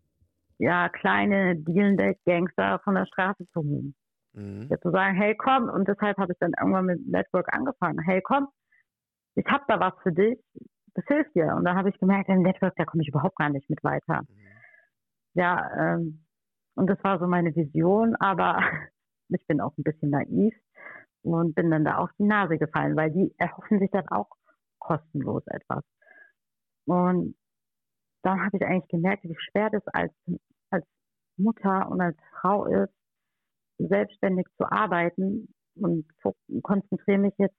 ja, 0.59 0.88
kleine 0.88 1.57
dealende 1.57 2.16
Gangster 2.27 2.81
von 2.85 2.94
der 2.94 3.07
Straße 3.07 3.47
zu 3.53 3.61
holen. 3.61 3.94
Mhm. 4.33 4.68
Ja, 4.71 4.79
zu 4.81 4.90
sagen, 4.90 5.16
hey 5.16 5.37
komm, 5.37 5.69
und 5.69 5.88
deshalb 5.88 6.19
habe 6.19 6.33
ich 6.33 6.38
dann 6.38 6.52
irgendwann 6.59 6.87
mit 6.87 7.06
Network 7.06 7.52
angefangen. 7.54 8.00
Hey 8.04 8.21
komm, 8.23 8.48
ich 9.35 9.46
habe 9.46 9.65
da 9.69 9.81
was 9.81 9.94
für 10.02 10.13
dich, 10.13 10.38
das 10.94 11.04
hilft 11.06 11.35
dir. 11.35 11.54
Und 11.56 11.65
dann 11.65 11.77
habe 11.77 11.90
ich 11.90 11.98
gemerkt, 11.98 12.29
im 12.29 12.42
Network, 12.42 12.75
da 12.77 12.85
komme 12.85 13.02
ich 13.02 13.09
überhaupt 13.09 13.37
gar 13.37 13.50
nicht 13.50 13.71
mit 13.71 13.83
weiter. 13.85 14.23
Mhm. 14.23 14.48
Ja, 15.35 15.71
ähm, 15.77 16.25
und 16.75 16.88
das 16.88 17.02
war 17.04 17.19
so 17.19 17.27
meine 17.27 17.54
Vision, 17.54 18.17
aber 18.17 18.59
ich 19.29 19.46
bin 19.46 19.61
auch 19.61 19.77
ein 19.79 19.85
bisschen 19.85 20.11
naiv 20.11 20.54
und 21.23 21.54
bin 21.54 21.71
dann 21.71 21.85
da 21.85 21.98
auf 21.98 22.11
die 22.19 22.25
Nase 22.25 22.59
gefallen, 22.59 22.96
weil 22.96 23.11
die 23.11 23.35
erhoffen 23.38 23.79
sich 23.79 23.90
dann 23.90 24.09
auch 24.09 24.31
kostenlos 24.79 25.42
etwas. 25.46 25.85
Und 26.87 27.37
dann 28.23 28.44
habe 28.44 28.56
ich 28.56 28.65
eigentlich 28.65 28.88
gemerkt, 28.88 29.25
wie 29.25 29.37
schwer 29.38 29.71
das 29.71 29.87
als 29.88 30.13
Mutter 31.39 31.89
und 31.91 32.01
als 32.01 32.17
Frau 32.41 32.67
ist, 32.67 32.93
selbstständig 33.79 34.47
zu 34.57 34.71
arbeiten 34.71 35.55
und 35.77 36.07
konzentriere 36.63 37.19
mich 37.19 37.35
jetzt 37.39 37.57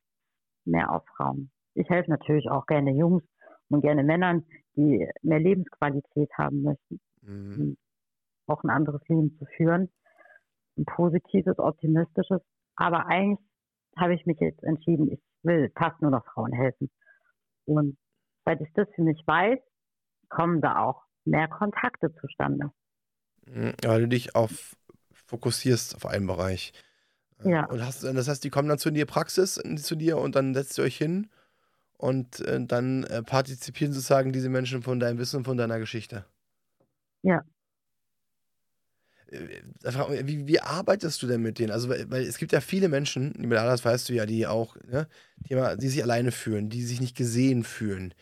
mehr 0.65 0.91
auf 0.91 1.03
Frauen. 1.15 1.51
Ich 1.75 1.89
helfe 1.89 2.09
natürlich 2.09 2.49
auch 2.49 2.65
gerne 2.65 2.91
Jungs 2.91 3.23
und 3.69 3.81
gerne 3.81 4.03
Männern, 4.03 4.45
die 4.75 5.07
mehr 5.21 5.39
Lebensqualität 5.39 6.29
haben 6.37 6.63
möchten, 6.63 6.99
mhm. 7.21 7.77
auch 8.47 8.63
ein 8.63 8.69
anderes 8.69 9.01
Leben 9.07 9.37
zu 9.37 9.45
führen, 9.57 9.89
ein 10.77 10.85
positives, 10.85 11.57
optimistisches. 11.57 12.41
Aber 12.75 13.05
eigentlich 13.05 13.39
habe 13.97 14.13
ich 14.13 14.25
mich 14.25 14.39
jetzt 14.39 14.63
entschieden, 14.63 15.11
ich 15.11 15.21
will 15.43 15.71
fast 15.77 16.01
nur 16.01 16.11
noch 16.11 16.25
Frauen 16.25 16.51
helfen. 16.51 16.89
Und 17.65 17.97
seit 18.45 18.61
ich 18.61 18.71
das 18.73 18.87
für 18.95 19.03
mich 19.03 19.21
weiß, 19.25 19.59
kommen 20.29 20.61
da 20.61 20.83
auch 20.83 21.03
mehr 21.25 21.47
Kontakte 21.47 22.13
zustande. 22.15 22.71
Weil 23.83 24.01
du 24.01 24.07
dich 24.07 24.35
auf 24.35 24.75
fokussierst 25.29 25.95
auf 25.95 26.05
einen 26.05 26.27
Bereich. 26.27 26.73
Äh, 27.43 27.51
Ja. 27.51 27.65
Und 27.65 27.85
hast, 27.85 28.03
das 28.03 28.27
heißt, 28.27 28.43
die 28.43 28.49
kommen 28.49 28.67
dann 28.67 28.79
zu 28.79 28.91
dir 28.91 29.05
Praxis, 29.05 29.57
äh, 29.57 29.75
zu 29.75 29.95
dir 29.95 30.17
und 30.17 30.35
dann 30.35 30.53
setzt 30.53 30.77
ihr 30.77 30.83
euch 30.83 30.97
hin 30.97 31.29
und 31.97 32.39
äh, 32.41 32.59
dann 32.65 33.03
äh, 33.03 33.21
partizipieren 33.23 33.93
sozusagen 33.93 34.33
diese 34.33 34.49
Menschen 34.49 34.81
von 34.81 34.99
deinem 34.99 35.19
Wissen 35.19 35.37
und 35.37 35.45
von 35.45 35.57
deiner 35.57 35.79
Geschichte. 35.79 36.25
Ja. 37.21 37.43
Wie, 39.31 40.47
wie 40.47 40.59
arbeitest 40.59 41.21
du 41.21 41.27
denn 41.27 41.43
mit 41.43 41.59
denen? 41.59 41.71
Also, 41.71 41.87
weil, 41.87 42.09
weil 42.09 42.23
es 42.23 42.39
gibt 42.39 42.51
ja 42.51 42.61
viele 42.61 42.89
Menschen, 42.89 43.47
das 43.51 43.85
weißt 43.85 44.09
du 44.09 44.13
ja, 44.13 44.25
die 44.25 44.47
auch, 44.47 44.75
ne, 44.87 45.07
die, 45.37 45.55
die 45.77 45.87
sich 45.87 46.01
alleine 46.01 46.31
fühlen, 46.31 46.69
die 46.69 46.83
sich 46.83 46.99
nicht 46.99 47.15
gesehen 47.15 47.63
fühlen, 47.63 48.15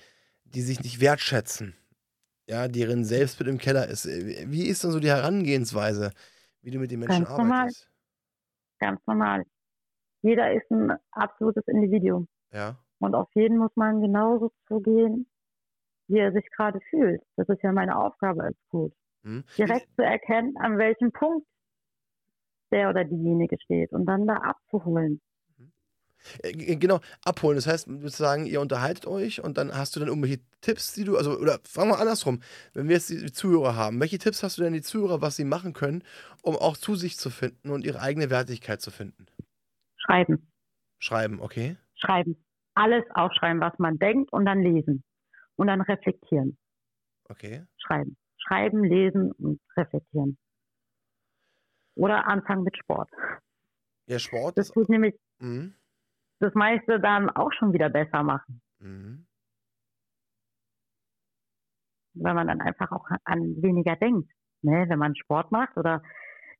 die 0.43 0.61
sich 0.61 0.82
nicht 0.82 0.99
wertschätzen, 0.99 1.75
ja, 2.47 2.67
deren 2.67 3.03
Selbstbild 3.03 3.49
im 3.49 3.57
Keller 3.57 3.87
ist. 3.87 4.05
Äh, 4.05 4.45
Wie 4.47 4.67
ist 4.67 4.83
denn 4.83 4.91
so 4.91 4.99
die 4.99 5.09
Herangehensweise, 5.09 6.11
wie 6.61 6.71
du 6.71 6.79
mit 6.79 6.91
den 6.91 6.99
Menschen 6.99 7.25
Ganz 7.25 7.37
normal. 7.37 7.59
arbeitest? 7.59 7.89
Ganz 8.79 9.01
normal. 9.05 9.43
Jeder 10.21 10.53
ist 10.53 10.69
ein 10.71 10.93
absolutes 11.11 11.67
Individuum. 11.67 12.27
Ja. 12.51 12.77
Und 12.99 13.15
auf 13.15 13.29
jeden 13.35 13.57
muss 13.57 13.75
man 13.75 14.01
genauso 14.01 14.51
zugehen, 14.67 15.27
wie 16.07 16.19
er 16.19 16.31
sich 16.31 16.49
gerade 16.51 16.79
fühlt. 16.89 17.21
Das 17.35 17.47
ist 17.49 17.61
ja 17.63 17.71
meine 17.71 17.97
Aufgabe 17.97 18.43
als 18.43 18.57
Coach. 18.69 18.95
Hm. 19.23 19.43
Direkt 19.57 19.87
zu 19.95 20.03
erkennen, 20.03 20.55
an 20.57 20.77
welchem 20.77 21.11
Punkt 21.11 21.45
der 22.71 22.89
oder 22.89 23.05
diejenige 23.05 23.57
steht 23.59 23.91
und 23.91 24.05
dann 24.05 24.27
da 24.27 24.35
abzuholen. 24.35 25.21
Äh, 26.43 26.76
Genau, 26.78 26.99
abholen. 27.24 27.55
Das 27.57 27.68
heißt, 27.68 27.88
sozusagen, 27.88 28.45
ihr 28.45 28.61
unterhaltet 28.61 29.05
euch 29.07 29.43
und 29.43 29.57
dann 29.57 29.76
hast 29.76 29.95
du 29.95 29.99
dann 29.99 30.09
irgendwelche 30.09 30.39
Tipps, 30.61 30.93
die 30.93 31.03
du, 31.03 31.18
also, 31.18 31.38
oder 31.38 31.59
fragen 31.68 31.89
wir 31.89 31.99
andersrum, 31.99 32.41
wenn 32.74 32.88
wir 32.88 32.95
jetzt 32.95 33.09
die 33.09 33.32
Zuhörer 33.32 33.76
haben, 33.76 33.99
welche 33.99 34.18
Tipps 34.18 34.43
hast 34.43 34.57
du 34.57 34.63
denn 34.63 34.74
die 34.74 34.82
Zuhörer, 34.82 35.22
was 35.22 35.36
sie 35.36 35.45
machen 35.45 35.74
können, 35.74 36.03
um 36.41 36.55
auch 36.55 36.78
zu 36.78 36.95
sich 36.95 37.18
zu 37.18 37.30
finden 37.30 37.70
und 37.72 37.86
ihre 37.86 38.01
eigene 38.01 38.30
Wertigkeit 38.30 38.82
zu 38.82 38.91
finden? 38.91 39.26
Schreiben, 39.97 40.51
Schreiben, 40.99 41.41
okay? 41.41 41.78
schreiben. 41.95 42.43
Alles 42.76 43.03
aufschreiben, 43.15 43.59
was 43.59 43.74
man 43.80 43.97
denkt 43.97 44.32
und 44.32 44.45
dann 44.45 44.61
lesen. 44.61 45.03
Und 45.55 45.68
dann 45.68 45.82
reflektieren. 45.82 46.57
Okay. 47.28 47.65
Schreiben. 47.78 48.15
Schreiben, 48.38 48.84
lesen 48.84 49.32
und 49.32 49.59
reflektieren. 49.76 50.38
Oder 51.95 52.28
anfangen 52.28 52.63
mit 52.63 52.78
Sport. 52.78 53.09
Ja, 54.07 54.20
Sport 54.20 54.57
Das 54.57 54.68
ist. 54.68 54.74
tut 54.74 54.89
nämlich 54.89 55.15
Mhm. 55.39 55.74
Das 56.39 56.53
meiste 56.53 56.99
dann 56.99 57.29
auch 57.29 57.51
schon 57.53 57.73
wieder 57.73 57.89
besser 57.89 58.23
machen. 58.23 58.61
Mhm. 58.79 59.27
weil 62.19 62.33
man 62.33 62.47
dann 62.47 62.61
einfach 62.61 62.91
auch 62.91 63.05
an 63.23 63.61
weniger 63.61 63.95
denkt. 63.95 64.31
Ne? 64.61 64.85
Wenn 64.88 64.99
man 64.99 65.15
Sport 65.15 65.51
macht 65.51 65.77
oder 65.77 66.01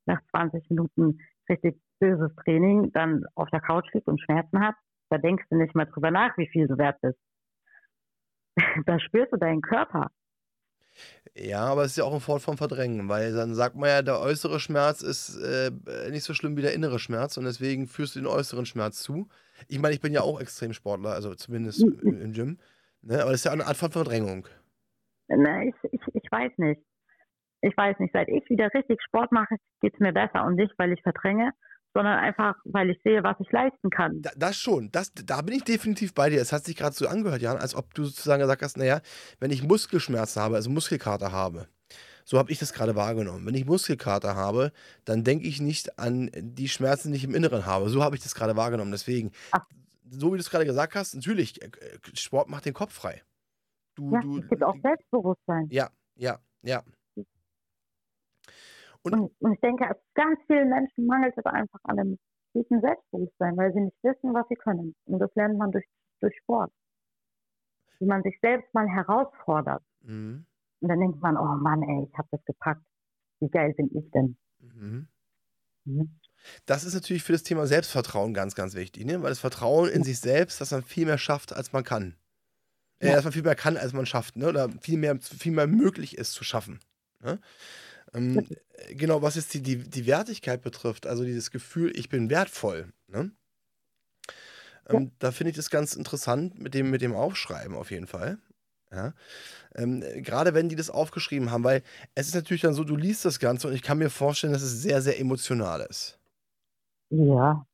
nach 0.06 0.20
20 0.30 0.68
Minuten 0.70 1.18
richtig 1.48 1.80
böses 2.00 2.34
Training 2.44 2.92
dann 2.92 3.24
auf 3.34 3.48
der 3.50 3.60
Couch 3.60 3.92
liegt 3.92 4.06
und 4.08 4.20
Schmerzen 4.20 4.60
hat, 4.60 4.76
da 5.10 5.18
denkst 5.18 5.44
du 5.50 5.56
nicht 5.56 5.74
mehr 5.74 5.86
drüber 5.86 6.10
nach, 6.10 6.36
wie 6.38 6.48
viel 6.48 6.66
du 6.66 6.78
wert 6.78 7.00
bist. 7.00 7.18
da 8.86 8.98
spürst 9.00 9.32
du 9.32 9.36
deinen 9.36 9.62
Körper. 9.62 10.10
Ja, 11.34 11.60
aber 11.66 11.84
es 11.84 11.92
ist 11.92 11.96
ja 11.98 12.04
auch 12.04 12.10
eine 12.12 12.20
Form 12.20 12.40
von 12.40 12.56
Verdrängen, 12.56 13.08
weil 13.08 13.32
dann 13.32 13.54
sagt 13.54 13.76
man 13.76 13.88
ja, 13.88 14.02
der 14.02 14.18
äußere 14.20 14.58
Schmerz 14.58 15.02
ist 15.02 15.36
äh, 15.36 15.70
nicht 16.10 16.24
so 16.24 16.34
schlimm 16.34 16.56
wie 16.56 16.62
der 16.62 16.74
innere 16.74 16.98
Schmerz 16.98 17.36
und 17.36 17.44
deswegen 17.44 17.86
führst 17.86 18.16
du 18.16 18.20
den 18.20 18.26
äußeren 18.26 18.66
Schmerz 18.66 19.02
zu. 19.02 19.28
Ich 19.68 19.78
meine, 19.78 19.94
ich 19.94 20.00
bin 20.00 20.12
ja 20.12 20.22
auch 20.22 20.40
Extremsportler, 20.40 21.10
also 21.10 21.34
zumindest 21.34 21.84
Mhm. 21.84 21.98
im 22.02 22.20
im 22.22 22.32
Gym. 22.32 22.58
Ne? 23.02 23.20
Aber 23.22 23.30
das 23.30 23.40
ist 23.40 23.44
ja 23.44 23.52
eine 23.52 23.66
Art 23.66 23.76
von 23.76 23.92
Verdrängung. 23.92 24.48
Ne, 25.28 25.68
ich, 25.68 25.92
ich, 25.92 26.00
ich 26.14 26.32
weiß 26.32 26.52
nicht. 26.56 26.80
Ich 27.60 27.76
weiß 27.76 27.98
nicht. 27.98 28.12
Seit 28.12 28.28
ich 28.28 28.48
wieder 28.48 28.72
richtig 28.74 29.00
Sport 29.02 29.30
mache, 29.30 29.56
geht 29.80 29.94
es 29.94 30.00
mir 30.00 30.12
besser. 30.12 30.44
Und 30.44 30.54
nicht, 30.56 30.72
weil 30.78 30.92
ich 30.92 31.02
verdränge, 31.02 31.52
sondern 31.98 32.20
einfach, 32.20 32.54
weil 32.64 32.90
ich 32.90 33.00
sehe, 33.02 33.24
was 33.24 33.34
ich 33.40 33.50
leisten 33.50 33.90
kann. 33.90 34.22
Da, 34.22 34.30
das 34.36 34.56
schon, 34.56 34.88
das, 34.92 35.12
da 35.12 35.42
bin 35.42 35.56
ich 35.56 35.64
definitiv 35.64 36.14
bei 36.14 36.30
dir. 36.30 36.40
Es 36.40 36.52
hat 36.52 36.64
sich 36.64 36.76
gerade 36.76 36.94
so 36.94 37.08
angehört, 37.08 37.42
Jan, 37.42 37.56
als 37.56 37.74
ob 37.74 37.92
du 37.92 38.04
sozusagen 38.04 38.40
gesagt 38.40 38.62
hast, 38.62 38.76
naja, 38.76 39.00
wenn 39.40 39.50
ich 39.50 39.64
Muskelschmerzen 39.64 40.40
habe, 40.40 40.54
also 40.54 40.70
Muskelkater 40.70 41.32
habe, 41.32 41.66
so 42.24 42.38
habe 42.38 42.52
ich 42.52 42.60
das 42.60 42.72
gerade 42.72 42.94
wahrgenommen. 42.94 43.44
Wenn 43.44 43.54
ich 43.54 43.66
Muskelkater 43.66 44.36
habe, 44.36 44.70
dann 45.04 45.24
denke 45.24 45.48
ich 45.48 45.60
nicht 45.60 45.98
an 45.98 46.30
die 46.36 46.68
Schmerzen, 46.68 47.10
die 47.10 47.16
ich 47.16 47.24
im 47.24 47.34
Inneren 47.34 47.66
habe. 47.66 47.88
So 47.88 48.04
habe 48.04 48.14
ich 48.14 48.22
das 48.22 48.36
gerade 48.36 48.54
wahrgenommen. 48.54 48.92
Deswegen, 48.92 49.32
Ach. 49.50 49.66
so 50.08 50.28
wie 50.28 50.36
du 50.36 50.40
es 50.40 50.50
gerade 50.50 50.66
gesagt 50.66 50.94
hast, 50.94 51.16
natürlich, 51.16 51.60
äh, 51.60 51.68
Sport 52.14 52.48
macht 52.48 52.64
den 52.64 52.74
Kopf 52.74 52.92
frei. 52.92 53.22
Du, 53.96 54.12
Ja, 54.12 54.20
du, 54.20 54.38
es 54.38 54.48
gibt 54.48 54.62
auch 54.62 54.76
Selbstbewusstsein. 54.80 55.66
ja, 55.70 55.90
ja, 56.14 56.38
ja. 56.62 56.84
Und- 59.12 59.32
Und, 59.40 59.52
ich 59.54 59.60
denke, 59.60 59.84
ganz 60.14 60.38
vielen 60.46 60.68
Menschen 60.68 61.06
mangelt 61.06 61.34
es 61.36 61.44
einfach 61.46 61.80
an 61.84 61.98
einem 61.98 62.18
tiefen 62.52 62.80
Selbstbewusstsein, 62.80 63.56
weil 63.56 63.72
sie 63.72 63.80
nicht 63.80 63.96
wissen, 64.02 64.34
was 64.34 64.46
sie 64.48 64.54
können. 64.56 64.94
Und 65.06 65.18
das 65.18 65.30
lernt 65.34 65.58
man 65.58 65.70
durch, 65.72 65.84
durch 66.20 66.34
Sport. 66.42 66.72
Wie 68.00 68.06
man 68.06 68.22
sich 68.22 68.38
selbst 68.40 68.72
mal 68.74 68.88
herausfordert. 68.88 69.82
Mhm. 70.02 70.46
Und 70.80 70.88
dann 70.88 71.00
denkt 71.00 71.20
man, 71.20 71.36
oh 71.36 71.56
Mann, 71.60 71.82
ey, 71.82 72.08
ich 72.10 72.16
habe 72.18 72.28
das 72.30 72.44
gepackt. 72.44 72.84
Wie 73.40 73.48
geil 73.50 73.74
bin 73.74 73.90
ich 73.96 74.10
denn? 74.12 74.36
Mhm. 74.60 75.08
Mhm. 75.84 76.18
Das 76.66 76.84
ist 76.84 76.94
natürlich 76.94 77.24
für 77.24 77.32
das 77.32 77.42
Thema 77.42 77.66
Selbstvertrauen 77.66 78.32
ganz, 78.32 78.54
ganz 78.54 78.74
wichtig, 78.76 79.04
ne? 79.04 79.20
weil 79.22 79.30
das 79.30 79.40
Vertrauen 79.40 79.88
in 79.90 80.04
sich 80.04 80.20
selbst, 80.20 80.60
dass 80.60 80.70
man 80.70 80.82
viel 80.82 81.04
mehr 81.06 81.18
schafft, 81.18 81.52
als 81.52 81.72
man 81.72 81.82
kann. 81.82 82.14
Äh, 83.00 83.08
Ja. 83.08 83.14
dass 83.16 83.24
man 83.24 83.32
viel 83.32 83.42
mehr 83.42 83.56
kann, 83.56 83.76
als 83.76 83.92
man 83.92 84.06
schafft, 84.06 84.36
ne? 84.36 84.48
oder 84.48 84.68
viel 84.80 84.98
mehr, 84.98 85.18
viel 85.20 85.52
mehr 85.52 85.66
möglich 85.66 86.16
ist 86.16 86.32
zu 86.32 86.44
schaffen. 86.44 86.78
Ne? 87.20 87.40
Ähm, 88.14 88.46
äh, 88.72 88.94
genau, 88.94 89.22
was 89.22 89.36
jetzt 89.36 89.54
die, 89.54 89.62
die, 89.62 89.76
die 89.78 90.06
Wertigkeit 90.06 90.62
betrifft, 90.62 91.06
also 91.06 91.24
dieses 91.24 91.50
Gefühl, 91.50 91.92
ich 91.96 92.08
bin 92.08 92.30
wertvoll. 92.30 92.92
Ne? 93.08 93.32
Ähm, 94.88 95.12
Da 95.18 95.32
finde 95.32 95.50
ich 95.50 95.56
das 95.56 95.70
ganz 95.70 95.94
interessant 95.94 96.58
mit 96.58 96.74
dem, 96.74 96.90
mit 96.90 97.02
dem 97.02 97.14
Aufschreiben 97.14 97.76
auf 97.76 97.90
jeden 97.90 98.06
Fall. 98.06 98.38
Ja? 98.90 99.12
Ähm, 99.74 100.02
äh, 100.02 100.22
gerade 100.22 100.54
wenn 100.54 100.68
die 100.68 100.76
das 100.76 100.90
aufgeschrieben 100.90 101.50
haben, 101.50 101.64
weil 101.64 101.82
es 102.14 102.28
ist 102.28 102.34
natürlich 102.34 102.62
dann 102.62 102.74
so, 102.74 102.84
du 102.84 102.96
liest 102.96 103.24
das 103.24 103.38
Ganze 103.38 103.68
und 103.68 103.74
ich 103.74 103.82
kann 103.82 103.98
mir 103.98 104.10
vorstellen, 104.10 104.52
dass 104.52 104.62
es 104.62 104.82
sehr, 104.82 105.02
sehr 105.02 105.20
emotional 105.20 105.82
ist. 105.82 106.18
Ja, 107.10 107.66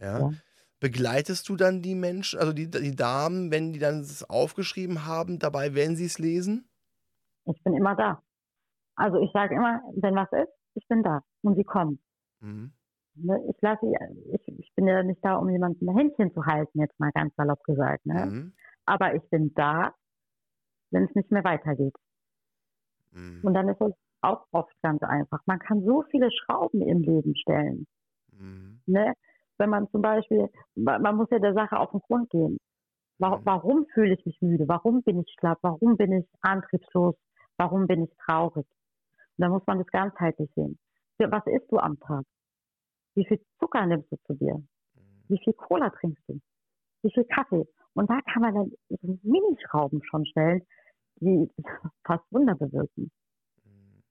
Ja. 0.00 0.20
Ja. 0.20 0.32
Begleitest 0.80 1.46
du 1.50 1.56
dann 1.56 1.82
die 1.82 1.94
Menschen, 1.94 2.38
also 2.38 2.54
die, 2.54 2.70
die 2.70 2.96
Damen, 2.96 3.50
wenn 3.50 3.74
die 3.74 3.78
dann 3.78 4.00
es 4.00 4.24
aufgeschrieben 4.28 5.04
haben, 5.04 5.38
dabei, 5.38 5.74
wenn 5.74 5.94
sie 5.94 6.06
es 6.06 6.18
lesen? 6.18 6.70
ich 7.44 7.62
bin 7.62 7.74
immer 7.74 7.94
da. 7.94 8.22
Also 9.00 9.18
ich 9.18 9.30
sage 9.32 9.54
immer, 9.54 9.80
wenn 9.96 10.14
was 10.14 10.30
ist, 10.32 10.52
ich 10.74 10.86
bin 10.88 11.02
da. 11.02 11.22
Und 11.42 11.56
sie 11.56 11.64
kommen. 11.64 11.98
Mhm. 12.40 12.72
Ne? 13.14 13.42
Ich 13.50 13.56
lasse, 13.62 13.86
ich, 14.32 14.48
ich 14.58 14.72
bin 14.76 14.86
ja 14.86 15.02
nicht 15.02 15.24
da, 15.24 15.36
um 15.36 15.48
jemanden 15.48 15.88
ein 15.88 15.96
Händchen 15.96 16.32
zu 16.32 16.44
halten, 16.44 16.80
jetzt 16.80 16.98
mal 17.00 17.10
ganz 17.12 17.34
salopp 17.36 17.62
gesagt. 17.64 18.04
Ne? 18.04 18.26
Mhm. 18.26 18.52
Aber 18.84 19.14
ich 19.14 19.22
bin 19.30 19.52
da, 19.54 19.94
wenn 20.90 21.04
es 21.04 21.14
nicht 21.14 21.30
mehr 21.30 21.44
weitergeht. 21.44 21.94
Mhm. 23.12 23.40
Und 23.42 23.54
dann 23.54 23.68
ist 23.68 23.80
es 23.80 23.92
auch 24.20 24.46
oft 24.52 24.74
ganz 24.82 25.02
einfach. 25.02 25.40
Man 25.46 25.58
kann 25.60 25.82
so 25.82 26.02
viele 26.10 26.30
Schrauben 26.30 26.82
im 26.82 27.00
Leben 27.00 27.34
stellen. 27.36 27.86
Mhm. 28.32 28.82
Ne? 28.86 29.14
Wenn 29.58 29.70
man 29.70 29.88
zum 29.90 30.02
Beispiel, 30.02 30.48
ma- 30.74 30.98
man 30.98 31.16
muss 31.16 31.28
ja 31.30 31.38
der 31.38 31.54
Sache 31.54 31.78
auf 31.78 31.90
den 31.90 32.00
Grund 32.00 32.28
gehen. 32.30 32.58
Mhm. 33.18 33.40
Warum 33.44 33.86
fühle 33.94 34.14
ich 34.14 34.24
mich 34.26 34.38
müde? 34.40 34.68
Warum 34.68 35.02
bin 35.02 35.20
ich 35.20 35.34
schlapp? 35.38 35.58
Warum 35.62 35.96
bin 35.96 36.12
ich 36.12 36.26
antriebslos? 36.42 37.16
Warum 37.56 37.86
bin 37.86 38.04
ich 38.04 38.10
traurig? 38.24 38.66
Und 39.40 39.44
da 39.44 39.48
muss 39.48 39.66
man 39.66 39.78
das 39.78 39.86
ganzheitlich 39.86 40.50
sehen. 40.54 40.78
Was 41.16 41.46
isst 41.46 41.72
du 41.72 41.78
am 41.78 41.98
Tag? 42.00 42.26
Wie 43.14 43.24
viel 43.24 43.40
Zucker 43.58 43.86
nimmst 43.86 44.12
du 44.12 44.16
zu 44.26 44.34
dir? 44.34 44.62
Wie 45.28 45.40
viel 45.42 45.54
Cola 45.54 45.88
trinkst 45.88 46.22
du? 46.28 46.38
Wie 47.02 47.10
viel 47.10 47.24
Kaffee? 47.24 47.66
Und 47.94 48.10
da 48.10 48.20
kann 48.30 48.42
man 48.42 48.54
dann 48.54 48.70
so 48.90 49.18
Minischrauben 49.22 50.02
schon 50.04 50.26
stellen, 50.26 50.60
die 51.20 51.50
fast 52.06 52.22
Wunder 52.30 52.54
bewirken. 52.54 53.10
Mhm. 53.64 54.02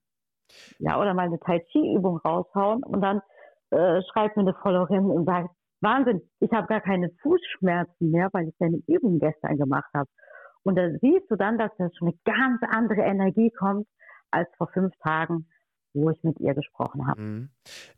Ja, 0.79 0.99
oder 0.99 1.13
mal 1.13 1.27
eine 1.27 1.39
Tai 1.39 1.59
Chi 1.59 1.93
Übung 1.93 2.17
raushauen 2.17 2.81
und 2.83 3.01
dann 3.01 3.21
äh, 3.69 4.01
schreibt 4.11 4.35
mir 4.35 4.41
eine 4.41 4.55
Followerin 4.55 5.11
und 5.11 5.25
sagt, 5.25 5.51
Wahnsinn, 5.81 6.27
ich 6.39 6.51
habe 6.51 6.65
gar 6.65 6.81
keine 6.81 7.11
Fußschmerzen 7.21 8.09
mehr, 8.09 8.29
weil 8.31 8.47
ich 8.47 8.55
deine 8.57 8.81
Übung 8.87 9.19
gestern 9.19 9.57
gemacht 9.57 9.91
habe. 9.93 10.09
Und 10.63 10.75
da 10.75 10.89
siehst 11.01 11.29
du 11.29 11.35
dann, 11.35 11.59
dass 11.59 11.69
da 11.77 11.87
schon 11.99 12.07
eine 12.07 12.17
ganz 12.25 12.63
andere 12.63 13.01
Energie 13.01 13.51
kommt 13.51 13.87
als 14.31 14.49
vor 14.57 14.69
fünf 14.71 14.93
Tagen, 15.03 15.47
wo 15.93 16.09
ich 16.09 16.21
mit 16.23 16.39
ihr 16.39 16.53
gesprochen 16.53 17.07
habe. 17.07 17.21
Mhm. 17.21 17.49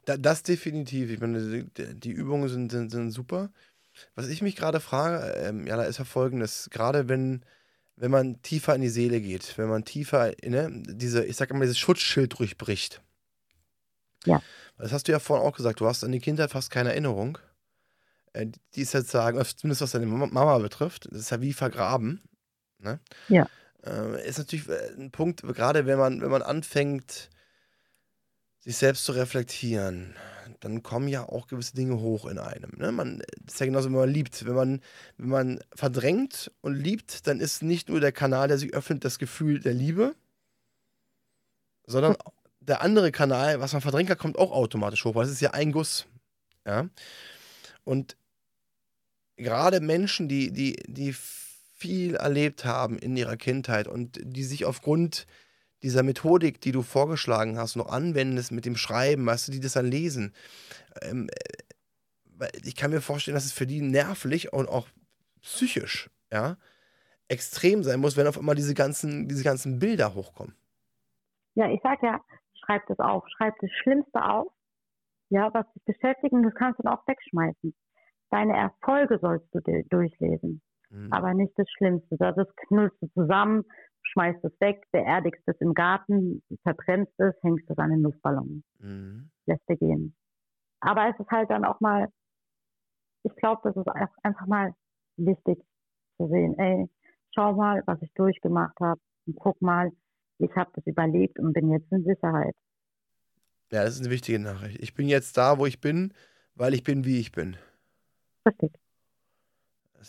Da, 0.05 0.17
das 0.17 0.43
definitiv. 0.43 1.11
Ich 1.11 1.19
meine, 1.19 1.65
die, 1.65 2.11
Übungen 2.11 2.47
sind, 2.49 2.71
sind, 2.71 2.89
sind 2.89 3.11
super. 3.11 3.51
Was 4.15 4.29
ich 4.29 4.41
mich 4.41 4.55
gerade 4.55 4.79
frage, 4.79 5.33
ähm, 5.37 5.67
ja, 5.67 5.75
da 5.75 5.83
ist 5.83 5.99
ja 5.99 6.05
folgendes: 6.05 6.69
Gerade 6.71 7.09
wenn, 7.09 7.43
wenn 7.95 8.11
man 8.11 8.41
tiefer 8.41 8.73
in 8.75 8.81
die 8.81 8.89
Seele 8.89 9.19
geht, 9.21 9.57
wenn 9.57 9.69
man 9.69 9.83
tiefer, 9.83 10.31
ne, 10.43 10.69
diese, 10.87 11.25
ich 11.25 11.35
sag 11.35 11.51
mal, 11.51 11.61
dieses 11.61 11.79
Schutzschild 11.79 12.39
durchbricht. 12.39 13.01
Ja. 14.25 14.41
Das 14.77 14.93
hast 14.93 15.07
du 15.07 15.11
ja 15.11 15.19
vorhin 15.19 15.45
auch 15.45 15.55
gesagt, 15.55 15.79
du 15.79 15.87
hast 15.87 16.03
an 16.03 16.11
die 16.11 16.19
Kindheit 16.19 16.51
fast 16.51 16.71
keine 16.71 16.89
Erinnerung. 16.89 17.37
Äh, 18.33 18.47
Die 18.75 18.81
ist 18.81 18.93
jetzt 18.93 19.09
sagen, 19.09 19.43
zumindest 19.43 19.81
was 19.81 19.91
deine 19.91 20.05
Mama 20.05 20.27
Mama 20.27 20.57
betrifft, 20.59 21.07
das 21.11 21.21
ist 21.21 21.29
ja 21.31 21.41
wie 21.41 21.53
vergraben. 21.53 22.21
Ne? 22.79 22.99
Ja. 23.27 23.47
Äh, 23.85 24.27
ist 24.27 24.37
natürlich 24.37 24.67
äh, 24.69 24.93
ein 24.97 25.11
Punkt, 25.11 25.41
gerade 25.41 25.85
wenn 25.85 25.97
man, 25.97 26.21
wenn 26.21 26.31
man 26.31 26.41
anfängt, 26.41 27.29
sich 28.59 28.77
selbst 28.77 29.05
zu 29.05 29.13
reflektieren, 29.13 30.15
dann 30.59 30.83
kommen 30.83 31.07
ja 31.07 31.27
auch 31.27 31.47
gewisse 31.47 31.75
Dinge 31.75 31.99
hoch 31.99 32.25
in 32.25 32.37
einem. 32.37 32.71
Ne? 32.77 32.91
Man, 32.91 33.19
das 33.39 33.55
ist 33.55 33.59
ja 33.59 33.65
genauso, 33.65 33.89
wenn 33.89 33.97
man 33.97 34.09
liebt. 34.09 34.45
Wenn 34.45 34.53
man, 34.53 34.81
wenn 35.17 35.29
man 35.29 35.59
verdrängt 35.73 36.51
und 36.61 36.75
liebt, 36.75 37.25
dann 37.25 37.39
ist 37.39 37.63
nicht 37.63 37.89
nur 37.89 37.99
der 37.99 38.11
Kanal, 38.11 38.47
der 38.47 38.59
sich 38.59 38.73
öffnet, 38.73 39.03
das 39.03 39.17
Gefühl 39.17 39.59
der 39.59 39.73
Liebe, 39.73 40.15
sondern 41.87 42.15
der 42.59 42.81
andere 42.81 43.11
Kanal, 43.11 43.59
was 43.59 43.73
man 43.73 43.81
verdrängt 43.81 44.11
hat, 44.11 44.19
kommt 44.19 44.37
auch 44.37 44.51
automatisch 44.51 45.03
hoch, 45.03 45.15
weil 45.15 45.25
es 45.25 45.31
ist 45.31 45.41
ja 45.41 45.51
ein 45.51 45.71
Guss. 45.71 46.05
Ja? 46.65 46.87
Und 47.83 48.15
gerade 49.37 49.79
Menschen, 49.79 50.29
die, 50.29 50.51
die, 50.51 50.75
die 50.85 51.15
viel 51.81 52.15
erlebt 52.15 52.63
haben 52.63 52.99
in 52.99 53.17
ihrer 53.17 53.37
Kindheit 53.37 53.87
und 53.87 54.19
die 54.21 54.43
sich 54.43 54.65
aufgrund 54.65 55.25
dieser 55.81 56.03
Methodik, 56.03 56.61
die 56.61 56.71
du 56.71 56.83
vorgeschlagen 56.83 57.57
hast, 57.57 57.75
noch 57.75 57.89
anwendest 57.89 58.51
mit 58.51 58.65
dem 58.65 58.75
Schreiben, 58.75 59.25
weißt 59.25 59.47
du, 59.47 59.51
die 59.51 59.59
das 59.59 59.73
dann 59.73 59.87
lesen. 59.87 60.33
Ähm, 61.01 61.27
äh, 62.39 62.49
ich 62.63 62.75
kann 62.75 62.91
mir 62.91 63.01
vorstellen, 63.01 63.33
dass 63.33 63.45
es 63.45 63.51
für 63.51 63.65
die 63.65 63.81
nervlich 63.81 64.53
und 64.53 64.69
auch 64.69 64.87
psychisch, 65.41 66.11
ja, 66.31 66.57
extrem 67.29 67.81
sein 67.83 67.99
muss, 67.99 68.15
wenn 68.15 68.27
auf 68.27 68.37
einmal 68.37 68.55
diese 68.55 68.75
ganzen, 68.75 69.27
diese 69.27 69.43
ganzen 69.43 69.79
Bilder 69.79 70.13
hochkommen. 70.13 70.55
Ja, 71.55 71.67
ich 71.67 71.79
sag 71.81 72.03
ja, 72.03 72.21
schreib 72.63 72.85
das 72.87 72.99
auf, 72.99 73.23
schreib 73.35 73.55
das 73.59 73.71
Schlimmste 73.81 74.23
auf, 74.23 74.51
ja, 75.29 75.51
was 75.53 75.65
dich 75.73 75.83
beschäftigt 75.85 76.33
und 76.33 76.43
das 76.43 76.53
kannst 76.53 76.79
du 76.79 76.83
auch 76.83 77.07
wegschmeißen. 77.07 77.73
Deine 78.29 78.55
Erfolge 78.55 79.17
sollst 79.19 79.47
du 79.53 79.59
durchlesen, 79.89 80.61
mhm. 80.91 81.11
aber 81.11 81.33
nicht 81.33 81.53
das 81.57 81.69
Schlimmste. 81.71 82.15
Das 82.17 82.47
knüllst 82.67 83.01
du 83.01 83.07
zusammen, 83.13 83.63
schmeißt 84.03 84.43
es 84.43 84.51
weg, 84.59 84.83
beerdigst 84.91 85.43
es 85.45 85.59
im 85.59 85.73
Garten, 85.73 86.43
verbrennst 86.63 87.17
es, 87.19 87.33
hängst 87.41 87.69
es 87.69 87.77
an 87.77 87.91
den 87.91 88.01
Luftballon, 88.01 88.63
mhm. 88.79 89.29
lässt 89.45 89.67
dir 89.69 89.77
gehen. 89.77 90.15
Aber 90.81 91.09
es 91.09 91.19
ist 91.19 91.29
halt 91.29 91.49
dann 91.49 91.65
auch 91.65 91.79
mal, 91.79 92.09
ich 93.23 93.35
glaube, 93.35 93.61
das 93.63 93.75
ist 93.75 93.87
einfach 94.23 94.47
mal 94.47 94.73
wichtig 95.17 95.63
zu 96.17 96.27
sehen, 96.27 96.57
ey, 96.57 96.89
schau 97.33 97.53
mal, 97.53 97.83
was 97.85 98.01
ich 98.01 98.11
durchgemacht 98.13 98.79
habe 98.79 98.99
und 99.27 99.35
guck 99.39 99.61
mal, 99.61 99.91
ich 100.39 100.53
habe 100.55 100.71
das 100.73 100.85
überlebt 100.87 101.39
und 101.39 101.53
bin 101.53 101.71
jetzt 101.71 101.91
in 101.91 102.03
Sicherheit. 102.03 102.55
Ja, 103.71 103.83
das 103.83 103.95
ist 103.95 104.01
eine 104.01 104.09
wichtige 104.09 104.39
Nachricht. 104.39 104.81
Ich 104.81 104.95
bin 104.95 105.07
jetzt 105.07 105.37
da, 105.37 105.57
wo 105.57 105.65
ich 105.65 105.79
bin, 105.79 106.13
weil 106.55 106.73
ich 106.73 106.83
bin, 106.83 107.05
wie 107.05 107.19
ich 107.19 107.31
bin. 107.31 107.55
Richtig. 108.45 108.80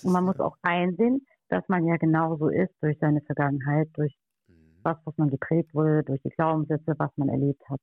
Und 0.02 0.12
man 0.12 0.24
muss 0.24 0.40
auch 0.40 0.56
einsehen, 0.62 1.26
dass 1.48 1.68
man 1.68 1.86
ja 1.86 1.96
genauso 1.96 2.48
ist 2.48 2.72
durch 2.80 2.98
seine 2.98 3.20
Vergangenheit, 3.22 3.88
durch 3.94 4.14
mhm. 4.48 4.78
was, 4.82 4.96
was 5.04 5.16
man 5.18 5.28
geprägt 5.28 5.74
wurde, 5.74 6.02
durch 6.04 6.20
die 6.22 6.30
Glaubenssätze, 6.30 6.94
was 6.98 7.10
man 7.16 7.28
erlebt 7.28 7.62
hat. 7.68 7.80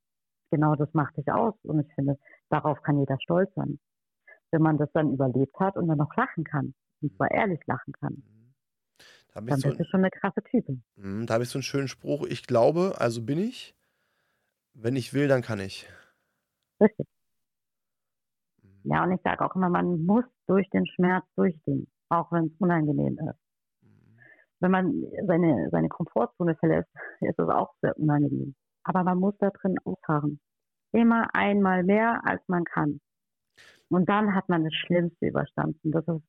Genau 0.50 0.74
das 0.74 0.92
macht 0.92 1.14
sich 1.14 1.30
aus. 1.30 1.54
Und 1.62 1.80
ich 1.80 1.94
finde, 1.94 2.18
darauf 2.48 2.82
kann 2.82 2.98
jeder 2.98 3.16
stolz 3.20 3.52
sein. 3.54 3.78
Wenn 4.50 4.62
man 4.62 4.78
das 4.78 4.90
dann 4.92 5.12
überlebt 5.12 5.58
hat 5.60 5.76
und 5.76 5.86
dann 5.86 5.98
noch 5.98 6.14
lachen 6.16 6.44
kann. 6.44 6.74
Und 7.00 7.14
zwar 7.16 7.30
ehrlich 7.30 7.60
lachen 7.66 7.92
kann. 8.00 8.14
Mhm. 8.14 8.54
Da 9.32 9.40
dann 9.40 9.60
so 9.60 9.68
bist 9.68 9.80
du 9.80 9.84
schon 9.84 10.00
eine 10.00 10.10
krasse 10.10 10.42
Type. 10.42 10.78
Mhm, 10.96 11.26
da 11.26 11.34
habe 11.34 11.44
ich 11.44 11.50
so 11.50 11.58
einen 11.58 11.62
schönen 11.62 11.88
Spruch. 11.88 12.26
Ich 12.26 12.46
glaube, 12.46 12.94
also 12.98 13.22
bin 13.22 13.38
ich. 13.38 13.76
Wenn 14.74 14.96
ich 14.96 15.14
will, 15.14 15.28
dann 15.28 15.42
kann 15.42 15.60
ich. 15.60 15.88
Richtig. 16.80 17.06
Ja, 18.84 19.04
und 19.04 19.12
ich 19.12 19.20
sage 19.22 19.44
auch 19.44 19.54
immer, 19.54 19.68
man 19.68 20.04
muss 20.04 20.24
durch 20.46 20.68
den 20.70 20.86
Schmerz 20.86 21.24
durchgehen, 21.36 21.86
auch 22.10 22.30
wenn 22.32 22.46
es 22.46 22.52
unangenehm 22.58 23.18
ist 23.18 23.40
wenn 24.60 24.70
man 24.70 25.04
seine, 25.26 25.68
seine 25.70 25.88
Komfortzone 25.88 26.54
verlässt, 26.56 26.88
ist 27.20 27.38
es 27.38 27.48
auch 27.48 27.74
sehr 27.80 27.98
unangenehm. 27.98 28.54
Aber 28.84 29.02
man 29.02 29.18
muss 29.18 29.34
da 29.38 29.50
drin 29.50 29.76
ausharren. 29.84 30.38
Immer 30.92 31.34
einmal 31.34 31.82
mehr, 31.82 32.20
als 32.24 32.42
man 32.46 32.64
kann. 32.64 33.00
Und 33.88 34.08
dann 34.08 34.34
hat 34.34 34.48
man 34.48 34.64
das 34.64 34.74
Schlimmste 34.74 35.26
überstanden. 35.26 35.90
Das 35.90 36.06
ist 36.06 36.22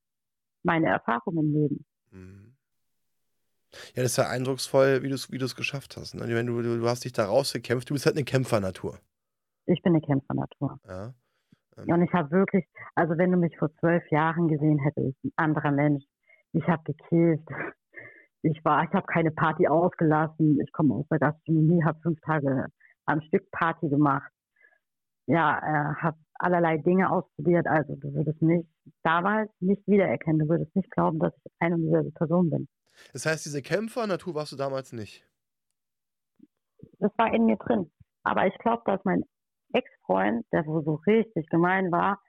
meine 0.63 0.87
Erfahrung 0.87 1.37
im 1.37 1.53
Leben. 1.53 1.85
Mhm. 2.11 2.55
Ja, 3.95 4.03
das 4.03 4.11
ist 4.11 4.17
ja 4.17 4.29
eindrucksvoll, 4.29 5.01
wie 5.01 5.09
du 5.09 5.15
es 5.15 5.31
wie 5.31 5.37
geschafft 5.37 5.95
hast. 5.95 6.13
Ne? 6.13 6.27
Wenn 6.27 6.47
du, 6.47 6.61
du, 6.61 6.79
du 6.79 6.87
hast 6.87 7.05
dich 7.05 7.13
da 7.13 7.25
rausgekämpft, 7.25 7.89
du 7.89 7.93
bist 7.93 8.05
halt 8.05 8.17
eine 8.17 8.25
Kämpfernatur. 8.25 8.99
Ich 9.65 9.81
bin 9.81 9.93
eine 9.93 10.01
Kämpfernatur. 10.01 10.79
Ja. 10.87 11.13
Und 11.87 12.01
ich 12.03 12.13
habe 12.13 12.31
wirklich, 12.31 12.65
also 12.95 13.17
wenn 13.17 13.31
du 13.31 13.37
mich 13.37 13.57
vor 13.57 13.73
zwölf 13.79 14.03
Jahren 14.11 14.47
gesehen 14.47 14.79
hättest, 14.79 15.23
ein 15.23 15.31
anderer 15.35 15.71
Mensch, 15.71 16.03
ich 16.53 16.67
habe 16.67 16.83
gekillt, 16.83 17.41
ich 18.43 18.63
war, 18.65 18.83
ich 18.83 18.91
habe 18.91 19.05
keine 19.05 19.31
Party 19.31 19.67
ausgelassen. 19.67 20.59
Ich 20.61 20.71
komme 20.71 20.95
aus 20.95 21.05
der 21.09 21.19
Gastronomie, 21.19 21.83
habe 21.83 21.99
fünf 22.01 22.19
Tage 22.21 22.65
am 23.05 23.21
Stück 23.21 23.49
Party 23.51 23.89
gemacht. 23.89 24.31
Ja, 25.27 25.59
äh, 25.59 25.95
habe 26.01 26.17
allerlei 26.35 26.77
Dinge 26.77 27.09
ausprobiert. 27.11 27.67
Also 27.67 27.95
du 27.95 28.13
würdest 28.13 28.41
mich 28.41 28.65
damals 29.03 29.51
nicht 29.59 29.87
wiedererkennen. 29.87 30.39
Du 30.39 30.49
würdest 30.49 30.75
nicht 30.75 30.89
glauben, 30.91 31.19
dass 31.19 31.33
ich 31.43 31.51
eine 31.59 31.75
und 31.75 31.83
dieselbe 31.83 32.11
Person 32.11 32.49
bin. 32.49 32.67
Das 33.13 33.25
heißt, 33.25 33.45
diese 33.45 33.61
Kämpfer-Natur 33.61 34.35
warst 34.35 34.51
du 34.51 34.55
damals 34.55 34.91
nicht? 34.91 35.25
Das 36.99 37.11
war 37.17 37.33
in 37.33 37.45
mir 37.45 37.57
drin. 37.57 37.89
Aber 38.23 38.47
ich 38.47 38.57
glaube, 38.57 38.81
dass 38.85 38.99
mein 39.05 39.23
Ex-Freund, 39.73 40.45
der 40.51 40.65
wo 40.65 40.81
so 40.81 40.95
richtig 41.07 41.47
gemein 41.49 41.91
war, 41.91 42.19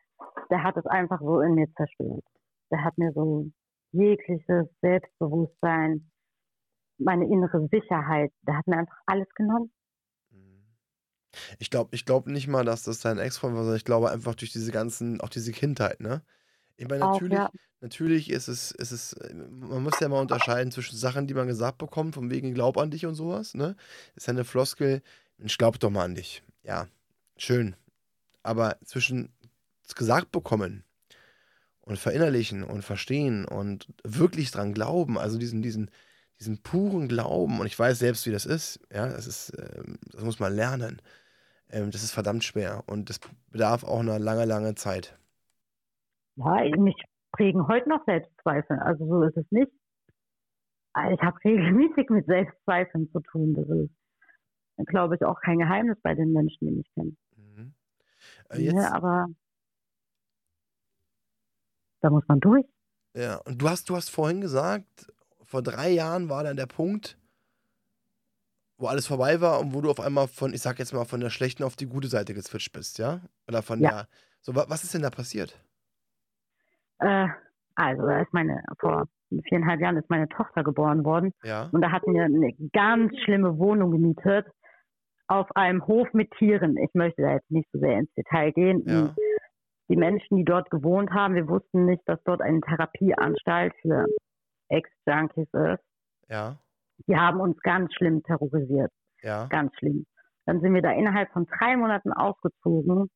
der 0.50 0.62
hat 0.62 0.76
es 0.76 0.86
einfach 0.86 1.20
so 1.20 1.40
in 1.40 1.54
mir 1.54 1.68
zerstört. 1.76 2.24
Der 2.70 2.84
hat 2.84 2.96
mir 2.98 3.12
so 3.12 3.46
jegliches 3.92 4.68
Selbstbewusstsein, 4.80 6.10
meine 6.98 7.26
innere 7.26 7.68
Sicherheit. 7.70 8.32
Da 8.42 8.54
hat 8.54 8.66
mir 8.66 8.78
einfach 8.78 8.98
alles 9.06 9.28
genommen. 9.34 9.70
Mhm. 10.30 10.64
Ich 11.58 11.70
glaube 11.70 11.90
ich 11.94 12.04
glaub 12.04 12.26
nicht 12.26 12.48
mal, 12.48 12.64
dass 12.64 12.84
das 12.84 13.00
dein 13.00 13.18
Ex-Freund 13.18 13.54
war, 13.54 13.62
sondern 13.62 13.76
ich 13.76 13.84
glaube 13.84 14.10
einfach 14.10 14.34
durch 14.34 14.52
diese 14.52 14.72
ganzen, 14.72 15.20
auch 15.20 15.28
diese 15.28 15.52
Kindheit, 15.52 16.00
ne? 16.00 16.22
Ich 16.76 16.88
meine, 16.88 17.04
natürlich, 17.04 17.38
ja. 17.38 17.50
natürlich 17.80 18.30
ist 18.30 18.48
es, 18.48 18.72
ist 18.72 18.92
es, 18.92 19.16
man 19.32 19.82
muss 19.82 20.00
ja 20.00 20.08
mal 20.08 20.20
unterscheiden 20.20 20.72
zwischen 20.72 20.96
Sachen, 20.96 21.26
die 21.26 21.34
man 21.34 21.46
gesagt 21.46 21.78
bekommt, 21.78 22.14
von 22.14 22.30
wegen 22.30 22.54
Glaub 22.54 22.78
an 22.78 22.90
dich 22.90 23.06
und 23.06 23.14
sowas, 23.14 23.54
ne? 23.54 23.76
Ist 24.16 24.26
ja 24.26 24.32
eine 24.32 24.44
Floskel, 24.44 25.02
Mensch, 25.36 25.58
glaub 25.58 25.78
doch 25.78 25.90
mal 25.90 26.04
an 26.04 26.14
dich. 26.14 26.42
Ja, 26.64 26.88
schön. 27.36 27.76
Aber 28.42 28.76
zwischen 28.84 29.32
gesagt 29.94 30.32
bekommen 30.32 30.84
und 31.82 31.98
verinnerlichen 31.98 32.62
und 32.62 32.82
verstehen 32.82 33.44
und 33.44 33.92
wirklich 34.04 34.50
dran 34.50 34.72
glauben, 34.72 35.18
also 35.18 35.38
diesen, 35.38 35.62
diesen, 35.62 35.90
diesen 36.38 36.62
puren 36.62 37.08
Glauben, 37.08 37.60
und 37.60 37.66
ich 37.66 37.78
weiß 37.78 37.98
selbst, 37.98 38.26
wie 38.26 38.30
das 38.30 38.46
ist, 38.46 38.80
ja, 38.92 39.08
das 39.08 39.26
ist, 39.26 39.52
ähm, 39.58 39.98
das 40.12 40.24
muss 40.24 40.40
man 40.40 40.54
lernen. 40.54 41.02
Ähm, 41.70 41.90
das 41.90 42.02
ist 42.02 42.12
verdammt 42.12 42.44
schwer 42.44 42.84
und 42.86 43.08
das 43.08 43.20
bedarf 43.50 43.84
auch 43.84 44.00
einer 44.00 44.18
lange, 44.18 44.44
lange 44.44 44.74
Zeit. 44.74 45.18
Ja, 46.36 46.64
mich 46.76 46.96
prägen 47.32 47.66
heute 47.66 47.88
noch 47.88 48.04
Selbstzweifel, 48.06 48.78
also 48.78 49.06
so 49.06 49.22
ist 49.22 49.36
es 49.36 49.50
nicht. 49.50 49.72
Ich 51.10 51.22
habe 51.22 51.38
regelmäßig 51.42 52.10
mit 52.10 52.26
Selbstzweifeln 52.26 53.10
zu 53.12 53.20
tun. 53.20 53.54
Das 53.54 53.66
ist, 53.66 53.90
glaube 54.76 55.16
ich, 55.16 55.24
auch 55.24 55.40
kein 55.40 55.58
Geheimnis 55.58 55.98
bei 56.02 56.14
den 56.14 56.32
Menschen, 56.32 56.66
die 56.66 56.72
mich 56.72 56.90
kennen. 56.94 57.16
Mhm. 57.36 57.74
Äh, 58.50 58.60
jetzt, 58.60 58.74
ja, 58.74 58.92
aber 58.92 59.28
da 62.00 62.10
muss 62.10 62.24
man 62.28 62.40
durch. 62.40 62.66
Ja, 63.14 63.36
und 63.44 63.60
du 63.60 63.68
hast, 63.68 63.88
du 63.88 63.96
hast 63.96 64.10
vorhin 64.10 64.40
gesagt, 64.40 65.12
vor 65.44 65.62
drei 65.62 65.90
Jahren 65.90 66.28
war 66.28 66.44
dann 66.44 66.56
der 66.56 66.66
Punkt, 66.66 67.18
wo 68.78 68.86
alles 68.86 69.06
vorbei 69.06 69.40
war 69.40 69.60
und 69.60 69.74
wo 69.74 69.80
du 69.80 69.90
auf 69.90 70.00
einmal 70.00 70.28
von, 70.28 70.52
ich 70.54 70.62
sag 70.62 70.78
jetzt 70.78 70.92
mal, 70.92 71.04
von 71.04 71.20
der 71.20 71.30
schlechten 71.30 71.62
auf 71.62 71.76
die 71.76 71.86
gute 71.86 72.08
Seite 72.08 72.34
geswitcht 72.34 72.72
bist, 72.72 72.98
ja? 72.98 73.20
Oder 73.46 73.62
von 73.62 73.80
ja. 73.80 73.90
der. 73.90 74.08
So, 74.40 74.54
was 74.56 74.82
ist 74.82 74.94
denn 74.94 75.02
da 75.02 75.10
passiert? 75.10 75.62
Äh, 76.98 77.28
also, 77.74 78.06
da 78.06 78.20
ist 78.20 78.32
meine, 78.32 78.62
vor 78.80 79.06
viereinhalb 79.44 79.80
Jahren 79.80 79.96
ist 79.96 80.10
meine 80.10 80.28
Tochter 80.28 80.64
geboren 80.64 81.04
worden. 81.04 81.32
Ja. 81.44 81.68
Und 81.70 81.80
da 81.80 81.92
hatten 81.92 82.12
wir 82.12 82.24
eine 82.24 82.52
ganz 82.72 83.12
schlimme 83.24 83.56
Wohnung 83.58 83.92
gemietet 83.92 84.46
auf 85.32 85.54
einem 85.56 85.86
Hof 85.86 86.12
mit 86.12 86.30
Tieren. 86.32 86.76
Ich 86.76 86.94
möchte 86.94 87.22
da 87.22 87.32
jetzt 87.32 87.50
nicht 87.50 87.68
so 87.72 87.78
sehr 87.78 87.98
ins 87.98 88.12
Detail 88.14 88.52
gehen. 88.52 88.84
Ja 88.86 89.14
die 89.92 89.96
Menschen, 89.96 90.38
die 90.38 90.44
dort 90.44 90.70
gewohnt 90.70 91.10
haben, 91.10 91.34
wir 91.34 91.48
wussten 91.48 91.84
nicht, 91.84 92.02
dass 92.06 92.18
dort 92.24 92.40
eine 92.40 92.60
Therapieanstalt 92.60 93.74
für 93.82 94.06
Ex-Junkies 94.70 95.48
ist. 95.52 95.84
Ja. 96.28 96.56
Die 97.06 97.16
haben 97.16 97.40
uns 97.40 97.60
ganz 97.60 97.92
schlimm 97.94 98.22
terrorisiert. 98.22 98.90
Ja. 99.20 99.46
Ganz 99.48 99.74
schlimm. 99.76 100.06
Dann 100.46 100.62
sind 100.62 100.72
wir 100.72 100.80
da 100.80 100.92
innerhalb 100.92 101.30
von 101.32 101.46
drei 101.46 101.76
Monaten 101.76 102.10
ausgezogen. 102.10 103.10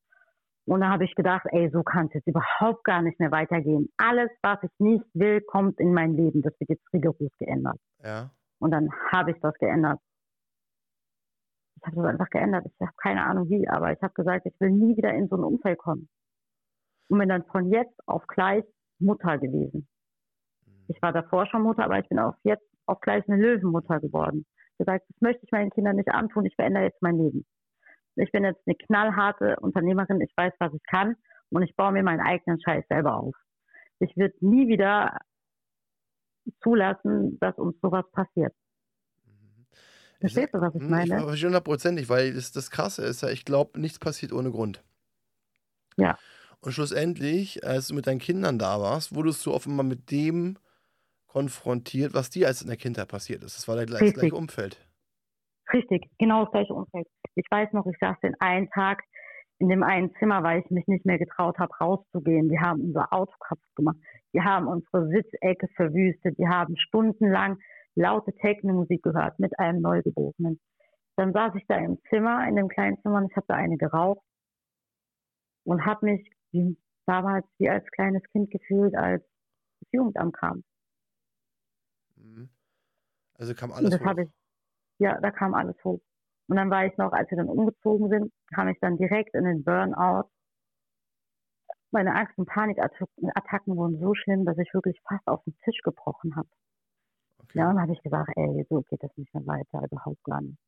Und 0.66 0.80
da 0.80 0.90
habe 0.90 1.04
ich 1.04 1.14
gedacht, 1.14 1.46
ey, 1.50 1.70
so 1.70 1.82
kann 1.82 2.08
es 2.08 2.14
jetzt 2.14 2.26
überhaupt 2.26 2.84
gar 2.84 3.00
nicht 3.00 3.18
mehr 3.20 3.30
weitergehen. 3.30 3.88
Alles, 3.96 4.30
was 4.42 4.58
ich 4.62 4.70
nicht 4.78 5.06
will, 5.14 5.40
kommt 5.40 5.80
in 5.80 5.94
mein 5.94 6.14
Leben. 6.14 6.42
Das 6.42 6.52
wird 6.60 6.68
jetzt 6.68 6.92
rigoros 6.92 7.32
geändert. 7.38 7.78
Ja. 8.04 8.30
Und 8.58 8.72
dann 8.72 8.90
habe 9.12 9.30
ich 9.30 9.40
das 9.40 9.54
geändert. 9.54 9.98
Ich 11.86 11.92
habe 11.92 12.02
das 12.02 12.12
einfach 12.12 12.30
geändert. 12.30 12.66
Ich 12.66 12.80
habe 12.80 12.96
keine 13.00 13.24
Ahnung 13.24 13.48
wie, 13.48 13.68
aber 13.68 13.92
ich 13.92 14.02
habe 14.02 14.12
gesagt, 14.12 14.46
ich 14.46 14.60
will 14.60 14.70
nie 14.70 14.96
wieder 14.96 15.14
in 15.14 15.28
so 15.28 15.36
ein 15.36 15.44
Umfeld 15.44 15.78
kommen 15.78 16.08
und 17.08 17.18
bin 17.18 17.28
dann 17.28 17.44
von 17.44 17.70
jetzt 17.70 17.96
auf 18.06 18.26
gleich 18.26 18.64
Mutter 18.98 19.38
gewesen. 19.38 19.86
Mhm. 20.66 20.84
Ich 20.88 21.00
war 21.00 21.12
davor 21.12 21.46
schon 21.46 21.62
Mutter, 21.62 21.84
aber 21.84 22.00
ich 22.00 22.08
bin 22.08 22.18
auf 22.18 22.34
jetzt 22.42 22.66
auch 22.86 23.00
gleich 23.00 23.28
eine 23.28 23.40
Löwenmutter 23.40 24.00
geworden. 24.00 24.46
Gesagt, 24.78 25.04
das 25.08 25.20
möchte 25.20 25.44
ich 25.44 25.52
meinen 25.52 25.70
Kindern 25.70 25.96
nicht 25.96 26.10
antun, 26.10 26.44
ich 26.44 26.54
verändere 26.56 26.84
jetzt 26.84 27.00
mein 27.02 27.18
Leben. 27.18 27.46
Ich 28.16 28.32
bin 28.32 28.44
jetzt 28.44 28.62
eine 28.66 28.74
knallharte 28.74 29.56
Unternehmerin, 29.60 30.20
ich 30.20 30.32
weiß, 30.36 30.54
was 30.58 30.74
ich 30.74 30.82
kann 30.90 31.16
und 31.50 31.62
ich 31.62 31.76
baue 31.76 31.92
mir 31.92 32.02
meinen 32.02 32.20
eigenen 32.20 32.60
Scheiß 32.60 32.84
selber 32.88 33.16
auf. 33.16 33.34
Ich 34.00 34.16
würde 34.16 34.34
nie 34.40 34.68
wieder 34.68 35.18
zulassen, 36.62 37.38
dass 37.40 37.56
uns 37.58 37.78
sowas 37.80 38.04
passiert. 38.12 38.54
Verstehst 40.20 40.52
du, 40.52 40.60
was 40.60 40.74
ich 40.74 40.86
Hm, 40.86 41.00
Ich 41.00 41.08
meine? 41.08 41.14
verstehe 41.14 41.46
hundertprozentig, 41.48 42.08
weil 42.08 42.34
das, 42.34 42.52
das 42.52 42.70
Krasse 42.70 43.04
ist 43.04 43.22
ja, 43.22 43.28
ich 43.30 43.44
glaube, 43.44 43.80
nichts 43.80 43.98
passiert 43.98 44.32
ohne 44.32 44.50
Grund. 44.50 44.82
Ja. 45.96 46.18
Und 46.60 46.72
schlussendlich, 46.72 47.64
als 47.66 47.88
du 47.88 47.94
mit 47.94 48.06
deinen 48.06 48.18
Kindern 48.18 48.58
da 48.58 48.80
warst, 48.80 49.14
wurdest 49.14 49.44
du 49.46 49.52
offenbar 49.54 49.84
mit 49.84 50.10
dem 50.10 50.58
konfrontiert, 51.26 52.14
was 52.14 52.30
dir 52.30 52.48
als 52.48 52.62
in 52.62 52.68
der 52.68 52.76
Kindheit 52.76 53.08
passiert 53.08 53.44
ist. 53.44 53.56
Das 53.58 53.68
war 53.68 53.76
das 53.84 53.86
Richtig. 54.00 54.14
gleiche 54.14 54.36
Umfeld. 54.36 54.78
Richtig, 55.72 56.08
genau 56.18 56.44
das 56.44 56.52
gleiche 56.52 56.74
Umfeld. 56.74 57.06
Ich 57.34 57.46
weiß 57.50 57.72
noch, 57.72 57.86
ich 57.86 57.96
saß 57.98 58.16
den 58.22 58.34
einen 58.40 58.68
Tag 58.70 59.02
in 59.58 59.68
dem 59.68 59.82
einen 59.82 60.14
Zimmer, 60.18 60.42
weil 60.42 60.60
ich 60.60 60.70
mich 60.70 60.86
nicht 60.86 61.06
mehr 61.06 61.18
getraut 61.18 61.58
habe, 61.58 61.72
rauszugehen. 61.80 62.48
Die 62.48 62.60
haben 62.60 62.80
unser 62.82 63.12
Auto 63.12 63.32
kaputt 63.40 63.74
gemacht. 63.74 63.96
Die 64.34 64.40
haben 64.42 64.66
unsere 64.68 65.08
Sitzecke 65.08 65.66
verwüstet. 65.74 66.38
Die 66.38 66.46
haben 66.46 66.76
stundenlang 66.76 67.58
laute 67.96 68.32
Techno-Musik 68.34 69.02
gehört 69.02 69.38
mit 69.38 69.58
einem 69.58 69.80
Neugeborenen. 69.80 70.60
Dann 71.16 71.32
saß 71.32 71.54
ich 71.56 71.66
da 71.66 71.76
im 71.78 71.98
Zimmer, 72.10 72.46
in 72.46 72.56
dem 72.56 72.68
kleinen 72.68 73.00
Zimmer, 73.02 73.18
und 73.18 73.30
ich 73.30 73.36
habe 73.36 73.46
da 73.48 73.54
eine 73.54 73.76
geraucht 73.78 74.22
und 75.64 75.84
habe 75.84 76.06
mich 76.06 76.30
wie, 76.52 76.76
damals 77.06 77.46
wie 77.58 77.70
als 77.70 77.86
kleines 77.92 78.22
Kind 78.32 78.50
gefühlt, 78.50 78.94
als 78.94 79.22
das 79.80 79.88
Jugendamt 79.92 80.36
kam. 80.36 80.62
Mhm. 82.16 82.50
Also 83.38 83.54
kam 83.54 83.72
alles 83.72 83.90
das 83.90 84.00
hoch. 84.00 84.18
ich, 84.18 84.28
ja, 84.98 85.18
da 85.20 85.30
kam 85.30 85.54
alles 85.54 85.76
hoch. 85.82 86.00
Und 86.48 86.56
dann 86.56 86.70
war 86.70 86.86
ich 86.86 86.96
noch, 86.96 87.12
als 87.12 87.30
wir 87.30 87.38
dann 87.38 87.48
umgezogen 87.48 88.08
sind, 88.08 88.32
kam 88.54 88.68
ich 88.68 88.78
dann 88.80 88.98
direkt 88.98 89.34
in 89.34 89.44
den 89.44 89.64
Burnout. 89.64 90.28
Meine 91.90 92.14
Angst- 92.14 92.36
und 92.36 92.46
Panikattacken 92.46 93.76
wurden 93.76 93.98
so 93.98 94.14
schlimm, 94.14 94.44
dass 94.44 94.58
ich 94.58 94.72
wirklich 94.74 95.00
fast 95.08 95.26
auf 95.26 95.42
den 95.44 95.56
Tisch 95.64 95.80
gebrochen 95.82 96.36
habe. 96.36 96.48
Ja, 97.56 97.70
und 97.70 97.76
dann 97.76 97.82
habe 97.84 97.92
ich 97.94 98.02
gesagt, 98.02 98.30
ey, 98.36 98.66
so 98.68 98.82
geht 98.82 99.02
das 99.02 99.16
nicht 99.16 99.32
mehr 99.34 99.46
weiter, 99.46 99.82
überhaupt 99.90 100.22
gar 100.24 100.42
nicht. 100.42 100.58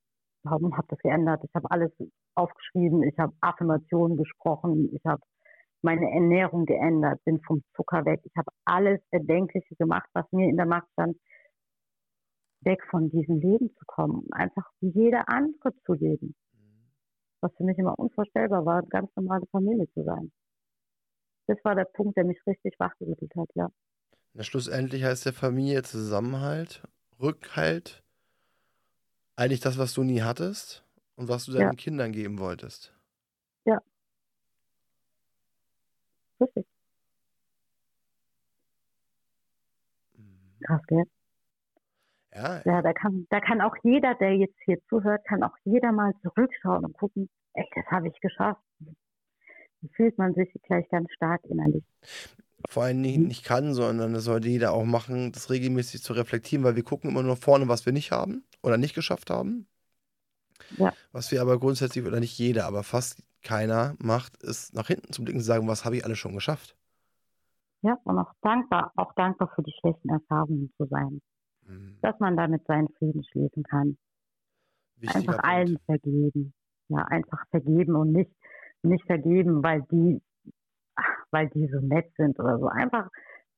Überhaupt 0.42 0.62
und 0.62 0.76
habe 0.76 0.86
das 0.88 0.98
geändert. 1.00 1.44
Ich 1.44 1.54
habe 1.54 1.70
alles 1.70 1.92
aufgeschrieben, 2.34 3.02
ich 3.02 3.18
habe 3.18 3.34
Affirmationen 3.42 4.16
gesprochen, 4.16 4.88
ich 4.94 5.04
habe 5.04 5.20
meine 5.82 6.10
Ernährung 6.10 6.64
geändert, 6.64 7.22
bin 7.24 7.42
vom 7.42 7.62
Zucker 7.76 8.06
weg. 8.06 8.20
Ich 8.24 8.32
habe 8.38 8.50
alles 8.64 9.00
Erdenkliche 9.10 9.76
gemacht, 9.76 10.08
was 10.14 10.24
mir 10.32 10.48
in 10.48 10.56
der 10.56 10.64
Macht 10.64 10.88
stand, 10.92 11.18
weg 12.62 12.82
von 12.90 13.10
diesem 13.10 13.38
Leben 13.38 13.68
zu 13.76 13.84
kommen, 13.86 14.26
einfach 14.32 14.70
wie 14.80 14.88
jeder 14.88 15.28
andere 15.28 15.74
zu 15.84 15.92
leben. 15.92 16.34
Was 17.42 17.54
für 17.56 17.64
mich 17.64 17.76
immer 17.76 17.98
unvorstellbar 17.98 18.64
war, 18.64 18.78
eine 18.78 18.88
ganz 18.88 19.14
normale 19.14 19.44
Familie 19.52 19.88
zu 19.92 20.04
sein. 20.04 20.32
Das 21.48 21.58
war 21.64 21.74
der 21.74 21.84
Punkt, 21.84 22.16
der 22.16 22.24
mich 22.24 22.40
richtig 22.46 22.80
wachgerüttelt 22.80 23.32
hat, 23.36 23.50
ja. 23.54 23.68
Na, 24.34 24.42
schlussendlich 24.44 25.04
heißt 25.04 25.26
der 25.26 25.32
Familie 25.32 25.82
Zusammenhalt, 25.82 26.82
Rückhalt, 27.20 28.02
eigentlich 29.36 29.60
das, 29.60 29.78
was 29.78 29.94
du 29.94 30.02
nie 30.02 30.20
hattest 30.22 30.84
und 31.16 31.28
was 31.28 31.46
du 31.46 31.52
deinen 31.52 31.70
Ja. 31.70 31.76
Kindern 31.76 32.12
geben 32.12 32.38
wolltest. 32.38 32.92
Richtig. 36.40 36.66
Krass, 40.64 40.82
gell? 40.88 41.04
Ja, 42.32 42.62
Ja, 42.64 42.82
da 42.82 42.92
kann, 42.92 43.26
da 43.30 43.40
kann 43.40 43.60
auch 43.60 43.74
jeder, 43.82 44.14
der 44.14 44.36
jetzt 44.36 44.56
hier 44.64 44.78
zuhört, 44.88 45.24
kann 45.26 45.42
auch 45.42 45.56
jeder 45.64 45.90
mal 45.92 46.12
zurückschauen 46.22 46.84
und 46.84 46.96
gucken, 46.96 47.28
ey, 47.54 47.64
das 47.74 47.86
habe 47.86 48.08
ich 48.08 48.20
geschafft. 48.20 48.62
Dann 49.80 49.90
fühlt 49.90 50.18
man 50.18 50.34
sich 50.34 50.52
gleich 50.62 50.88
ganz 50.88 51.10
stark 51.12 51.44
innerlich. 51.44 51.84
Vor 52.68 52.84
allem 52.84 53.00
nicht, 53.00 53.18
Mhm. 53.18 53.26
nicht 53.28 53.44
kann, 53.44 53.74
sondern 53.74 54.12
das 54.14 54.24
sollte 54.24 54.48
jeder 54.48 54.72
auch 54.72 54.84
machen, 54.84 55.32
das 55.32 55.50
regelmäßig 55.50 56.02
zu 56.02 56.12
reflektieren, 56.12 56.64
weil 56.64 56.76
wir 56.76 56.82
gucken 56.84 57.10
immer 57.10 57.22
nur 57.22 57.36
vorne, 57.36 57.68
was 57.68 57.86
wir 57.86 57.92
nicht 57.92 58.10
haben 58.10 58.44
oder 58.62 58.76
nicht 58.76 58.94
geschafft 58.94 59.30
haben. 59.30 59.66
Ja. 60.76 60.92
Was 61.12 61.30
wir 61.30 61.40
aber 61.40 61.58
grundsätzlich, 61.58 62.04
oder 62.04 62.20
nicht 62.20 62.36
jeder, 62.38 62.66
aber 62.66 62.82
fast 62.82 63.22
keiner 63.42 63.94
macht, 63.98 64.42
ist 64.42 64.74
nach 64.74 64.88
hinten 64.88 65.12
zu 65.12 65.22
blicken 65.22 65.38
und 65.38 65.42
zu 65.42 65.46
sagen, 65.46 65.68
was 65.68 65.84
habe 65.84 65.96
ich 65.96 66.04
alles 66.04 66.18
schon 66.18 66.34
geschafft. 66.34 66.76
Ja, 67.82 67.96
und 68.04 68.18
auch 68.18 68.32
dankbar, 68.42 68.92
auch 68.96 69.12
dankbar 69.14 69.50
für 69.54 69.62
die 69.62 69.72
schlechten 69.80 70.08
Erfahrungen 70.10 70.72
zu 70.76 70.86
sein. 70.86 71.20
Mhm. 71.66 71.96
Dass 72.02 72.18
man 72.18 72.36
damit 72.36 72.66
seinen 72.66 72.88
Frieden 72.98 73.22
schließen 73.24 73.62
kann. 73.62 73.96
Wichtiger 74.96 75.16
einfach 75.20 75.32
Punkt. 75.34 75.44
allen 75.44 75.78
vergeben. 75.86 76.52
Ja, 76.88 77.04
einfach 77.04 77.46
vergeben 77.50 77.94
und 77.94 78.12
nicht, 78.12 78.30
nicht 78.82 79.04
vergeben, 79.06 79.62
weil 79.62 79.82
die, 79.92 80.20
weil 81.30 81.48
die 81.50 81.68
so 81.68 81.80
nett 81.80 82.12
sind 82.16 82.38
oder 82.38 82.58
so. 82.58 82.68
Einfach 82.68 83.08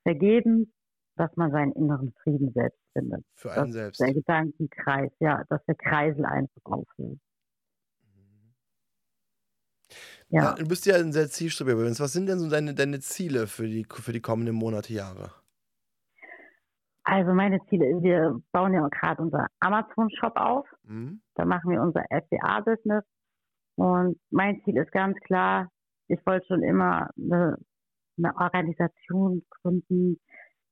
vergeben, 0.02 0.72
dass 1.16 1.34
man 1.36 1.50
seinen 1.50 1.72
inneren 1.72 2.12
Frieden 2.22 2.52
selbst 2.52 2.80
findet. 2.92 3.24
Für 3.34 3.52
einen 3.52 3.68
ist 3.68 3.74
selbst. 3.74 4.00
der 4.00 4.14
Gedankenkreis, 4.14 5.12
ja, 5.20 5.44
dass 5.48 5.64
der 5.66 5.74
Kreisel 5.74 6.24
einfach 6.24 6.62
aufhört. 6.64 7.18
Ja. 10.28 10.42
Ja, 10.42 10.54
du 10.54 10.66
bist 10.66 10.86
ja 10.86 10.94
ein 10.94 11.12
sehr 11.12 11.28
zielstrebiger 11.28 11.76
Mensch. 11.76 11.98
Was 11.98 12.12
sind 12.12 12.28
denn 12.28 12.38
so 12.38 12.48
deine, 12.48 12.74
deine 12.74 13.00
Ziele 13.00 13.48
für 13.48 13.66
die, 13.66 13.84
für 13.90 14.12
die 14.12 14.20
kommenden 14.20 14.54
Monate, 14.54 14.92
Jahre? 14.92 15.32
also 17.10 17.34
meine 17.34 17.58
Ziele, 17.68 17.86
wir 18.02 18.40
bauen 18.52 18.72
ja 18.72 18.86
gerade 18.88 19.20
unser 19.20 19.46
Amazon-Shop 19.60 20.36
auf. 20.36 20.66
Mhm. 20.84 21.20
Da 21.34 21.44
machen 21.44 21.70
wir 21.70 21.82
unser 21.82 22.04
FBA-Business. 22.08 23.04
Und 23.76 24.20
mein 24.30 24.62
Ziel 24.62 24.76
ist 24.76 24.92
ganz 24.92 25.18
klar, 25.20 25.68
ich 26.10 26.26
wollte 26.26 26.46
schon 26.46 26.62
immer 26.62 27.08
eine, 27.16 27.56
eine 28.18 28.36
Organisation 28.36 29.42
gründen, 29.50 30.20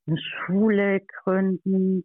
eine 0.06 0.18
Schule 0.18 1.00
gründen. 1.22 2.04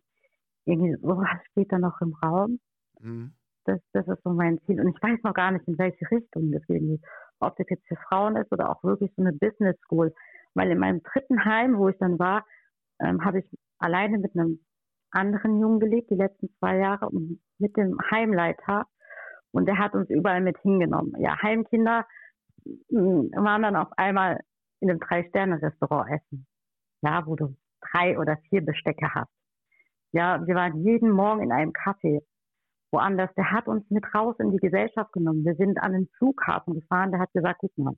Irgendwie 0.66 0.96
sowas 1.02 1.40
steht 1.52 1.72
da 1.72 1.80
noch 1.80 2.00
im 2.02 2.14
Raum. 2.24 2.60
Mhm. 3.00 3.34
Das, 3.66 3.80
das 3.94 4.08
ist 4.08 4.24
so 4.24 4.32
mein 4.32 4.60
Ziel. 4.66 4.80
Und 4.80 4.96
ich 4.96 5.02
weiß 5.02 5.20
noch 5.24 5.34
gar 5.34 5.52
nicht, 5.52 5.68
in 5.68 5.78
welche 5.78 6.10
Richtung 6.12 6.52
das 6.52 6.66
geht. 6.68 7.02
Ob 7.40 7.58
das 7.58 7.68
jetzt 7.70 7.88
für 7.88 7.98
Frauen 8.08 8.36
ist 8.38 8.52
oder 8.52 8.70
auch 8.70 8.84
wirklich 8.84 9.12
so 9.16 9.24
eine 9.24 9.34
Business 9.34 9.78
School. 9.86 10.14
Weil 10.54 10.72
in 10.72 10.80
meinem 10.80 11.02
dritten 11.02 11.44
Heim, 11.44 11.78
wo 11.78 11.90
ich 11.90 11.98
dann 11.98 12.20
war, 12.20 12.46
ähm, 13.00 13.26
habe 13.26 13.40
ich 13.40 13.46
alleine 13.80 14.20
mit 14.20 14.36
einem 14.36 14.60
anderen 15.12 15.60
Jungen 15.60 15.80
gelebt, 15.80 16.10
die 16.12 16.16
letzten 16.16 16.50
zwei 16.60 16.78
Jahre, 16.78 17.10
mit 17.58 17.76
dem 17.78 17.98
Heimleiter. 18.12 18.86
Und 19.52 19.66
der 19.66 19.80
hat 19.80 19.94
uns 19.96 20.10
überall 20.10 20.42
mit 20.42 20.58
hingenommen. 20.60 21.14
Ja, 21.20 21.42
Heimkinder 21.42 22.06
waren 22.90 23.62
dann 23.62 23.76
auf 23.76 23.90
einmal 23.98 24.40
in 24.80 24.90
einem 24.90 25.00
Drei-Sterne-Restaurant 25.00 26.12
essen. 26.12 26.46
Ja, 27.02 27.26
wo 27.26 27.36
du 27.36 27.56
drei 27.92 28.18
oder 28.18 28.38
vier 28.50 28.64
Bestecke 28.64 29.14
hast. 29.14 29.32
Ja, 30.12 30.46
wir 30.46 30.56
waren 30.56 30.84
jeden 30.84 31.10
Morgen 31.10 31.44
in 31.44 31.52
einem 31.52 31.72
Café 31.72 32.22
woanders. 32.92 33.34
Der 33.36 33.52
hat 33.52 33.68
uns 33.68 33.90
mit 33.90 34.06
raus 34.14 34.36
in 34.40 34.52
die 34.52 34.58
Gesellschaft 34.58 35.12
genommen. 35.12 35.44
Wir 35.44 35.56
sind 35.56 35.80
an 35.80 35.94
den 35.94 36.08
Flughafen 36.18 36.76
gefahren. 36.76 37.12
Der 37.12 37.20
hat 37.20 37.34
gesagt, 37.34 37.60
guck 37.60 37.78
mal, 37.78 37.96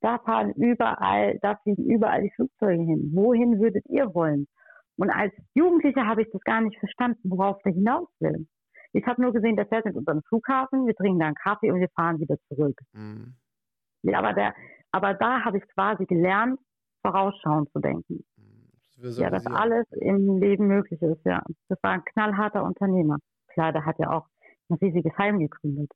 da 0.00 0.18
fahren 0.18 0.52
überall, 0.54 1.38
da 1.42 1.56
fliegen 1.62 1.84
überall 1.84 2.22
die 2.22 2.32
Flugzeuge 2.34 2.82
hin. 2.82 3.10
Wohin 3.14 3.60
würdet 3.60 3.84
ihr 3.88 4.14
wollen? 4.14 4.46
Und 4.96 5.10
als 5.10 5.32
Jugendlicher 5.54 6.06
habe 6.06 6.22
ich 6.22 6.30
das 6.32 6.42
gar 6.42 6.60
nicht 6.60 6.78
verstanden, 6.78 7.30
worauf 7.30 7.60
der 7.62 7.72
hinaus 7.72 8.08
will. 8.20 8.46
Ich 8.92 9.06
habe 9.06 9.22
nur 9.22 9.32
gesehen, 9.32 9.56
der 9.56 9.66
fährt 9.66 9.86
mit 9.86 9.96
unserem 9.96 10.22
Flughafen, 10.28 10.86
wir 10.86 10.94
trinken 10.94 11.18
da 11.18 11.26
einen 11.26 11.34
Kaffee 11.34 11.70
und 11.70 11.80
wir 11.80 11.88
fahren 11.90 12.20
wieder 12.20 12.36
zurück. 12.48 12.78
Mhm. 12.92 13.34
Ja, 14.02 14.18
aber, 14.18 14.32
der, 14.32 14.54
aber 14.90 15.14
da 15.14 15.44
habe 15.44 15.58
ich 15.58 15.68
quasi 15.68 16.04
gelernt, 16.06 16.58
vorausschauend 17.02 17.70
zu 17.72 17.80
denken. 17.80 18.24
Das 18.96 19.18
Ja, 19.18 19.30
dass 19.30 19.46
alles 19.46 19.86
im 19.92 20.38
Leben 20.38 20.68
möglich 20.68 21.00
ist, 21.02 21.24
ja. 21.24 21.42
Das 21.68 21.78
war 21.82 21.92
ein 21.92 22.04
knallharter 22.04 22.62
Unternehmer. 22.62 23.18
Klar, 23.48 23.72
der 23.72 23.84
hat 23.84 23.98
ja 23.98 24.10
auch 24.10 24.26
ein 24.68 24.76
riesiges 24.76 25.12
Heim 25.18 25.40
gegründet. 25.40 25.90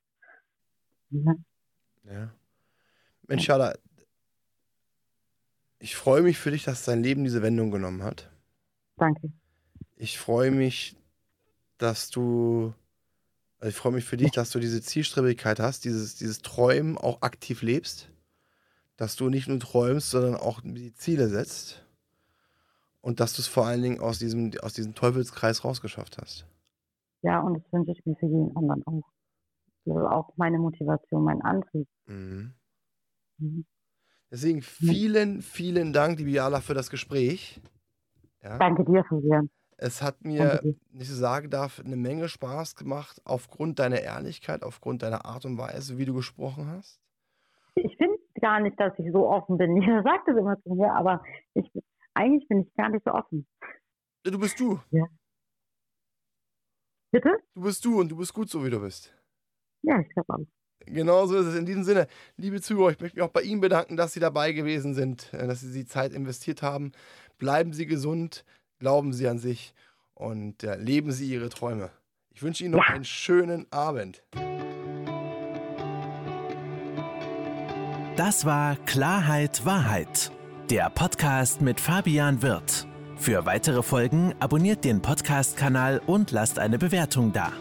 Ja, 1.09 1.35
Ja. 2.03 2.29
Mensch, 3.27 3.45
Schala, 3.45 3.73
ich 5.79 5.95
freue 5.95 6.21
mich 6.21 6.37
für 6.37 6.51
dich, 6.51 6.63
dass 6.63 6.85
dein 6.85 7.03
Leben 7.03 7.23
diese 7.23 7.41
Wendung 7.41 7.71
genommen 7.71 8.03
hat. 8.03 8.29
danke. 8.97 9.31
Ich 9.95 10.19
freue 10.19 10.51
mich, 10.51 10.95
dass 11.77 12.09
du, 12.09 12.73
also 13.59 13.69
ich 13.69 13.75
freue 13.75 13.93
mich 13.93 14.05
für 14.05 14.17
dich, 14.17 14.31
dass 14.31 14.51
du 14.51 14.59
diese 14.59 14.81
Zielstrebigkeit 14.81 15.59
hast, 15.59 15.85
dieses, 15.85 16.15
dieses 16.15 16.41
Träumen 16.41 16.97
auch 16.97 17.21
aktiv 17.21 17.61
lebst. 17.61 18.09
Dass 18.97 19.15
du 19.15 19.29
nicht 19.29 19.47
nur 19.47 19.59
träumst, 19.59 20.09
sondern 20.09 20.35
auch 20.35 20.61
die 20.63 20.93
Ziele 20.93 21.27
setzt. 21.27 21.85
Und 23.01 23.19
dass 23.19 23.33
du 23.33 23.41
es 23.41 23.47
vor 23.47 23.65
allen 23.65 23.81
Dingen 23.81 23.99
aus 23.99 24.19
diesem, 24.19 24.51
aus 24.61 24.73
diesem 24.73 24.95
Teufelskreis 24.95 25.63
rausgeschafft 25.63 26.17
hast. 26.17 26.45
Ja, 27.21 27.39
und 27.41 27.55
das 27.55 27.63
wünsche 27.71 27.91
ich 27.91 28.05
mir 28.05 28.15
für 28.15 28.25
jeden 28.25 28.55
anderen 28.55 28.85
auch. 28.85 29.03
Das 29.85 29.95
ist 29.95 30.01
auch 30.03 30.33
meine 30.35 30.59
Motivation, 30.59 31.23
mein 31.23 31.41
Antrieb. 31.41 31.87
Mhm. 32.05 32.53
Mhm. 33.37 33.65
Deswegen 34.29 34.61
vielen, 34.61 35.41
vielen 35.41 35.93
Dank, 35.93 36.19
liebe 36.19 36.31
Jala, 36.31 36.59
für 36.59 36.73
das 36.73 36.89
Gespräch. 36.89 37.61
Ja. 38.43 38.57
Danke 38.57 38.83
dir, 38.83 39.03
Fabian. 39.05 39.49
Es 39.77 40.01
hat 40.01 40.25
mir, 40.25 40.59
wenn 40.63 41.01
ich 41.01 41.07
so 41.07 41.15
sagen 41.15 41.51
darf, 41.51 41.79
eine 41.79 41.95
Menge 41.95 42.29
Spaß 42.29 42.75
gemacht, 42.75 43.21
aufgrund 43.25 43.77
deiner 43.77 44.01
Ehrlichkeit, 44.01 44.63
aufgrund 44.63 45.03
deiner 45.03 45.25
Art 45.25 45.45
und 45.45 45.57
Weise, 45.59 45.99
wie 45.99 46.05
du 46.05 46.15
gesprochen 46.15 46.67
hast. 46.67 46.99
Ich 47.75 47.95
finde 47.97 48.17
gar 48.41 48.59
nicht, 48.59 48.79
dass 48.79 48.97
ich 48.97 49.11
so 49.11 49.27
offen 49.27 49.57
bin. 49.57 49.77
Jeder 49.81 50.01
sagt 50.01 50.27
es 50.27 50.35
immer 50.35 50.59
zu 50.63 50.73
mir, 50.73 50.91
aber 50.93 51.23
ich, 51.53 51.71
eigentlich 52.15 52.47
bin 52.47 52.61
ich 52.61 52.73
gar 52.73 52.89
nicht 52.89 53.03
so 53.05 53.11
offen. 53.11 53.47
Du 54.23 54.39
bist 54.39 54.59
du. 54.59 54.79
Ja. 54.89 55.05
Bitte? 57.11 57.37
Du 57.53 57.61
bist 57.61 57.85
du 57.85 57.99
und 57.99 58.09
du 58.09 58.17
bist 58.17 58.33
gut 58.33 58.49
so, 58.49 58.65
wie 58.65 58.69
du 58.71 58.79
bist. 58.79 59.13
Ja, 59.83 59.99
ich 59.99 60.09
glaube 60.09 60.33
auch. 60.33 60.45
Genau 60.85 61.25
so 61.25 61.37
ist 61.37 61.47
es. 61.47 61.55
In 61.55 61.65
diesem 61.65 61.83
Sinne, 61.83 62.07
liebe 62.35 62.61
Zuhörer, 62.61 62.91
ich 62.91 62.99
möchte 62.99 63.17
mich 63.17 63.23
auch 63.23 63.31
bei 63.31 63.41
Ihnen 63.41 63.61
bedanken, 63.61 63.97
dass 63.97 64.13
Sie 64.13 64.19
dabei 64.19 64.53
gewesen 64.53 64.93
sind, 64.93 65.33
äh, 65.33 65.47
dass 65.47 65.61
Sie 65.61 65.73
die 65.73 65.85
Zeit 65.85 66.13
investiert 66.13 66.61
haben. 66.61 66.91
Bleiben 67.37 67.73
Sie 67.73 67.85
gesund, 67.85 68.43
glauben 68.79 69.13
Sie 69.13 69.27
an 69.27 69.39
sich 69.39 69.73
und 70.13 70.63
ja, 70.63 70.75
leben 70.75 71.11
Sie 71.11 71.31
Ihre 71.31 71.49
Träume. 71.49 71.91
Ich 72.31 72.43
wünsche 72.43 72.63
Ihnen 72.63 72.73
noch 72.73 72.87
ja. 72.87 72.95
einen 72.95 73.05
schönen 73.05 73.71
Abend. 73.71 74.23
Das 78.15 78.45
war 78.45 78.75
Klarheit 78.85 79.65
Wahrheit, 79.65 80.31
der 80.69 80.89
Podcast 80.89 81.61
mit 81.61 81.79
Fabian 81.79 82.41
Wirth. 82.41 82.87
Für 83.15 83.45
weitere 83.45 83.81
Folgen 83.83 84.33
abonniert 84.39 84.85
den 84.85 85.01
Podcast-Kanal 85.01 86.01
und 86.05 86.31
lasst 86.31 86.59
eine 86.59 86.77
Bewertung 86.77 87.33
da. 87.33 87.51